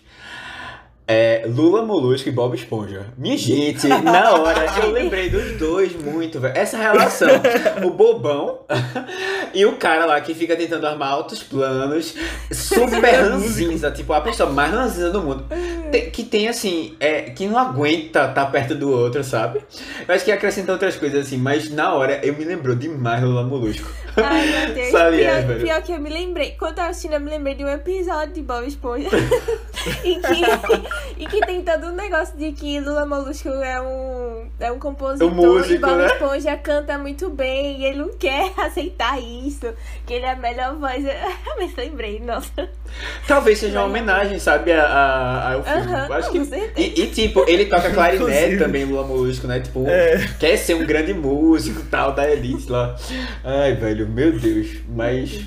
É, 1.13 1.43
Lula 1.45 1.83
Molusco 1.83 2.29
e 2.29 2.31
Bob 2.31 2.55
Esponja. 2.55 3.07
Minha 3.17 3.37
gente, 3.37 3.85
na 3.85 4.31
hora 4.31 4.65
eu 4.81 4.91
lembrei 4.91 5.29
dos 5.29 5.57
dois 5.57 5.93
muito, 5.93 6.39
velho. 6.39 6.57
Essa 6.57 6.77
relação, 6.77 7.27
o 7.83 7.89
bobão 7.89 8.61
e 9.53 9.65
o 9.65 9.75
cara 9.75 10.05
lá 10.05 10.21
que 10.21 10.33
fica 10.33 10.55
tentando 10.55 10.87
armar 10.87 11.09
altos 11.09 11.43
planos, 11.43 12.15
super 12.49 13.03
ranzinza, 13.03 13.91
tipo, 13.91 14.13
a 14.13 14.21
pessoa 14.21 14.49
mais 14.49 14.71
ranzinza 14.71 15.11
do 15.11 15.21
mundo. 15.21 15.43
Que 16.13 16.23
tem 16.23 16.47
assim, 16.47 16.95
é, 16.97 17.23
que 17.23 17.45
não 17.45 17.59
aguenta 17.59 18.29
estar 18.29 18.45
perto 18.45 18.73
do 18.73 18.89
outro, 18.89 19.21
sabe? 19.21 19.59
Eu 20.07 20.15
acho 20.15 20.23
que 20.23 20.31
acrescenta 20.31 20.71
outras 20.71 20.95
coisas 20.95 21.27
assim, 21.27 21.35
mas 21.35 21.69
na 21.69 21.93
hora 21.93 22.25
eu 22.25 22.33
me 22.37 22.45
lembrou 22.45 22.73
demais 22.73 23.21
Lula 23.21 23.43
Molusco. 23.43 23.91
Ai, 24.15 24.47
meu 24.47 24.75
Deus. 24.75 24.91
Sabe, 24.91 25.17
pior, 25.17 25.27
é, 25.27 25.55
pior 25.55 25.81
que 25.81 25.91
eu 25.91 25.99
me 25.99 26.09
lembrei. 26.09 26.51
Quando 26.57 26.79
eu 26.79 26.85
assistindo, 26.85 27.15
eu 27.15 27.19
me 27.19 27.29
lembrei 27.29 27.55
de 27.55 27.65
um 27.65 27.69
episódio 27.69 28.33
de 28.33 28.41
Bob 28.41 28.65
Esponja. 28.65 29.09
e, 30.03 30.15
que, 30.19 31.23
e 31.23 31.25
que 31.27 31.45
tem 31.45 31.61
todo 31.63 31.87
um 31.87 31.95
negócio 31.95 32.37
de 32.37 32.51
que 32.51 32.79
Lula 32.79 33.05
Molusco 33.05 33.49
é 33.49 33.81
um, 33.81 34.47
é 34.59 34.71
um 34.71 34.79
compositor 34.79 35.27
Um 35.31 35.33
músico, 35.35 35.73
e 35.73 35.77
Bob 35.79 35.95
né? 35.97 36.05
Esponja 36.07 36.57
canta 36.57 36.97
muito 36.97 37.29
bem 37.29 37.79
e 37.81 37.85
ele 37.85 37.99
não 37.99 38.09
quer 38.17 38.51
aceitar 38.59 39.19
isso, 39.21 39.73
que 40.05 40.13
ele 40.13 40.25
é 40.25 40.31
a 40.31 40.35
melhor 40.35 40.75
voz. 40.75 41.03
Eu 41.05 41.11
me 41.57 41.73
lembrei, 41.75 42.19
nossa. 42.19 42.69
Talvez 43.27 43.57
seja 43.59 43.79
uma 43.79 43.87
homenagem, 43.87 44.37
sabe, 44.39 44.71
a, 44.71 44.83
a- 44.85 45.53
ao 45.53 45.63
filme. 45.63 45.93
Acho 46.13 46.27
com 46.29 46.39
que, 46.39 46.45
certeza. 46.45 46.73
e, 46.99 47.01
e, 47.03 47.07
tipo, 47.07 47.45
ele 47.47 47.65
toca 47.65 47.89
clarinete 47.91 48.23
Inclusive. 48.31 48.57
também, 48.57 48.85
Lula 48.85 49.03
Molusco, 49.07 49.47
né? 49.47 49.59
Tipo, 49.59 49.85
É. 49.87 50.27
quer 50.39 50.57
ser 50.57 50.73
um 50.75 50.85
grande 50.85 51.13
músico 51.13 51.81
tal, 51.89 52.11
da 52.13 52.29
elite 52.29 52.69
lá. 52.69 52.95
Ai, 53.43 53.73
velho, 53.75 54.07
meu 54.07 54.31
Deus. 54.37 54.77
Mas 54.89 55.41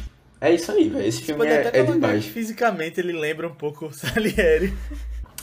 é 0.51 0.55
isso 0.55 0.71
aí, 0.73 0.89
velho. 0.89 1.07
Esse 1.07 1.23
filme 1.23 1.47
é, 1.47 1.71
é 1.73 1.83
demais. 1.83 2.25
fisicamente 2.27 3.01
ele 3.01 3.13
lembra 3.13 3.47
um 3.49 3.55
pouco 3.55 3.87
o 3.87 3.93
Salieri. 3.93 4.73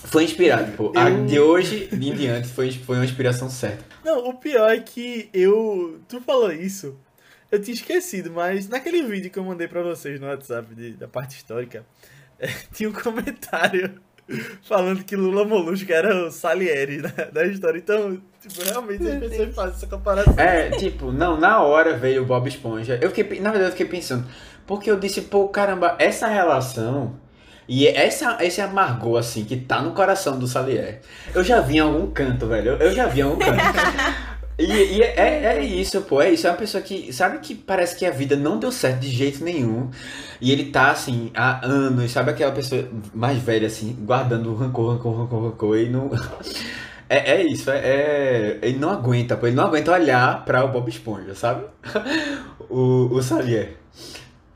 Foi 0.03 0.23
inspirado, 0.23 0.71
pô. 0.73 0.91
A- 0.95 1.09
Eu- 1.09 1.25
De 1.25 1.39
hoje 1.39 1.87
em 1.91 2.13
diante 2.15 2.47
foi, 2.47 2.71
foi 2.71 2.95
uma 2.97 3.05
inspiração 3.05 3.49
certa. 3.49 3.83
Não, 4.03 4.27
o 4.29 4.33
pior 4.33 4.69
é 4.71 4.79
que 4.79 5.29
eu. 5.33 5.99
Tu 6.07 6.19
falou 6.21 6.51
isso, 6.51 6.97
eu 7.51 7.61
tinha 7.61 7.75
esquecido, 7.75 8.31
mas 8.31 8.67
naquele 8.67 9.03
vídeo 9.03 9.29
que 9.29 9.37
eu 9.37 9.43
mandei 9.43 9.67
pra 9.67 9.83
vocês 9.83 10.19
no 10.19 10.27
WhatsApp 10.27 10.73
de- 10.73 10.93
da 10.93 11.07
parte 11.07 11.35
histórica, 11.37 11.85
é, 12.39 12.47
tinha 12.73 12.89
um 12.89 12.93
comentário 12.93 13.93
falando 14.63 15.03
que 15.03 15.15
Lula 15.15 15.45
Molusco 15.45 15.91
era 15.91 16.25
o 16.27 16.31
Salieri 16.31 17.01
da, 17.01 17.25
da 17.25 17.45
história. 17.45 17.77
Então, 17.77 18.19
tipo, 18.41 18.63
realmente 18.63 19.07
as 19.07 19.19
pessoas 19.19 19.53
fazem 19.55 19.75
essa 19.75 19.87
comparação. 19.87 20.33
É, 20.37 20.71
tipo, 20.71 21.11
não, 21.11 21.39
na 21.39 21.61
hora 21.61 21.95
veio 21.95 22.23
o 22.23 22.25
Bob 22.25 22.47
Esponja. 22.47 22.97
Eu 23.01 23.11
fiquei, 23.11 23.39
na 23.39 23.51
verdade, 23.51 23.73
eu 23.73 23.77
fiquei 23.77 23.99
pensando, 23.99 24.25
porque 24.71 24.89
eu 24.89 24.97
disse, 24.97 25.23
pô, 25.23 25.49
caramba, 25.49 25.97
essa 25.99 26.27
relação 26.27 27.15
e 27.67 27.85
essa, 27.89 28.37
esse 28.39 28.61
amargor, 28.61 29.19
assim, 29.19 29.43
que 29.43 29.57
tá 29.57 29.81
no 29.81 29.91
coração 29.91 30.39
do 30.39 30.47
Salier, 30.47 31.01
eu 31.35 31.43
já 31.43 31.59
vi 31.59 31.75
em 31.75 31.79
algum 31.79 32.09
canto, 32.09 32.47
velho. 32.47 32.77
Eu, 32.79 32.93
já 32.93 33.05
vi 33.05 33.19
em 33.19 33.23
algum 33.23 33.37
canto. 33.37 33.57
E, 34.57 34.65
e 34.65 35.01
é, 35.01 35.57
é 35.57 35.61
isso, 35.63 36.01
pô, 36.01 36.21
é 36.21 36.29
isso. 36.31 36.45
É 36.45 36.51
uma 36.51 36.55
pessoa 36.55 36.83
que, 36.83 37.11
sabe 37.11 37.39
que 37.39 37.55
parece 37.55 37.95
que 37.95 38.05
a 38.05 38.11
vida 38.11 38.35
não 38.35 38.59
deu 38.59 38.71
certo 38.71 38.99
de 38.99 39.09
jeito 39.09 39.43
nenhum. 39.43 39.89
E 40.39 40.51
ele 40.51 40.65
tá, 40.65 40.91
assim, 40.91 41.31
há 41.33 41.65
anos, 41.65 42.11
sabe 42.11 42.29
aquela 42.29 42.51
pessoa 42.51 42.87
mais 43.13 43.39
velha, 43.39 43.65
assim, 43.65 43.97
guardando 44.01 44.53
rancor, 44.53 44.93
rancor, 44.93 45.17
rancor, 45.17 45.43
rancor, 45.45 45.77
e 45.77 45.89
não. 45.89 46.11
É, 47.09 47.41
é 47.41 47.43
isso, 47.45 47.69
é, 47.69 47.77
é- 47.79 48.59
Ele 48.61 48.77
não 48.79 48.89
aguenta, 48.89 49.35
pô. 49.35 49.45
Ele 49.45 49.55
não 49.55 49.65
aguenta 49.65 49.91
olhar 49.91 50.45
pra 50.45 50.63
o 50.63 50.69
Bob 50.69 50.87
Esponja, 50.89 51.35
sabe? 51.35 51.65
o, 52.69 53.09
o 53.11 53.21
Salier. 53.21 53.80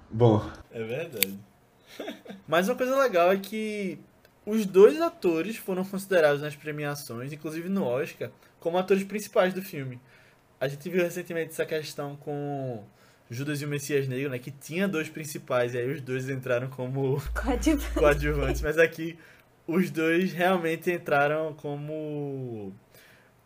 Bom, 0.10 0.50
É 0.72 0.84
verdade. 0.84 1.40
Mas 2.48 2.68
uma 2.70 2.76
coisa 2.76 2.96
legal 2.98 3.32
é 3.32 3.38
que 3.38 4.00
os 4.46 4.66
dois 4.66 5.02
atores 5.02 5.58
foram 5.58 5.84
considerados 5.84 6.42
nas 6.42 6.56
premiações, 6.56 7.34
inclusive 7.34 7.68
no 7.68 7.84
Oscar, 7.86 8.30
como 8.60 8.78
atores 8.78 9.04
principais 9.04 9.54
do 9.54 9.62
filme. 9.62 10.00
A 10.60 10.68
gente 10.68 10.90
viu 10.90 11.04
recentemente 11.04 11.52
essa 11.52 11.66
questão 11.66 12.16
com 12.16 12.84
Judas 13.30 13.62
e 13.62 13.66
o 13.66 13.68
Messias 13.68 14.08
Negro, 14.08 14.30
né? 14.30 14.40
Que 14.40 14.52
tinha 14.52 14.88
dois 14.88 15.10
principais, 15.10 15.74
e 15.74 15.78
aí 15.80 15.92
os 15.92 16.02
dois 16.02 16.30
entraram 16.30 16.68
como 16.70 17.22
Coadjuvante. 17.34 17.94
coadjuvantes, 17.94 18.62
mas 18.62 18.78
aqui 18.78 19.18
os 19.68 19.90
dois 19.90 20.32
realmente 20.32 20.92
entraram 20.92 21.54
como 21.56 22.74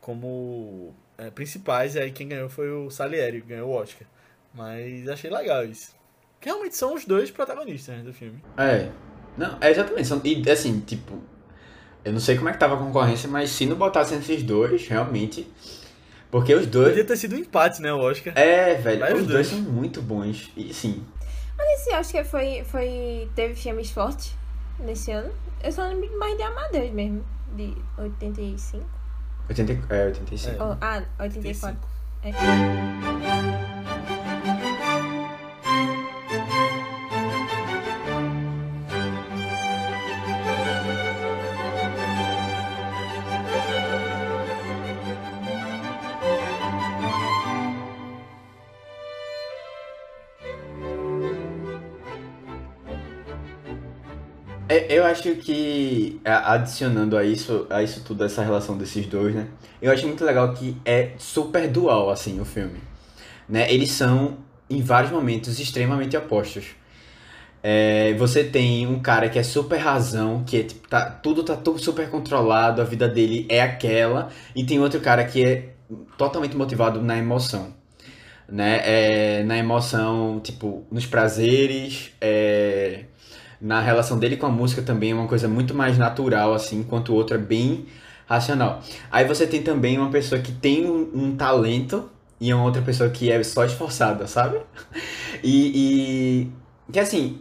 como 0.01 0.93
é, 1.17 1.29
principais, 1.29 1.95
e 1.95 1.99
aí 1.99 2.11
quem 2.11 2.27
ganhou 2.27 2.49
foi 2.49 2.71
o 2.71 2.89
Salieri, 2.89 3.41
que 3.41 3.47
ganhou 3.47 3.69
o 3.69 3.73
Oscar. 3.73 4.07
Mas 4.53 5.07
achei 5.07 5.29
legal 5.29 5.65
isso. 5.65 5.95
Que 6.39 6.47
realmente 6.49 6.75
são 6.75 6.93
os 6.95 7.05
dois 7.05 7.29
protagonistas 7.31 7.97
né, 7.97 8.03
do 8.03 8.13
filme. 8.13 8.41
é. 8.57 8.89
Não, 9.37 9.57
é 9.61 9.71
exatamente. 9.71 10.07
São, 10.07 10.21
e 10.23 10.49
assim, 10.49 10.79
tipo. 10.81 11.17
Eu 12.03 12.11
não 12.11 12.19
sei 12.19 12.35
como 12.37 12.49
é 12.49 12.51
que 12.51 12.57
tava 12.59 12.75
a 12.75 12.77
concorrência, 12.77 13.29
mas 13.29 13.49
se 13.51 13.65
não 13.65 13.77
botassem 13.77 14.17
esses 14.19 14.43
dois, 14.43 14.85
realmente. 14.87 15.47
Porque 16.29 16.53
os 16.53 16.67
dois. 16.67 16.89
Podia 16.89 17.05
ter 17.05 17.15
sido 17.15 17.35
um 17.35 17.39
empate, 17.39 17.81
né, 17.81 17.93
o 17.93 17.99
Oscar. 17.99 18.33
É, 18.37 18.75
velho, 18.75 18.99
Vai 18.99 19.13
os 19.13 19.21
os 19.21 19.27
dois 19.27 19.49
dois. 19.49 19.63
são 19.63 19.71
muito 19.71 20.01
bons. 20.01 20.51
E 20.57 20.73
sim. 20.73 21.03
Esse 21.73 21.93
Oscar 21.93 22.25
foi, 22.25 22.63
foi. 22.65 23.29
Teve 23.35 23.55
filmes 23.55 23.91
fortes 23.91 24.35
nesse 24.79 25.11
ano. 25.11 25.31
Eu 25.63 25.71
só 25.71 25.87
lembro 25.87 26.17
mais 26.17 26.35
de 26.35 26.43
Amadeus 26.43 26.91
mesmo. 26.91 27.23
De 27.55 27.75
85. 27.97 28.85
80, 29.49 29.93
é, 29.93 30.05
85. 30.07 30.55
Oh, 30.63 30.77
ah, 30.81 31.03
84. 31.19 31.79
É. 32.23 32.29
É, 32.29 33.98
Eu 54.89 55.05
acho 55.05 55.35
que 55.35 56.19
a- 56.25 56.53
adicionando 56.53 57.15
a 57.17 57.23
isso, 57.23 57.67
a 57.69 57.83
isso 57.83 58.03
tudo, 58.03 58.23
essa 58.25 58.41
relação 58.43 58.77
desses 58.77 59.05
dois, 59.05 59.35
né? 59.35 59.47
Eu 59.81 59.91
acho 59.91 60.07
muito 60.07 60.25
legal 60.25 60.53
que 60.53 60.75
é 60.83 61.11
super 61.19 61.67
dual, 61.69 62.09
assim, 62.09 62.39
o 62.41 62.45
filme. 62.45 62.79
Né? 63.49 63.71
Eles 63.73 63.91
são, 63.91 64.37
em 64.69 64.81
vários 64.81 65.11
momentos, 65.11 65.59
extremamente 65.59 66.17
opostos. 66.17 66.65
É, 67.63 68.13
você 68.15 68.43
tem 68.43 68.87
um 68.87 68.99
cara 69.01 69.29
que 69.29 69.39
é 69.39 69.43
super 69.43 69.77
razão, 69.77 70.43
que 70.45 70.57
é, 70.59 70.63
tipo, 70.63 70.87
tá, 70.87 71.09
tudo 71.11 71.43
tá 71.43 71.55
tudo 71.57 71.79
super 71.79 72.09
controlado, 72.09 72.81
a 72.81 72.85
vida 72.85 73.07
dele 73.07 73.45
é 73.49 73.61
aquela, 73.61 74.29
e 74.55 74.65
tem 74.65 74.79
outro 74.79 75.01
cara 75.01 75.23
que 75.25 75.43
é 75.45 75.69
totalmente 76.17 76.55
motivado 76.57 77.01
na 77.01 77.17
emoção. 77.17 77.73
Né? 78.47 78.81
É, 79.41 79.43
na 79.43 79.57
emoção, 79.57 80.39
tipo, 80.41 80.85
nos 80.91 81.05
prazeres, 81.05 82.11
é, 82.21 83.05
na 83.61 83.81
relação 83.81 84.17
dele 84.17 84.37
com 84.37 84.45
a 84.45 84.49
música 84.49 84.81
também 84.81 85.11
é 85.11 85.13
uma 85.13 85.27
coisa 85.27 85.47
muito 85.47 85.73
mais 85.73 85.97
natural, 85.97 86.53
assim, 86.53 86.79
enquanto 86.79 87.09
o 87.09 87.15
outro 87.15 87.35
é 87.35 87.39
bem 87.39 87.85
racional. 88.27 88.81
Aí 89.11 89.25
você 89.25 89.45
tem 89.47 89.61
também 89.61 89.97
uma 89.97 90.09
pessoa 90.09 90.39
que 90.41 90.51
tem 90.51 90.89
um, 90.89 91.09
um 91.13 91.35
talento 91.35 92.09
e 92.39 92.53
uma 92.53 92.63
outra 92.63 92.81
pessoa 92.81 93.09
que 93.09 93.31
é 93.31 93.43
só 93.43 93.65
esforçada, 93.65 94.27
sabe? 94.27 94.59
E, 95.41 95.71
e 96.87 96.91
que 96.91 96.99
assim, 96.99 97.39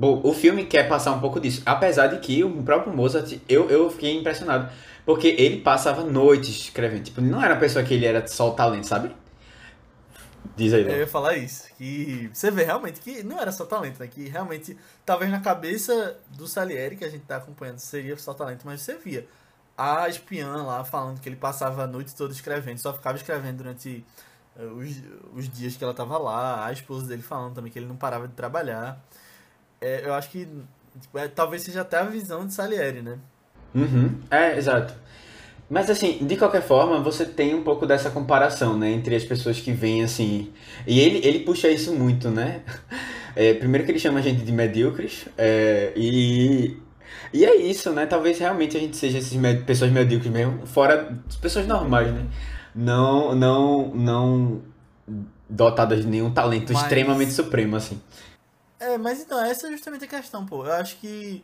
o 0.00 0.32
filme 0.34 0.64
quer 0.64 0.88
passar 0.88 1.12
um 1.12 1.20
pouco 1.20 1.40
disso. 1.40 1.62
Apesar 1.64 2.08
de 2.08 2.18
que 2.18 2.44
o 2.44 2.62
próprio 2.62 2.94
Mozart, 2.94 3.38
eu, 3.48 3.70
eu 3.70 3.90
fiquei 3.90 4.18
impressionado. 4.18 4.68
Porque 5.04 5.28
ele 5.38 5.58
passava 5.58 6.04
noites 6.04 6.50
escrevendo. 6.50 7.04
Tipo, 7.04 7.20
não 7.20 7.42
era 7.42 7.54
uma 7.54 7.60
pessoa 7.60 7.84
que 7.84 7.94
ele 7.94 8.06
era 8.06 8.26
só 8.26 8.50
o 8.50 8.52
talento, 8.52 8.86
sabe? 8.86 9.10
Diz 10.56 10.72
aí, 10.74 10.82
Eu 10.82 10.88
Léo. 10.88 10.98
ia 10.98 11.06
falar 11.06 11.36
isso. 11.36 11.68
Que 11.76 12.30
você 12.32 12.50
vê 12.50 12.64
realmente 12.64 13.00
que 13.00 13.22
não 13.22 13.40
era 13.40 13.50
só 13.52 13.64
talento, 13.64 13.98
né? 14.00 14.06
Que 14.06 14.28
realmente, 14.28 14.76
talvez 15.04 15.30
na 15.30 15.40
cabeça 15.40 16.16
do 16.30 16.46
Salieri, 16.46 16.96
que 16.96 17.04
a 17.04 17.10
gente 17.10 17.24
tá 17.24 17.36
acompanhando, 17.36 17.78
seria 17.78 18.16
só 18.16 18.34
talento, 18.34 18.62
mas 18.64 18.82
você 18.82 18.96
via 18.96 19.26
a 19.76 20.08
espiã 20.08 20.56
lá 20.62 20.84
falando 20.84 21.20
que 21.20 21.28
ele 21.28 21.36
passava 21.36 21.84
a 21.84 21.86
noite 21.86 22.14
toda 22.14 22.32
escrevendo, 22.32 22.78
só 22.78 22.92
ficava 22.92 23.16
escrevendo 23.16 23.56
durante 23.58 24.04
eh, 24.58 24.64
os, 24.64 25.02
os 25.34 25.48
dias 25.48 25.76
que 25.76 25.82
ela 25.82 25.94
tava 25.94 26.18
lá, 26.18 26.66
a 26.66 26.72
esposa 26.72 27.06
dele 27.06 27.22
falando 27.22 27.54
também 27.54 27.72
que 27.72 27.78
ele 27.78 27.86
não 27.86 27.96
parava 27.96 28.28
de 28.28 28.34
trabalhar. 28.34 29.02
É, 29.80 30.06
eu 30.06 30.12
acho 30.14 30.28
que 30.30 30.46
tipo, 31.00 31.18
é, 31.18 31.26
talvez 31.28 31.62
seja 31.62 31.80
até 31.80 31.96
a 31.98 32.04
visão 32.04 32.46
de 32.46 32.52
Salieri, 32.52 33.00
né? 33.00 33.18
Uhum, 33.74 34.20
é, 34.30 34.56
exato. 34.58 34.94
Mas 35.72 35.88
assim, 35.88 36.18
de 36.20 36.36
qualquer 36.36 36.60
forma, 36.60 37.00
você 37.00 37.24
tem 37.24 37.54
um 37.54 37.62
pouco 37.62 37.86
dessa 37.86 38.10
comparação, 38.10 38.76
né, 38.76 38.90
entre 38.90 39.16
as 39.16 39.24
pessoas 39.24 39.58
que 39.58 39.72
vêm 39.72 40.04
assim. 40.04 40.52
E 40.86 41.00
ele, 41.00 41.26
ele 41.26 41.38
puxa 41.40 41.66
isso 41.70 41.94
muito, 41.94 42.30
né? 42.30 42.60
É, 43.34 43.54
primeiro 43.54 43.82
que 43.86 43.90
ele 43.90 43.98
chama 43.98 44.18
a 44.18 44.22
gente 44.22 44.44
de 44.44 44.52
medíocres, 44.52 45.26
é, 45.38 45.90
e, 45.96 46.76
e 47.32 47.46
é 47.46 47.56
isso, 47.56 47.90
né? 47.90 48.04
Talvez 48.04 48.38
realmente 48.38 48.76
a 48.76 48.80
gente 48.80 48.94
seja 48.94 49.16
essas 49.16 49.32
med- 49.32 49.64
pessoas 49.64 49.90
medíocres 49.90 50.30
mesmo, 50.30 50.66
fora 50.66 51.18
pessoas 51.40 51.66
normais, 51.66 52.12
né? 52.12 52.26
Não, 52.74 53.34
não, 53.34 53.88
não 53.94 54.60
dotadas 55.48 56.02
de 56.02 56.06
nenhum 56.08 56.30
talento 56.30 56.74
Mas- 56.74 56.82
extremamente 56.82 57.32
supremo, 57.32 57.74
assim. 57.74 57.98
É, 58.78 58.98
mas 58.98 59.22
então, 59.22 59.42
essa 59.42 59.66
é 59.68 59.70
justamente 59.70 60.04
a 60.04 60.08
questão, 60.08 60.44
pô. 60.44 60.66
Eu 60.66 60.72
acho 60.72 60.96
que. 60.96 61.42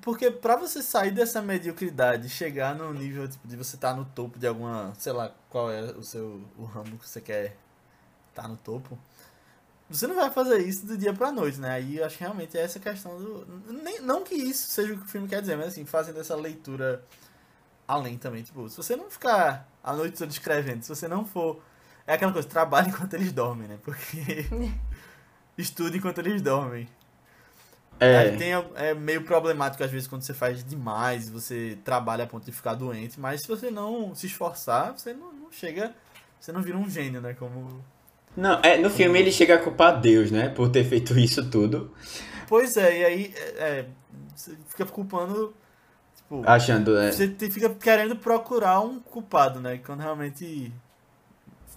Porque 0.00 0.30
pra 0.30 0.56
você 0.56 0.82
sair 0.82 1.10
dessa 1.10 1.42
mediocridade, 1.42 2.28
chegar 2.28 2.74
no 2.74 2.92
nível 2.92 3.28
tipo, 3.28 3.46
de 3.46 3.56
você 3.56 3.76
estar 3.76 3.94
no 3.94 4.04
topo 4.04 4.38
de 4.38 4.46
alguma. 4.46 4.92
Sei 4.98 5.12
lá 5.12 5.34
qual 5.50 5.70
é 5.70 5.82
o 5.92 6.02
seu 6.02 6.42
o 6.56 6.64
ramo 6.64 6.98
que 6.98 7.08
você 7.08 7.20
quer 7.20 7.56
estar 8.30 8.48
no 8.48 8.56
topo. 8.56 8.98
Você 9.88 10.06
não 10.06 10.16
vai 10.16 10.30
fazer 10.30 10.58
isso 10.58 10.84
do 10.84 10.98
dia 10.98 11.12
pra 11.12 11.30
noite, 11.30 11.60
né? 11.60 11.70
Aí 11.70 11.98
eu 11.98 12.04
acho 12.04 12.16
que 12.18 12.24
realmente 12.24 12.58
é 12.58 12.62
essa 12.62 12.80
questão 12.80 13.16
do. 13.18 13.46
Nem, 13.72 14.00
não 14.00 14.24
que 14.24 14.34
isso 14.34 14.68
seja 14.68 14.92
o 14.94 14.98
que 14.98 15.04
o 15.04 15.08
filme 15.08 15.28
quer 15.28 15.40
dizer, 15.40 15.56
mas 15.56 15.68
assim, 15.68 15.84
fazendo 15.84 16.20
essa 16.20 16.34
leitura 16.34 17.04
além 17.86 18.18
também. 18.18 18.42
Tipo, 18.42 18.68
se 18.68 18.76
você 18.76 18.96
não 18.96 19.10
ficar 19.10 19.68
a 19.82 19.92
noite 19.92 20.18
toda 20.18 20.30
escrevendo, 20.30 20.82
se 20.82 20.88
você 20.88 21.06
não 21.08 21.24
for. 21.24 21.62
É 22.06 22.14
aquela 22.14 22.32
coisa, 22.32 22.48
trabalhe 22.48 22.88
enquanto 22.90 23.14
eles 23.14 23.32
dormem, 23.32 23.68
né? 23.68 23.78
Porque. 23.82 24.46
estude 25.56 25.98
enquanto 25.98 26.18
eles 26.18 26.42
dormem. 26.42 26.88
É, 27.98 28.30
tem, 28.32 28.50
é 28.74 28.94
meio 28.94 29.22
problemático 29.22 29.82
às 29.82 29.90
vezes 29.90 30.06
quando 30.06 30.22
você 30.22 30.34
faz 30.34 30.62
demais, 30.62 31.30
você 31.30 31.78
trabalha 31.82 32.24
a 32.24 32.26
ponto 32.26 32.44
de 32.44 32.52
ficar 32.52 32.74
doente, 32.74 33.18
mas 33.18 33.42
se 33.42 33.48
você 33.48 33.70
não 33.70 34.14
se 34.14 34.26
esforçar, 34.26 34.92
você 34.92 35.14
não, 35.14 35.32
não 35.32 35.50
chega. 35.50 35.92
Você 36.38 36.52
não 36.52 36.62
vira 36.62 36.76
um 36.76 36.88
gênio, 36.88 37.20
né? 37.20 37.34
Como. 37.34 37.82
não, 38.36 38.60
é, 38.62 38.76
no 38.76 38.90
filme 38.90 39.18
ele 39.18 39.32
chega 39.32 39.54
a 39.54 39.58
culpar 39.58 39.98
Deus, 39.98 40.30
né, 40.30 40.50
por 40.50 40.68
ter 40.68 40.84
feito 40.84 41.16
isso 41.18 41.48
tudo, 41.50 41.92
Pois 42.48 42.76
é, 42.76 43.00
e 43.00 43.04
aí 43.04 43.34
é, 43.36 43.40
é, 43.58 43.86
você 44.34 44.56
fica 44.68 44.86
culpando. 44.86 45.54
Tipo, 46.16 46.42
achando, 46.46 46.98
é, 46.98 47.10
você 47.10 47.28
fica 47.50 47.70
querendo 47.70 48.16
procurar 48.16 48.80
um 48.80 49.00
culpado, 49.00 49.60
né? 49.60 49.78
Quando 49.78 50.00
realmente 50.00 50.72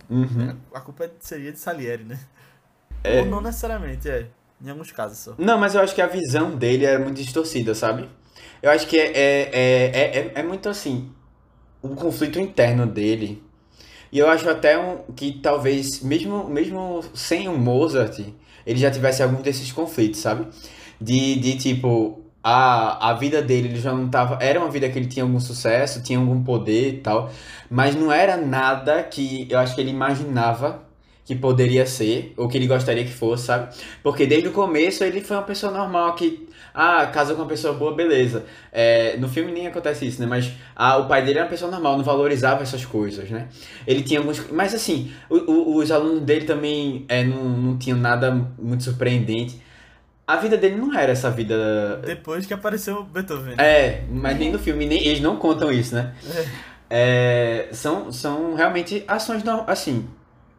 uhum. 0.09 0.57
a 0.73 0.81
culpa 0.81 1.09
seria 1.19 1.51
de 1.51 1.59
Salieri, 1.59 2.03
né? 2.03 2.19
É. 3.03 3.19
Ou 3.19 3.25
não 3.25 3.41
necessariamente, 3.41 4.09
é. 4.09 4.27
Em 4.63 4.69
alguns 4.69 4.91
casos 4.91 5.17
só. 5.17 5.35
Não, 5.37 5.57
mas 5.57 5.75
eu 5.75 5.81
acho 5.81 5.95
que 5.95 6.01
a 6.01 6.07
visão 6.07 6.55
dele 6.55 6.85
é 6.85 6.97
muito 6.97 7.17
distorcida, 7.17 7.73
sabe? 7.73 8.09
Eu 8.61 8.69
acho 8.71 8.87
que 8.87 8.97
é, 8.97 9.07
é, 9.07 9.49
é, 9.53 9.85
é, 9.93 10.17
é- 10.19 10.31
é 10.35 10.43
muito 10.43 10.67
assim, 10.67 11.09
um 11.83 11.95
conflito 11.95 12.39
interno 12.39 12.85
dele. 12.85 13.41
E 14.11 14.19
eu 14.19 14.29
acho 14.29 14.49
até 14.49 14.77
um, 14.77 14.99
que 15.15 15.33
talvez, 15.33 16.01
mesmo, 16.01 16.45
mesmo 16.49 17.03
sem 17.13 17.47
o 17.47 17.57
Mozart, 17.57 18.19
ele 18.65 18.79
já 18.79 18.91
tivesse 18.91 19.23
algum 19.23 19.41
desses 19.41 19.71
conflitos, 19.71 20.19
sabe? 20.21 20.47
De, 20.99 21.35
de 21.39 21.57
tipo, 21.57 22.21
a, 22.43 23.09
a 23.11 23.13
vida 23.13 23.41
dele 23.41 23.69
ele 23.69 23.79
já 23.81 23.93
não 23.93 24.09
tava. 24.09 24.37
Era 24.43 24.59
uma 24.59 24.69
vida 24.71 24.89
que 24.89 24.97
ele 24.99 25.07
tinha 25.07 25.23
algum 25.23 25.39
sucesso, 25.39 26.03
tinha 26.03 26.19
algum 26.19 26.43
poder 26.43 26.95
e 26.95 26.97
tal, 26.99 27.31
mas 27.69 27.95
não 27.95 28.11
era 28.11 28.37
nada 28.37 29.03
que 29.03 29.47
eu 29.49 29.59
acho 29.59 29.75
que 29.75 29.81
ele 29.81 29.91
imaginava 29.91 30.83
que 31.29 31.35
poderia 31.35 31.85
ser, 31.85 32.33
ou 32.35 32.47
que 32.47 32.57
ele 32.57 32.65
gostaria 32.65 33.03
que 33.03 33.11
fosse, 33.11 33.45
sabe? 33.45 33.71
Porque 34.01 34.25
desde 34.25 34.47
o 34.47 34.51
começo 34.51 35.03
ele 35.03 35.21
foi 35.21 35.37
uma 35.37 35.43
pessoa 35.43 35.71
normal 35.71 36.15
que, 36.15 36.49
ah, 36.73 37.05
casou 37.05 37.35
com 37.35 37.43
uma 37.43 37.47
pessoa 37.47 37.71
boa, 37.75 37.93
beleza. 37.93 38.45
É, 38.71 39.15
no 39.17 39.29
filme 39.29 39.51
nem 39.51 39.67
acontece 39.67 40.07
isso, 40.07 40.19
né? 40.19 40.25
Mas 40.25 40.51
ah, 40.75 40.97
o 40.97 41.07
pai 41.07 41.21
dele 41.23 41.37
era 41.37 41.45
uma 41.45 41.51
pessoa 41.51 41.69
normal, 41.69 41.97
não 41.97 42.03
valorizava 42.03 42.63
essas 42.63 42.83
coisas, 42.83 43.29
né? 43.29 43.47
Ele 43.85 44.01
tinha 44.01 44.19
alguns. 44.19 44.49
Mas 44.49 44.73
assim, 44.73 45.11
o- 45.29 45.35
o- 45.51 45.75
os 45.75 45.91
alunos 45.91 46.21
dele 46.23 46.45
também 46.45 47.05
é, 47.07 47.23
não, 47.23 47.43
não 47.47 47.77
tinham 47.77 47.99
nada 47.99 48.31
muito 48.57 48.83
surpreendente. 48.83 49.61
A 50.25 50.35
vida 50.37 50.57
dele 50.57 50.77
não 50.77 50.91
era 50.97 51.11
essa 51.11 51.29
vida. 51.29 51.97
Depois 52.03 52.47
que 52.47 52.55
apareceu 52.55 53.03
Beethoven. 53.03 53.53
É, 53.59 54.01
mas 54.11 54.35
nem 54.35 54.51
no 54.51 54.57
filme, 54.57 54.87
nem, 54.87 55.05
eles 55.05 55.21
não 55.21 55.35
contam 55.35 55.71
isso, 55.71 55.93
né? 55.93 56.15
É, 56.89 57.67
são, 57.71 58.11
são 58.11 58.55
realmente 58.55 59.03
ações, 59.07 59.43
não, 59.43 59.63
assim, 59.67 60.07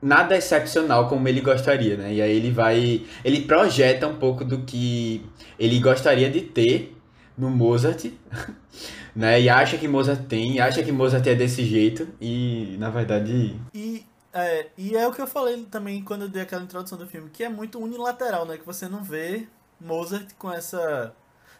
nada 0.03 0.37
excepcional 0.37 1.09
como 1.09 1.29
ele 1.29 1.41
gostaria, 1.41 1.97
né? 1.97 2.15
E 2.15 2.23
aí 2.23 2.37
ele 2.37 2.51
vai, 2.51 3.05
ele 3.25 3.43
projeta 3.43 4.07
um 4.07 4.17
pouco 4.17 4.45
do 4.45 4.63
que 4.63 5.25
ele 5.59 5.79
gostaria 5.81 6.31
de 6.31 6.41
ter 6.41 6.97
no 7.37 7.51
Mozart, 7.51 8.07
né? 9.15 9.41
E 9.41 9.49
acha 9.49 9.77
que 9.79 9.89
Mozart 9.89 10.23
tem, 10.27 10.57
e 10.57 10.61
acha 10.61 10.83
que 10.83 10.93
Mozart 10.93 11.27
é 11.27 11.35
desse 11.35 11.65
jeito, 11.65 12.09
e 12.21 12.77
na 12.79 12.91
verdade, 12.91 13.57
E 13.75 14.05
é, 14.33 14.67
e 14.79 14.97
é 14.97 15.07
o 15.09 15.13
que 15.13 15.21
eu 15.21 15.27
falei 15.27 15.65
também 15.71 16.03
quando 16.03 16.23
eu 16.23 16.29
dei 16.29 16.43
aquela 16.43 16.63
introdução 16.63 16.97
do 16.97 17.07
filme, 17.07 17.31
que 17.31 17.43
é 17.43 17.49
muito 17.49 17.79
unilateral, 17.81 18.47
né? 18.47 18.57
Que 18.57 18.65
você 18.65 18.89
não 18.89 19.03
vê 19.03 19.47
Mozart 19.81 20.29
com 20.39 20.53
essa. 20.53 21.13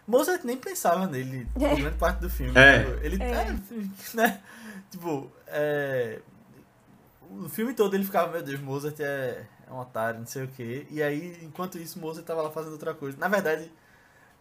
Mozart 0.07 0.45
nem 0.45 0.57
pensava 0.57 1.07
nele 1.07 1.47
grande 1.57 1.97
parte 1.99 2.21
do 2.21 2.31
filme. 2.31 2.53
É. 2.57 2.79
Tipo, 2.85 3.05
Ele, 3.05 3.23
É. 3.23 3.27
é, 3.33 3.57
né? 4.15 4.41
Tipo, 4.91 5.31
é, 5.49 6.21
o 7.45 7.49
filme 7.49 7.75
todo 7.75 7.95
ele 7.95 8.05
ficava, 8.05 8.31
meu 8.33 8.43
Deus, 8.43 8.61
Mozart 8.61 8.99
é, 9.01 9.43
é 9.69 9.73
um 9.73 9.79
otário, 9.81 10.21
não 10.21 10.27
sei 10.27 10.45
o 10.45 10.49
quê. 10.49 10.87
E 10.91 11.03
aí, 11.03 11.39
enquanto 11.43 11.79
isso, 11.79 11.99
Mozart 11.99 12.27
tava 12.27 12.43
lá 12.43 12.51
fazendo 12.51 12.73
outra 12.73 12.93
coisa. 12.95 13.17
Na 13.19 13.29
verdade, 13.29 13.71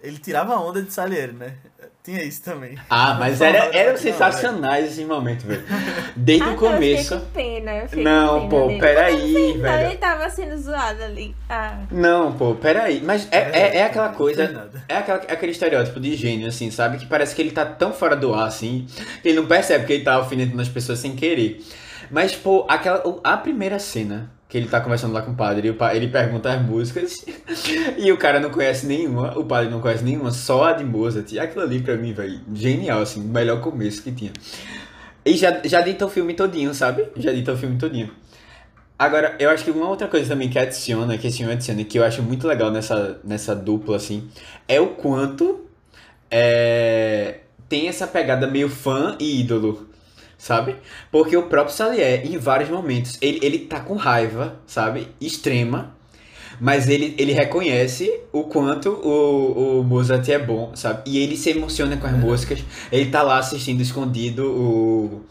ele 0.01 0.17
tirava 0.17 0.53
a 0.53 0.61
onda 0.61 0.81
de 0.81 0.91
Salieri, 0.93 1.33
né? 1.33 1.55
Tinha 2.03 2.23
isso 2.23 2.41
também. 2.41 2.77
ah, 2.89 3.15
mas 3.19 3.41
era, 3.41 3.57
eram 3.77 3.97
sensacionais 3.97 4.91
esses 4.93 5.05
momentos, 5.05 5.43
velho. 5.45 5.61
Desde 6.15 6.45
Ah, 6.45 6.49
o 6.49 6.53
eu 6.53 6.57
começo. 6.57 7.03
fiquei 7.03 7.19
com 7.19 7.25
pena, 7.33 7.75
eu 7.75 7.87
fiquei 7.89 8.03
Não, 8.05 8.27
com 8.27 8.49
pena 8.49 8.61
pô, 8.61 8.67
dele. 8.69 8.79
peraí, 8.79 9.49
Então 9.49 9.61
velho. 9.61 9.87
ele 9.89 9.97
tava 9.97 10.29
sendo 10.29 10.57
zoado 10.57 11.03
ali. 11.03 11.35
Ah, 11.49 11.81
Não, 11.91 12.31
pô, 12.37 12.55
peraí. 12.55 13.01
Mas 13.03 13.27
é, 13.29 13.37
é, 13.37 13.77
é 13.79 13.83
aquela 13.83 14.09
coisa. 14.09 14.71
É 14.87 14.95
aquela, 14.97 15.17
aquele 15.19 15.51
estereótipo 15.51 15.99
de 15.99 16.15
gênio, 16.15 16.47
assim, 16.47 16.71
sabe? 16.71 16.97
Que 16.97 17.05
parece 17.05 17.35
que 17.35 17.41
ele 17.41 17.51
tá 17.51 17.65
tão 17.65 17.91
fora 17.93 18.15
do 18.15 18.33
ar, 18.33 18.47
assim, 18.47 18.87
que 19.21 19.27
ele 19.29 19.39
não 19.41 19.47
percebe 19.47 19.85
que 19.85 19.93
ele 19.93 20.03
tá 20.05 20.13
alfinetando 20.15 20.61
as 20.61 20.69
pessoas 20.69 20.99
sem 20.99 21.13
querer. 21.15 21.61
Mas, 22.11 22.35
pô, 22.35 22.65
aquela, 22.67 23.03
a 23.23 23.37
primeira 23.37 23.79
cena 23.79 24.31
que 24.47 24.57
ele 24.57 24.67
tá 24.67 24.81
conversando 24.81 25.13
lá 25.13 25.21
com 25.21 25.31
o 25.31 25.35
padre, 25.35 25.75
ele 25.93 26.07
pergunta 26.07 26.51
as 26.51 26.59
músicas, 26.59 27.23
e 27.97 28.11
o 28.11 28.17
cara 28.17 28.39
não 28.39 28.49
conhece 28.49 28.87
nenhuma, 28.87 29.37
o 29.37 29.45
padre 29.45 29.69
não 29.69 29.79
conhece 29.79 30.03
nenhuma, 30.03 30.31
só 30.31 30.65
a 30.65 30.73
de 30.73 30.83
Mozart. 30.83 31.31
E 31.31 31.39
aquilo 31.39 31.63
ali, 31.63 31.81
pra 31.81 31.95
mim, 31.95 32.13
velho, 32.13 32.41
genial, 32.51 33.01
assim, 33.01 33.21
o 33.21 33.25
melhor 33.25 33.61
começo 33.61 34.01
que 34.01 34.11
tinha. 34.11 34.31
E 35.23 35.37
já, 35.37 35.61
já 35.63 35.81
dita 35.81 36.03
o 36.05 36.09
filme 36.09 36.33
todinho, 36.33 36.73
sabe? 36.73 37.05
Já 37.15 37.31
dita 37.31 37.53
o 37.53 37.57
filme 37.57 37.77
todinho. 37.77 38.09
Agora, 38.97 39.35
eu 39.39 39.51
acho 39.51 39.63
que 39.63 39.71
uma 39.71 39.87
outra 39.87 40.07
coisa 40.07 40.29
também 40.29 40.49
que 40.49 40.57
adiciona, 40.57 41.17
que 41.17 41.27
esse 41.27 41.37
filme 41.37 41.53
adiciona, 41.53 41.83
que 41.83 41.99
eu 41.99 42.03
acho 42.03 42.23
muito 42.23 42.47
legal 42.47 42.71
nessa, 42.71 43.19
nessa 43.23 43.55
dupla, 43.55 43.97
assim, 43.97 44.27
é 44.67 44.81
o 44.81 44.87
quanto 44.87 45.65
é, 46.31 47.41
tem 47.69 47.87
essa 47.87 48.07
pegada 48.07 48.47
meio 48.47 48.67
fã 48.67 49.15
e 49.19 49.39
ídolo, 49.39 49.88
sabe? 50.39 50.77
Porque 51.11 51.37
o 51.37 51.43
próprio 51.43 51.75
Salier, 51.75 52.25
em 52.25 52.39
vários 52.39 52.69
momentos, 52.71 53.19
ele, 53.21 53.39
ele 53.43 53.59
tá 53.59 53.79
com 53.81 53.95
raiva, 53.95 54.59
sabe? 54.65 55.09
Extrema, 55.21 55.95
mas 56.59 56.89
ele, 56.89 57.15
ele 57.17 57.33
reconhece 57.33 58.11
o 58.33 58.43
quanto 58.45 58.89
o, 58.89 59.81
o 59.81 59.83
Mozart 59.83 60.27
é 60.29 60.39
bom, 60.39 60.75
sabe? 60.75 61.03
E 61.05 61.19
ele 61.19 61.37
se 61.37 61.51
emociona 61.51 61.97
com 61.97 62.07
as 62.07 62.13
músicas, 62.17 62.63
ele 62.91 63.11
tá 63.11 63.21
lá 63.21 63.37
assistindo 63.39 63.81
escondido 63.81 64.45
o, 64.51 65.21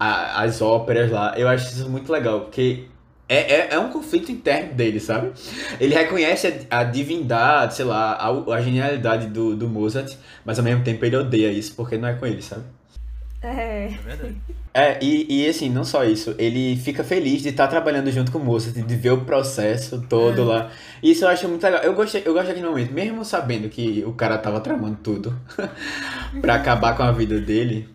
a- 0.00 0.42
as 0.42 0.62
óperas 0.62 1.10
lá. 1.10 1.34
Eu 1.36 1.48
acho 1.48 1.66
isso 1.72 1.88
muito 1.90 2.10
legal, 2.12 2.42
porque 2.42 2.84
é, 3.28 3.54
é, 3.54 3.74
é 3.74 3.78
um 3.78 3.90
conflito 3.90 4.32
interno 4.32 4.74
dele, 4.74 5.00
sabe? 5.00 5.32
Ele 5.80 5.94
reconhece 5.94 6.66
a, 6.70 6.80
a 6.80 6.84
divindade, 6.84 7.74
sei 7.74 7.84
lá, 7.84 8.12
a, 8.14 8.54
a 8.54 8.60
genialidade 8.60 9.26
do, 9.28 9.54
do 9.56 9.68
Mozart, 9.68 10.14
mas 10.44 10.58
ao 10.58 10.64
mesmo 10.64 10.82
tempo 10.84 11.04
ele 11.04 11.16
odeia 11.16 11.50
isso, 11.52 11.74
porque 11.76 11.96
não 11.98 12.08
é 12.08 12.14
com 12.14 12.26
ele, 12.26 12.42
sabe? 12.42 12.64
É. 13.42 13.84
É 13.86 13.88
verdade. 14.04 14.36
É, 14.74 14.98
e, 15.04 15.42
e 15.44 15.48
assim, 15.48 15.68
não 15.68 15.84
só 15.84 16.02
isso, 16.02 16.34
ele 16.38 16.76
fica 16.76 17.04
feliz 17.04 17.42
de 17.42 17.50
estar 17.50 17.68
trabalhando 17.68 18.10
junto 18.10 18.32
com 18.32 18.38
o 18.38 18.44
Mozart, 18.44 18.74
de 18.74 18.96
ver 18.96 19.10
o 19.10 19.20
processo 19.22 20.00
todo 20.08 20.40
É. 20.40 20.44
lá. 20.44 20.70
Isso 21.02 21.24
eu 21.24 21.28
acho 21.28 21.46
muito 21.46 21.62
legal. 21.62 21.82
Eu 21.82 21.92
gostei, 21.92 22.22
eu 22.24 22.32
gosto 22.32 22.46
daquele 22.48 22.66
momento, 22.66 22.90
mesmo 22.92 23.22
sabendo 23.22 23.68
que 23.68 24.02
o 24.06 24.14
cara 24.14 24.38
tava 24.38 24.60
tramando 24.60 24.96
tudo 25.02 25.38
pra 26.40 26.54
acabar 26.54 26.96
com 26.96 27.02
a 27.02 27.12
vida 27.12 27.38
dele. 27.38 27.86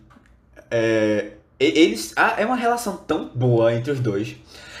É, 0.70 1.32
e- 1.58 1.64
eles. 1.80 2.12
Ah, 2.16 2.34
é 2.38 2.46
uma 2.46 2.54
relação 2.56 2.96
tão 2.96 3.28
boa 3.34 3.74
entre 3.74 3.90
os 3.90 3.98
dois. 3.98 4.36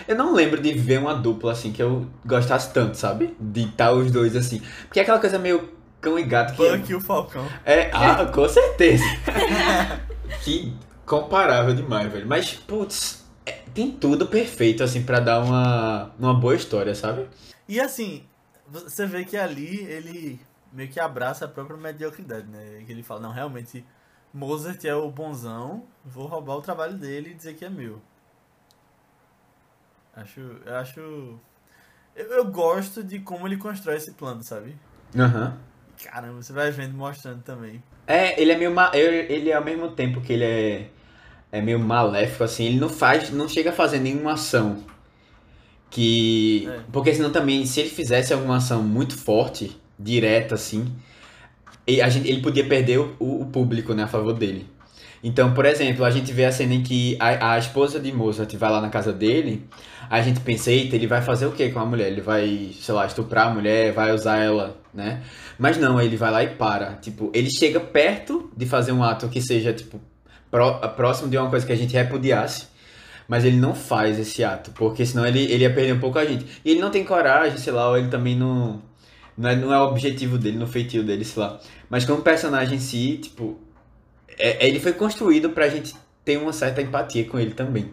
Eu 0.06 0.14
não 0.14 0.32
lembro 0.34 0.60
de 0.62 0.72
ver 0.74 1.00
uma 1.00 1.14
dupla 1.14 1.50
assim 1.52 1.72
que 1.72 1.82
eu 1.82 2.06
gostasse 2.24 2.72
tanto, 2.72 2.96
sabe? 2.96 3.34
De 3.40 3.62
estar 3.64 3.92
os 3.92 4.10
dois 4.12 4.36
assim. 4.36 4.62
Porque 4.86 5.00
é 5.00 5.02
aquela 5.02 5.18
coisa 5.18 5.36
meio 5.38 5.68
cão 6.00 6.16
e 6.16 6.22
gato 6.22 6.54
que. 6.54 6.62
Buck 6.76 6.92
e 6.92 6.94
o 6.94 7.00
Falcão. 7.00 7.44
É, 7.64 7.90
ah, 7.92 8.24
com 8.26 8.48
certeza. 8.48 9.02
que 10.44 10.76
comparável 11.06 11.74
demais, 11.74 12.10
velho. 12.12 12.26
Mas, 12.26 12.54
putz, 12.54 13.24
é- 13.46 13.62
tem 13.74 13.90
tudo 13.90 14.26
perfeito, 14.26 14.82
assim, 14.82 15.02
pra 15.02 15.20
dar 15.20 15.42
uma, 15.42 16.10
uma 16.18 16.34
boa 16.34 16.54
história, 16.54 16.94
sabe? 16.94 17.28
E 17.68 17.80
assim, 17.80 18.26
você 18.66 19.06
vê 19.06 19.24
que 19.24 19.36
ali 19.36 19.84
ele 19.84 20.40
meio 20.72 20.88
que 20.88 21.00
abraça 21.00 21.44
a 21.44 21.48
própria 21.48 21.76
mediocridade, 21.76 22.46
né? 22.46 22.82
Que 22.86 22.92
ele 22.92 23.02
fala, 23.02 23.20
não, 23.20 23.32
realmente, 23.32 23.84
Mozart 24.32 24.84
é 24.84 24.94
o 24.94 25.10
bonzão, 25.10 25.84
vou 26.04 26.26
roubar 26.26 26.56
o 26.56 26.62
trabalho 26.62 26.94
dele 26.98 27.30
e 27.30 27.34
dizer 27.34 27.54
que 27.54 27.64
é 27.64 27.70
meu. 27.70 28.00
Acho. 30.14 30.40
Eu 30.40 30.76
acho. 30.76 31.00
Eu, 32.14 32.26
eu 32.32 32.44
gosto 32.50 33.02
de 33.04 33.20
como 33.20 33.46
ele 33.46 33.56
constrói 33.56 33.96
esse 33.96 34.12
plano, 34.12 34.42
sabe? 34.42 34.76
Aham. 35.16 35.56
Caramba, 36.02 36.42
você 36.42 36.52
vai 36.52 36.70
vendo 36.70 36.94
mostrando 36.96 37.42
também. 37.42 37.82
É, 38.08 38.40
ele 38.42 38.52
é 38.52 38.56
meio. 38.58 38.72
ma- 38.72 38.90
Ele 38.94 39.32
ele 39.32 39.50
é 39.50 39.54
ao 39.54 39.64
mesmo 39.64 39.90
tempo 39.92 40.20
que 40.20 40.32
ele 40.32 40.44
é. 40.44 40.90
É 41.52 41.62
meio 41.62 41.80
maléfico, 41.80 42.44
assim. 42.44 42.66
Ele 42.66 42.80
não 42.80 42.88
faz. 42.90 43.30
Não 43.30 43.48
chega 43.48 43.70
a 43.70 43.74
fazer 43.74 44.00
nenhuma 44.00 44.34
ação. 44.34 44.84
Que. 45.90 46.66
É. 46.68 46.80
Porque 46.92 47.14
senão 47.14 47.30
também, 47.32 47.64
se 47.66 47.80
ele 47.80 47.88
fizesse 47.90 48.32
alguma 48.32 48.56
ação 48.56 48.82
muito 48.82 49.16
forte, 49.16 49.76
direta, 49.98 50.54
assim. 50.54 50.86
e 51.86 52.00
a 52.02 52.08
gente, 52.08 52.28
ele 52.28 52.42
podia 52.42 52.66
perder 52.68 52.98
o, 53.00 53.16
o 53.20 53.46
público, 53.46 53.94
né, 53.94 54.04
a 54.04 54.08
favor 54.08 54.32
dele. 54.34 54.66
Então, 55.22 55.52
por 55.52 55.66
exemplo, 55.66 56.04
a 56.04 56.10
gente 56.10 56.32
vê 56.32 56.44
a 56.44 56.52
cena 56.52 56.74
em 56.74 56.82
que 56.82 57.16
a, 57.20 57.54
a 57.54 57.58
esposa 57.58 57.98
de 57.98 58.12
Mozart 58.12 58.54
vai 58.56 58.70
lá 58.70 58.80
na 58.80 58.88
casa 58.88 59.12
dele. 59.12 59.64
A 60.08 60.20
gente 60.22 60.40
pensa, 60.40 60.70
eita, 60.70 60.96
ele 60.96 61.06
vai 61.06 61.20
fazer 61.22 61.46
o 61.46 61.52
que 61.52 61.68
com 61.70 61.80
a 61.80 61.84
mulher? 61.86 62.08
Ele 62.08 62.20
vai, 62.20 62.70
sei 62.80 62.94
lá, 62.94 63.04
estuprar 63.06 63.48
a 63.48 63.50
mulher, 63.50 63.92
vai 63.92 64.12
usar 64.14 64.38
ela, 64.38 64.76
né? 64.94 65.22
Mas 65.58 65.76
não, 65.76 66.00
ele 66.00 66.16
vai 66.16 66.30
lá 66.30 66.42
e 66.44 66.48
para. 66.48 66.94
Tipo, 66.94 67.30
ele 67.34 67.50
chega 67.50 67.80
perto 67.80 68.50
de 68.56 68.64
fazer 68.66 68.92
um 68.92 69.02
ato 69.02 69.28
que 69.28 69.40
seja, 69.42 69.72
tipo, 69.72 70.00
pró- 70.50 70.78
próximo 70.96 71.28
de 71.28 71.36
uma 71.36 71.50
coisa 71.50 71.66
que 71.66 71.72
a 71.72 71.76
gente 71.76 71.92
repudiasse. 71.94 72.66
Mas 73.28 73.44
ele 73.44 73.56
não 73.58 73.74
faz 73.74 74.18
esse 74.18 74.42
ato, 74.42 74.70
porque 74.70 75.04
senão 75.04 75.26
ele, 75.26 75.40
ele 75.52 75.62
ia 75.64 75.72
perder 75.74 75.92
um 75.94 76.00
pouco 76.00 76.18
a 76.18 76.24
gente. 76.24 76.46
E 76.64 76.70
ele 76.70 76.80
não 76.80 76.90
tem 76.90 77.04
coragem, 77.04 77.58
sei 77.58 77.72
lá, 77.72 77.88
ou 77.90 77.98
ele 77.98 78.08
também 78.08 78.34
não. 78.36 78.80
Não 79.36 79.50
é, 79.50 79.56
não 79.56 79.72
é 79.72 79.78
o 79.80 79.84
objetivo 79.88 80.38
dele, 80.38 80.56
no 80.58 80.66
feitio 80.66 81.04
dele, 81.04 81.24
sei 81.24 81.42
lá. 81.42 81.60
Mas 81.90 82.04
como 82.04 82.22
personagem 82.22 82.76
em 82.76 82.80
si, 82.80 83.18
tipo. 83.18 83.58
É- 84.38 84.66
ele 84.66 84.80
foi 84.80 84.92
construído 84.92 85.50
pra 85.50 85.68
gente 85.68 85.94
ter 86.24 86.36
uma 86.36 86.52
certa 86.52 86.80
empatia 86.82 87.24
com 87.26 87.38
ele 87.38 87.54
também. 87.54 87.92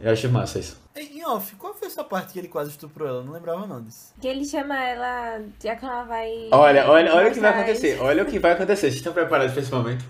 Eu 0.00 0.12
acho 0.12 0.28
massa 0.28 0.58
isso. 0.58 0.80
Em 0.96 1.24
off, 1.24 1.54
qual 1.56 1.72
foi 1.74 1.88
essa 1.88 2.04
parte 2.04 2.32
que 2.34 2.38
ele 2.38 2.48
quase 2.48 2.70
estuprou 2.70 3.08
ela? 3.08 3.18
Eu 3.20 3.24
Não 3.24 3.32
lembrava 3.32 3.66
não 3.66 3.80
disso. 3.82 4.12
Que 4.20 4.28
ele 4.28 4.44
chama 4.44 4.78
ela, 4.82 5.40
já 5.62 5.74
que 5.76 5.84
ela 5.84 6.04
vai. 6.04 6.48
Olha, 6.50 6.90
olha, 6.90 7.14
olha 7.14 7.28
o 7.30 7.32
que 7.32 7.40
vai 7.40 7.50
acontecer. 7.50 7.98
Olha 8.00 8.22
o 8.22 8.26
que 8.26 8.38
vai 8.38 8.52
acontecer. 8.52 8.82
Vocês 8.82 8.96
estão 8.96 9.12
preparados 9.12 9.52
pra 9.52 9.62
esse 9.62 9.72
momento? 9.72 10.04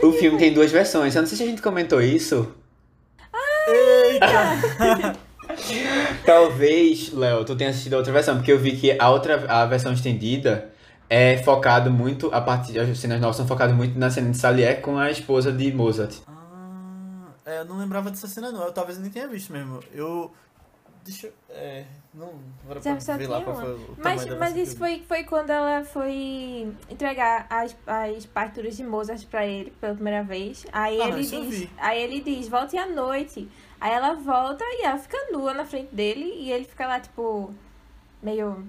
O 0.00 0.12
filme 0.12 0.38
tem 0.38 0.52
duas 0.52 0.70
versões. 0.70 1.16
Eu 1.16 1.22
não 1.22 1.28
sei 1.28 1.38
se 1.38 1.42
a 1.42 1.46
gente 1.46 1.62
comentou 1.62 2.00
isso. 2.00 2.54
Eita! 3.68 5.16
Talvez, 6.24 7.12
Léo, 7.12 7.44
tu 7.44 7.56
tenha 7.56 7.70
assistido 7.70 7.94
a 7.94 7.98
outra 7.98 8.12
versão, 8.12 8.36
porque 8.36 8.52
eu 8.52 8.58
vi 8.58 8.76
que 8.76 8.96
a 8.98 9.10
outra, 9.10 9.44
a 9.48 9.66
versão 9.66 9.92
estendida 9.92 10.70
é 11.08 11.38
focado 11.38 11.90
muito, 11.90 12.32
a 12.34 12.40
parte, 12.40 12.78
as 12.78 12.98
cenas 12.98 13.20
novas 13.20 13.36
são 13.36 13.46
focadas 13.46 13.74
muito 13.74 13.98
na 13.98 14.10
cena 14.10 14.30
de 14.30 14.36
Salier 14.36 14.80
com 14.80 14.98
a 14.98 15.10
esposa 15.10 15.52
de 15.52 15.72
Mozart. 15.72 16.16
ah, 16.26 17.28
é, 17.44 17.60
eu 17.60 17.64
não 17.64 17.78
lembrava 17.78 18.10
dessa 18.10 18.26
cena 18.26 18.50
não. 18.50 18.64
Eu 18.64 18.72
talvez 18.72 18.98
nem 18.98 19.10
tenha 19.10 19.28
visto 19.28 19.52
mesmo. 19.52 19.80
Eu. 19.92 20.32
Deixa 21.04 21.28
eu. 21.28 21.32
É. 21.50 21.84
Não. 22.12 22.32
Agora 22.64 22.80
Já 22.82 22.96
pra 22.96 23.16
ver 23.16 23.28
lá 23.28 23.40
qual 23.42 23.54
foi 23.54 23.74
o 23.74 23.96
Mas, 23.98 24.24
mas 24.38 24.56
isso 24.56 24.76
foi, 24.76 25.04
foi 25.06 25.22
quando 25.22 25.50
ela 25.50 25.84
foi 25.84 26.72
entregar 26.90 27.46
as, 27.48 27.76
as 27.86 28.26
partituras 28.26 28.76
de 28.76 28.82
Mozart 28.82 29.24
pra 29.26 29.46
ele 29.46 29.70
pela 29.80 29.94
primeira 29.94 30.24
vez. 30.24 30.66
Aí 30.72 31.00
Ah, 31.00 31.08
ele 31.08 31.20
diz, 31.20 31.30
vi. 31.30 31.70
aí 31.78 32.02
ele 32.02 32.20
diz, 32.20 32.48
volte 32.48 32.76
à 32.76 32.86
noite. 32.88 33.48
Aí 33.80 33.92
ela 33.92 34.14
volta 34.14 34.64
e 34.64 34.84
ela 34.84 34.98
fica 34.98 35.16
nua 35.30 35.54
na 35.54 35.64
frente 35.64 35.94
dele 35.94 36.24
e 36.24 36.50
ele 36.50 36.64
fica 36.64 36.86
lá, 36.88 36.98
tipo, 36.98 37.54
meio. 38.20 38.66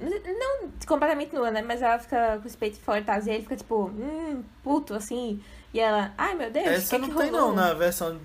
Não 0.00 0.68
completamente 0.86 1.34
nua, 1.34 1.50
né? 1.50 1.62
Mas 1.62 1.82
ela 1.82 1.98
fica 1.98 2.38
com 2.40 2.46
os 2.46 2.54
peitos 2.56 2.78
fora 2.78 3.00
e. 3.00 3.26
E 3.26 3.30
ele 3.34 3.42
fica, 3.42 3.56
tipo, 3.56 3.86
hum, 3.86 4.42
puto, 4.62 4.94
assim. 4.94 5.40
E 5.74 5.80
ela, 5.80 6.12
ai 6.16 6.34
meu 6.34 6.50
Deus, 6.50 6.66
o 6.66 6.70
Essa 6.70 6.96
que 6.96 7.02
não 7.02 7.08
que 7.10 7.14
tem 7.16 7.30
rolou? 7.30 7.48
não 7.48 7.54
na 7.56 7.74
versão 7.74 8.18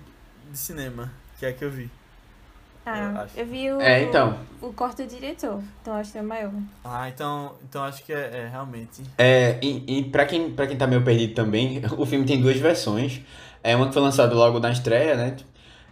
de 0.50 0.56
cinema, 0.58 1.12
que 1.38 1.44
é 1.46 1.48
a 1.50 1.52
que 1.52 1.64
eu 1.64 1.70
vi. 1.70 1.84
eu 1.84 2.92
Ah, 2.92 3.22
acho. 3.22 3.38
eu 3.38 3.46
vi 3.46 3.70
o, 3.72 3.80
É, 3.80 4.02
então. 4.02 4.38
o 4.62 4.72
corte 4.72 5.02
do 5.02 5.08
diretor. 5.08 5.60
Então 5.82 5.94
acho 5.94 6.12
que 6.12 6.18
é 6.18 6.22
maior. 6.22 6.52
Ah, 6.84 7.08
então, 7.08 7.54
então 7.68 7.82
acho 7.82 8.04
que 8.04 8.12
é, 8.12 8.44
é, 8.44 8.48
realmente. 8.50 9.02
É, 9.18 9.58
e, 9.62 9.98
e 9.98 10.04
pra, 10.04 10.24
quem, 10.26 10.52
pra 10.52 10.66
quem 10.66 10.76
tá 10.76 10.86
meio 10.86 11.02
perdido 11.04 11.34
também, 11.34 11.82
o 11.98 12.06
filme 12.06 12.24
tem 12.24 12.40
duas 12.40 12.56
versões. 12.56 13.20
É 13.62 13.74
uma 13.74 13.88
que 13.88 13.92
foi 13.94 14.02
lançada 14.02 14.34
logo 14.34 14.58
na 14.60 14.70
estreia, 14.70 15.16
né? 15.16 15.36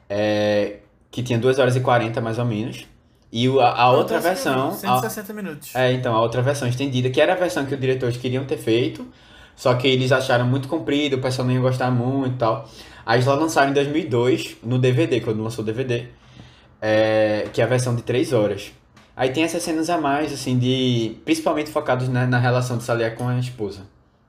É, 0.09 0.78
que 1.11 1.22
tinha 1.22 1.39
2 1.39 1.59
horas 1.59 1.74
e 1.76 1.80
40 1.80 2.20
mais 2.20 2.39
ou 2.39 2.45
menos. 2.45 2.87
E 3.33 3.49
a, 3.59 3.68
a 3.85 3.91
outra 3.93 4.18
vi, 4.18 4.24
versão. 4.24 4.68
a- 4.68 4.72
160 4.72 5.33
minutos. 5.33 5.74
É, 5.74 5.93
então, 5.93 6.14
a 6.14 6.20
outra 6.20 6.43
versão 6.43 6.68
estendida, 6.68 7.09
que 7.09 7.20
era 7.20 7.33
a 7.33 7.37
versão 7.37 7.64
que 7.64 7.72
os 7.74 7.80
diretores 7.80 8.16
queriam 8.18 8.45
ter 8.45 8.59
feito, 8.59 9.07
só 9.57 9.72
que 9.74 9.89
eles 9.89 10.12
acharam 10.12 10.47
muito 10.47 10.68
comprido, 10.68 11.16
o 11.16 11.20
pessoal 11.20 11.47
não 11.49 11.55
ia 11.55 11.61
gostar 11.61 11.91
muito 11.91 12.35
e 12.35 12.39
tal. 12.39 12.68
Aí 13.07 13.16
eles 13.16 13.26
lá 13.26 13.35
lançaram 13.35 13.70
em 13.70 13.74
2002, 13.74 14.59
no 14.62 14.78
DVD, 14.78 15.20
quando 15.22 15.43
lançou 15.43 15.62
o 15.62 15.66
DVD, 15.66 16.07
é, 16.80 17.49
que 17.53 17.61
é 17.61 17.64
a 17.64 17.66
versão 17.66 17.95
de 17.97 18.03
3 18.03 18.33
horas. 18.33 18.72
Aí 19.16 19.30
tem 19.30 19.45
essas 19.45 19.62
cenas 19.62 19.89
a 19.91 19.99
mais, 19.99 20.33
assim, 20.33 20.59
de. 20.59 21.16
Principalmente 21.24 21.70
focados 21.70 22.09
na, 22.09 22.26
na 22.26 22.39
relação 22.39 22.78
de 22.78 22.85
Salier 22.85 23.14
com 23.14 23.28
a 23.28 23.39
esposa 23.39 23.80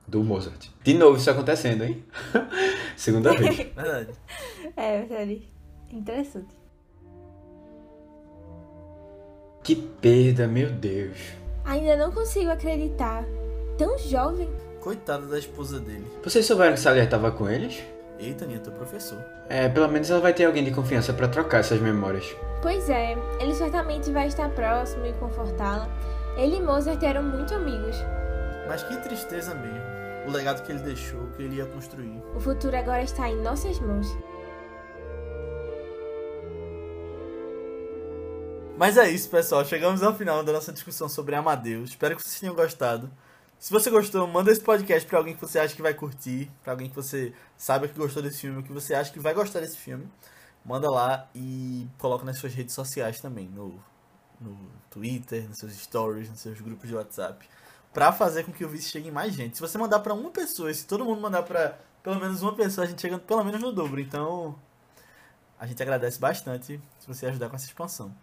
do 0.06 0.22
Mozart. 0.22 0.66
De 0.82 0.92
novo 0.94 1.16
isso 1.16 1.30
acontecendo, 1.30 1.84
hein? 1.84 2.04
Segunda 2.96 3.32
vez. 3.34 3.56
Verdade. 3.56 4.08
É, 4.76 4.98
verdade. 5.02 5.48
Interessante. 5.90 6.54
Que 9.64 9.74
perda, 9.74 10.46
meu 10.46 10.70
Deus. 10.70 11.16
Ainda 11.64 11.96
não 11.96 12.12
consigo 12.12 12.50
acreditar. 12.50 13.24
Tão 13.78 13.96
jovem. 13.98 14.50
Coitada 14.78 15.26
da 15.26 15.38
esposa 15.38 15.80
dele. 15.80 16.04
Vocês 16.22 16.44
souberam 16.44 16.74
que 16.74 16.80
Salier 16.80 17.08
tava 17.08 17.30
com 17.30 17.48
eles? 17.48 17.82
Eita, 18.18 18.44
Ninha, 18.44 18.60
teu 18.60 18.74
professor. 18.74 19.18
É, 19.48 19.66
pelo 19.70 19.88
menos 19.88 20.10
ela 20.10 20.20
vai 20.20 20.34
ter 20.34 20.44
alguém 20.44 20.62
de 20.62 20.70
confiança 20.70 21.14
pra 21.14 21.28
trocar 21.28 21.60
essas 21.60 21.80
memórias. 21.80 22.36
Pois 22.60 22.90
é, 22.90 23.16
ele 23.40 23.54
certamente 23.54 24.10
vai 24.10 24.28
estar 24.28 24.50
próximo 24.50 25.06
e 25.06 25.14
confortá-la. 25.14 25.88
Ele 26.36 26.56
e 26.56 26.62
Mozart 26.62 27.02
eram 27.02 27.22
muito 27.22 27.54
amigos. 27.54 27.96
Mas 28.68 28.82
que 28.82 28.96
tristeza 28.98 29.54
mesmo. 29.54 29.80
O 30.26 30.30
legado 30.30 30.62
que 30.62 30.72
ele 30.72 30.80
deixou, 30.80 31.20
que 31.36 31.42
ele 31.42 31.56
ia 31.56 31.66
construir. 31.66 32.22
O 32.36 32.40
futuro 32.40 32.76
agora 32.76 33.02
está 33.02 33.30
em 33.30 33.40
nossas 33.40 33.80
mãos. 33.80 34.14
Mas 38.76 38.96
é 38.96 39.08
isso, 39.08 39.30
pessoal. 39.30 39.64
Chegamos 39.64 40.02
ao 40.02 40.14
final 40.14 40.42
da 40.42 40.52
nossa 40.52 40.72
discussão 40.72 41.08
sobre 41.08 41.36
Amadeus. 41.36 41.90
Espero 41.90 42.16
que 42.16 42.22
vocês 42.22 42.40
tenham 42.40 42.54
gostado. 42.54 43.08
Se 43.56 43.72
você 43.72 43.88
gostou, 43.88 44.26
manda 44.26 44.50
esse 44.50 44.60
podcast 44.60 45.08
pra 45.08 45.18
alguém 45.18 45.34
que 45.34 45.40
você 45.40 45.60
acha 45.60 45.76
que 45.76 45.80
vai 45.80 45.94
curtir, 45.94 46.50
pra 46.62 46.72
alguém 46.72 46.88
que 46.88 46.96
você 46.96 47.32
sabe 47.56 47.88
que 47.88 47.96
gostou 47.96 48.20
desse 48.22 48.40
filme, 48.40 48.64
que 48.64 48.72
você 48.72 48.92
acha 48.94 49.12
que 49.12 49.20
vai 49.20 49.32
gostar 49.32 49.60
desse 49.60 49.76
filme. 49.76 50.10
Manda 50.64 50.90
lá 50.90 51.30
e 51.34 51.86
coloca 51.98 52.24
nas 52.24 52.38
suas 52.38 52.52
redes 52.52 52.74
sociais 52.74 53.20
também, 53.20 53.48
no, 53.48 53.80
no 54.40 54.56
Twitter, 54.90 55.48
nos 55.48 55.58
seus 55.58 55.72
stories, 55.72 56.28
nos 56.28 56.40
seus 56.40 56.60
grupos 56.60 56.88
de 56.88 56.96
WhatsApp, 56.96 57.48
pra 57.92 58.12
fazer 58.12 58.44
com 58.44 58.52
que 58.52 58.64
o 58.64 58.68
vídeo 58.68 58.84
chegue 58.84 59.08
em 59.08 59.12
mais 59.12 59.32
gente. 59.34 59.56
Se 59.56 59.60
você 59.60 59.78
mandar 59.78 60.00
pra 60.00 60.12
uma 60.12 60.30
pessoa, 60.30 60.72
se 60.74 60.86
todo 60.86 61.04
mundo 61.04 61.20
mandar 61.20 61.44
pra 61.44 61.78
pelo 62.02 62.20
menos 62.20 62.42
uma 62.42 62.54
pessoa, 62.54 62.84
a 62.84 62.88
gente 62.88 63.00
chega 63.00 63.18
pelo 63.18 63.44
menos 63.44 63.60
no 63.60 63.72
dobro. 63.72 64.00
Então, 64.00 64.58
a 65.58 65.66
gente 65.66 65.82
agradece 65.82 66.18
bastante 66.18 66.80
se 66.98 67.06
você 67.06 67.26
ajudar 67.26 67.48
com 67.48 67.56
essa 67.56 67.66
expansão. 67.66 68.14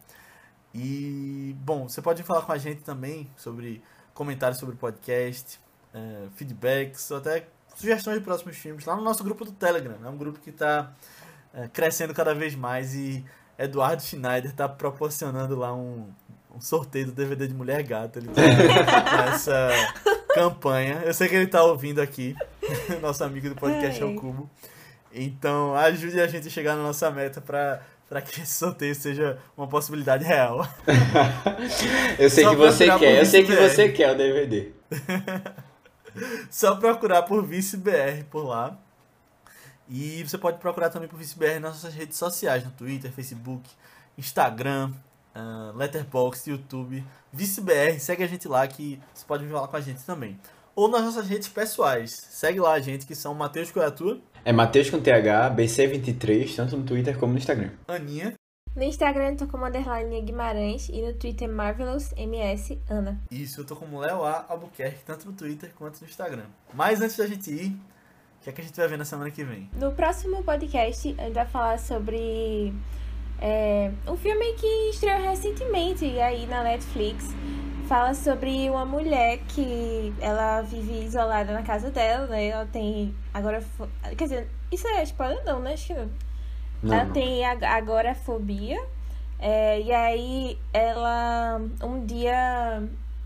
E, 0.74 1.56
bom, 1.60 1.88
você 1.88 2.02
pode 2.02 2.24
falar 2.24 2.44
com 2.44 2.52
a 2.52 2.58
gente 2.58 2.82
também 2.82 3.30
sobre 3.36 3.84
comentários 4.14 4.60
sobre 4.60 4.76
o 4.76 4.78
podcast, 4.78 5.60
eh, 5.94 6.28
feedbacks, 6.36 7.10
ou 7.12 7.18
até 7.18 7.48
sugestões 7.76 8.18
de 8.18 8.24
próximos 8.24 8.58
filmes 8.58 8.86
lá 8.86 8.96
no 8.96 9.02
nosso 9.02 9.24
grupo 9.24 9.44
do 9.46 9.52
Telegram. 9.52 9.98
É 10.04 10.10
um 10.10 10.18
grupo 10.18 10.40
que 10.40 10.50
está 10.50 10.92
crescendo 11.74 12.14
cada 12.14 12.34
vez 12.34 12.56
mais 12.56 12.96
e 12.96 13.26
Eduardo 13.62 14.02
Schneider 14.02 14.50
está 14.50 14.68
proporcionando 14.68 15.56
lá 15.56 15.74
um, 15.74 16.08
um 16.56 16.60
sorteio 16.60 17.08
do 17.08 17.12
DVD 17.12 17.48
de 17.48 17.54
Mulher 17.54 17.84
Gata. 17.84 18.20
Ele 18.20 18.30
tá 18.30 18.42
nessa 19.26 19.70
campanha. 20.34 21.02
Eu 21.06 21.14
sei 21.14 21.28
que 21.30 21.36
ele 21.36 21.46
está 21.46 21.64
ouvindo 21.64 22.02
aqui, 22.02 22.36
nosso 23.02 23.24
amigo 23.24 23.50
do 23.50 23.56
podcast 23.56 24.02
Ai. 24.02 24.10
Ao 24.10 24.16
Cubo. 24.20 24.50
Então, 25.14 25.76
ajude 25.76 26.20
a 26.20 26.28
gente 26.28 26.48
a 26.48 26.52
chegar 26.52 26.76
na 26.76 26.84
nossa 26.84 27.12
meta 27.12 27.42
para 27.42 27.82
para 28.12 28.22
que 28.22 28.42
esse 28.42 28.56
sorteio 28.56 28.94
seja 28.94 29.40
uma 29.56 29.68
possibilidade 29.68 30.26
real. 30.26 30.68
Eu 32.20 32.30
sei 32.30 32.44
Só 32.44 32.50
que 32.50 32.56
você 32.58 33.00
quer, 33.00 33.20
eu 33.20 33.26
sei 33.26 33.46
que 33.46 33.56
você 33.56 33.88
quer 33.90 34.12
o 34.12 34.18
DVD. 34.18 34.74
Só 36.52 36.76
procurar 36.76 37.22
por 37.22 37.42
ViceBR 37.46 38.26
por 38.30 38.44
lá. 38.44 38.78
E 39.88 40.26
você 40.28 40.38
pode 40.38 40.58
procurar 40.58 40.90
também 40.90 41.08
por 41.08 41.18
ViceBR 41.18 41.62
nas 41.62 41.76
nossas 41.76 41.94
redes 41.94 42.18
sociais, 42.18 42.66
no 42.66 42.72
Twitter, 42.72 43.10
Facebook, 43.14 43.70
Instagram, 44.18 44.92
ah, 45.34 45.72
Letterboxd, 45.74 46.52
YouTube. 46.52 47.06
ViceBR, 47.32 47.98
segue 47.98 48.26
a 48.26 48.28
gente 48.28 48.46
lá 48.46 48.68
que 48.68 49.00
você 49.14 49.24
pode 49.26 49.46
vir 49.46 49.54
falar 49.54 49.70
com 49.70 49.78
a 49.78 49.82
gente 49.82 50.04
também. 50.04 50.38
Ou 50.76 50.90
nas 50.90 51.02
nossas 51.02 51.30
redes 51.30 51.48
pessoais. 51.48 52.12
Segue 52.30 52.60
lá 52.60 52.74
a 52.74 52.80
gente, 52.82 53.06
que 53.06 53.16
são 53.16 53.34
Matheus 53.34 53.72
Coiatua, 53.72 54.20
É 54.44 54.52
Matheus 54.52 54.90
com 54.90 55.00
TH, 55.00 55.52
BC23, 55.56 56.56
tanto 56.56 56.76
no 56.78 56.84
Twitter 56.84 57.18
como 57.18 57.34
no 57.34 57.38
Instagram. 57.40 57.70
Aninha, 57.88 58.34
No 58.76 58.84
Instagram 58.84 59.32
eu 59.32 59.38
tô 59.38 59.48
como 59.48 59.66
underline 59.66 60.22
Guimarães 60.22 60.90
e 60.90 61.02
no 61.02 61.14
Twitter 61.14 61.48
MarvelousMS 61.48 62.80
Ana. 62.90 63.22
Isso, 63.30 63.62
eu 63.62 63.66
tô 63.66 63.76
como 63.76 64.00
Léo 64.00 64.24
A 64.24 64.46
Albuquerque, 64.50 65.04
tanto 65.06 65.28
no 65.28 65.34
Twitter 65.34 65.72
quanto 65.76 66.02
no 66.02 66.08
Instagram. 66.08 66.46
Mas 66.74 67.02
antes 67.02 67.18
da 67.18 67.28
gente 67.28 67.52
ir, 67.52 67.68
o 68.40 68.44
que 68.44 68.50
é 68.50 68.54
que 68.54 68.62
a 68.62 68.64
gente 68.64 68.76
vai 68.76 68.88
ver 68.88 68.98
na 68.98 69.06
semana 69.06 69.30
que 69.30 69.44
vem? 69.44 69.70
No 69.76 69.92
próximo 69.92 70.44
podcast 70.44 71.16
a 71.20 71.24
gente 71.26 71.34
vai 71.36 71.46
falar 71.46 71.78
sobre 71.78 72.74
é, 73.40 73.92
um 74.08 74.18
filme 74.18 74.54
que 74.54 74.90
estreou 74.90 75.20
recentemente 75.22 76.06
aí 76.20 76.48
na 76.48 76.64
Netflix. 76.64 77.28
Fala 77.92 78.14
sobre 78.14 78.70
uma 78.70 78.86
mulher 78.86 79.40
que 79.50 80.14
ela 80.22 80.62
vive 80.62 81.04
isolada 81.04 81.52
na 81.52 81.62
casa 81.62 81.92
dela, 81.92 82.26
né? 82.26 82.48
Ela 82.48 82.66
tem 82.66 83.14
agora. 83.34 83.62
Quer 84.18 84.24
dizer, 84.24 84.50
isso 84.72 84.88
é 84.88 85.04
spoiler 85.04 85.44
não, 85.44 85.60
né? 85.60 85.76
Que 85.76 85.94
não. 85.94 86.10
Ela 86.86 87.04
não. 87.04 87.12
tem 87.12 87.44
ag- 87.44 87.66
agorafobia. 87.66 88.82
É, 89.38 89.82
e 89.82 89.92
aí 89.92 90.58
ela 90.72 91.60
um 91.84 92.06
dia 92.06 92.82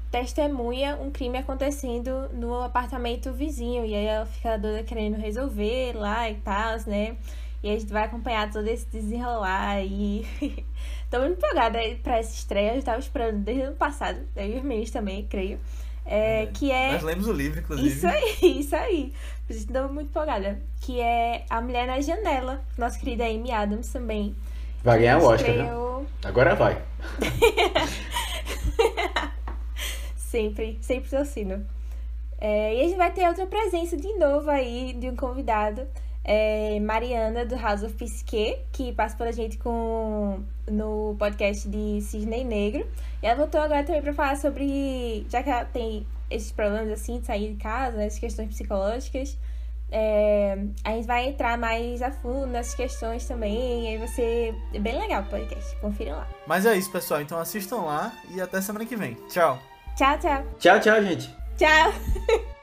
testemunha 0.10 0.96
um 1.00 1.12
crime 1.12 1.38
acontecendo 1.38 2.28
no 2.34 2.64
apartamento 2.64 3.32
vizinho. 3.32 3.86
E 3.86 3.94
aí 3.94 4.08
ela 4.08 4.26
fica 4.26 4.58
doida 4.58 4.82
querendo 4.82 5.18
resolver 5.18 5.94
lá 5.94 6.28
e 6.28 6.38
tal, 6.38 6.76
né? 6.88 7.18
E 7.66 7.72
a 7.72 7.80
gente 7.80 7.92
vai 7.92 8.04
acompanhar 8.04 8.52
todo 8.52 8.68
esse 8.68 8.86
desenrolar 8.86 9.84
e 9.84 10.24
tô 11.10 11.18
muito 11.18 11.38
empolgada 11.38 11.80
pra 12.04 12.20
essa 12.20 12.32
estreia. 12.32 12.76
Eu 12.76 12.84
tava 12.84 13.00
esperando 13.00 13.40
desde 13.40 13.64
o 13.64 13.68
ano 13.70 13.76
passado, 13.76 14.20
eu 14.36 14.46
e 14.46 14.58
os 14.58 14.64
meninos 14.64 14.92
também, 14.92 15.26
creio. 15.26 15.60
É, 16.06 16.46
que 16.54 16.72
é. 16.72 16.92
Nós 16.92 17.02
lemos 17.02 17.28
o 17.28 17.34
livro, 17.34 17.62
inclusive. 17.62 17.90
Isso 17.90 18.06
aí, 18.06 18.38
isso 18.62 18.76
aí. 18.76 19.14
Por 19.48 19.54
isso 19.54 19.66
estou 19.66 19.90
muito 19.90 20.10
empolgada. 20.10 20.62
Que 20.80 21.02
é 21.02 21.44
A 21.50 21.60
Mulher 21.60 21.88
na 21.88 22.00
Janela. 22.02 22.64
Nossa 22.78 23.00
querida 23.00 23.26
Amy 23.26 23.52
Adams 23.52 23.92
também. 23.92 24.36
Vai 24.84 25.00
ganhar 25.00 25.18
o 25.18 25.26
Oscar, 25.26 25.56
né? 25.56 25.68
Agora 26.24 26.54
vai. 26.54 26.80
sempre, 30.16 30.78
sempre 30.84 31.10
torcendo. 31.10 31.66
É, 32.40 32.76
e 32.76 32.82
a 32.82 32.84
gente 32.84 32.98
vai 32.98 33.12
ter 33.12 33.28
outra 33.28 33.48
presença 33.48 33.98
de 33.98 34.14
novo 34.20 34.52
aí 34.52 34.94
de 34.94 35.10
um 35.10 35.16
convidado. 35.16 35.88
É, 36.28 36.80
Mariana, 36.80 37.46
do 37.46 37.56
House 37.56 37.84
of 37.84 37.94
Pisquet, 37.94 38.66
que 38.72 38.92
passa 38.92 39.16
pela 39.16 39.32
gente 39.32 39.60
com, 39.60 40.44
no 40.68 41.16
podcast 41.20 41.70
de 41.70 42.02
Cisne 42.02 42.44
Negro. 42.44 42.88
E 43.22 43.28
ela 43.28 43.36
voltou 43.36 43.62
agora 43.62 43.84
também 43.84 44.02
para 44.02 44.12
falar 44.12 44.36
sobre. 44.36 45.24
Já 45.30 45.44
que 45.44 45.50
ela 45.52 45.66
tem 45.66 46.06
esses 46.32 46.52
problemas 46.52 46.92
assim 46.92 47.20
de 47.20 47.28
sair 47.28 47.54
de 47.54 47.62
casa, 47.62 47.98
né, 47.98 48.08
essas 48.08 48.18
questões 48.18 48.50
psicológicas. 48.50 49.38
é, 49.92 50.58
a 50.84 50.92
gente 50.94 51.06
vai 51.06 51.28
entrar 51.28 51.60
mais 51.60 52.02
a 52.02 52.10
fundo 52.12 52.48
nessas 52.48 52.74
questões 52.74 53.28
também. 53.28 53.84
E 53.84 53.88
aí 53.90 53.98
vai 54.00 54.08
ser 54.08 54.56
bem 54.80 55.00
legal 55.00 55.22
o 55.22 55.26
podcast. 55.28 55.76
Confiram 55.78 56.16
lá. 56.16 56.28
Mas 56.48 56.66
é 56.66 56.76
isso, 56.76 56.92
pessoal. 56.92 57.22
Então 57.22 57.38
assistam 57.38 57.82
lá 57.82 58.12
e 58.32 58.42
até 58.42 58.60
semana 58.62 58.84
que 58.84 58.96
vem. 58.96 59.14
Tchau. 59.30 59.60
Tchau, 59.96 60.18
tchau. 60.18 60.44
Tchau, 60.58 60.80
tchau, 60.80 61.04
gente. 61.04 61.30
Tchau. 61.56 61.94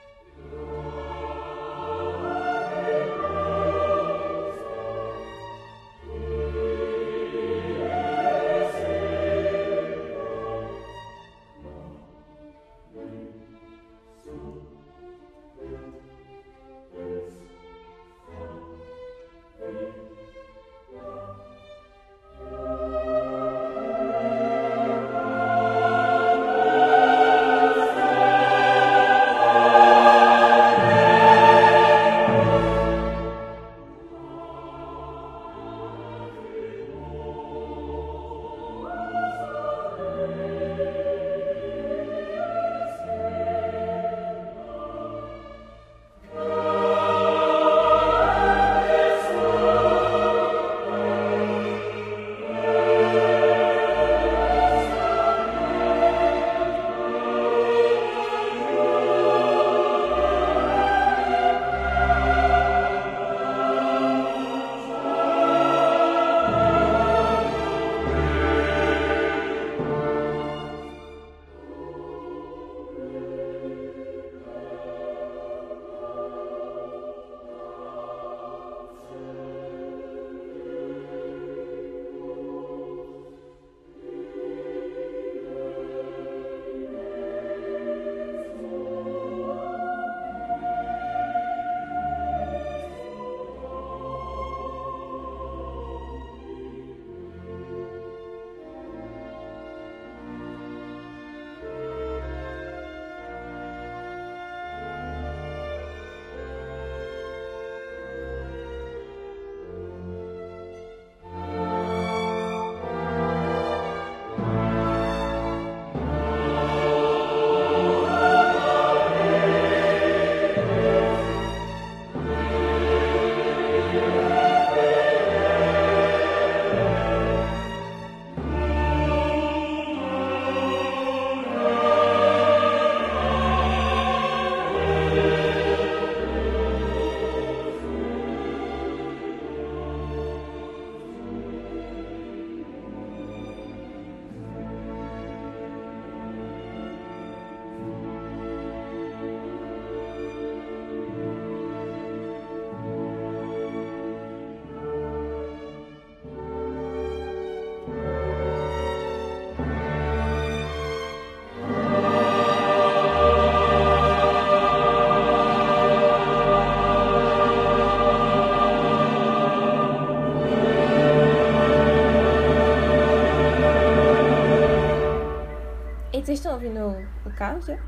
estão 176.53 176.57
ouvindo 176.57 177.07
o, 177.25 177.31
carro 177.33 177.61
já? 177.63 177.79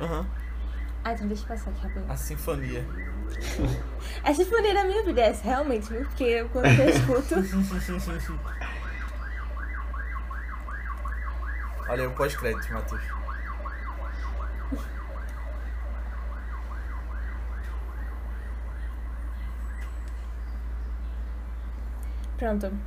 Aham. 0.00 0.26
Ah, 1.04 1.12
então 1.12 1.28
deixa 1.28 1.44
eu 1.44 1.48
passar 1.48 1.70
aqui 1.70 1.80
rapidinho. 1.82 2.12
A 2.12 2.16
sinfonia. 2.16 2.84
Essa 4.24 4.44
sinfonia 4.44 4.74
da 4.74 4.84
minha 4.84 5.02
vida 5.04 5.20
é 5.20 5.28
essa, 5.28 5.44
realmente, 5.44 5.88
viu? 5.88 6.04
Porque 6.04 6.24
eu, 6.24 6.48
quando 6.48 6.66
eu 6.66 6.88
escuto. 6.90 7.36
Olha 11.88 12.02
aí 12.02 12.08
o 12.08 12.12
pós-crédito, 12.12 12.72
Matheus. 12.72 13.02
Pronto. 22.36 22.79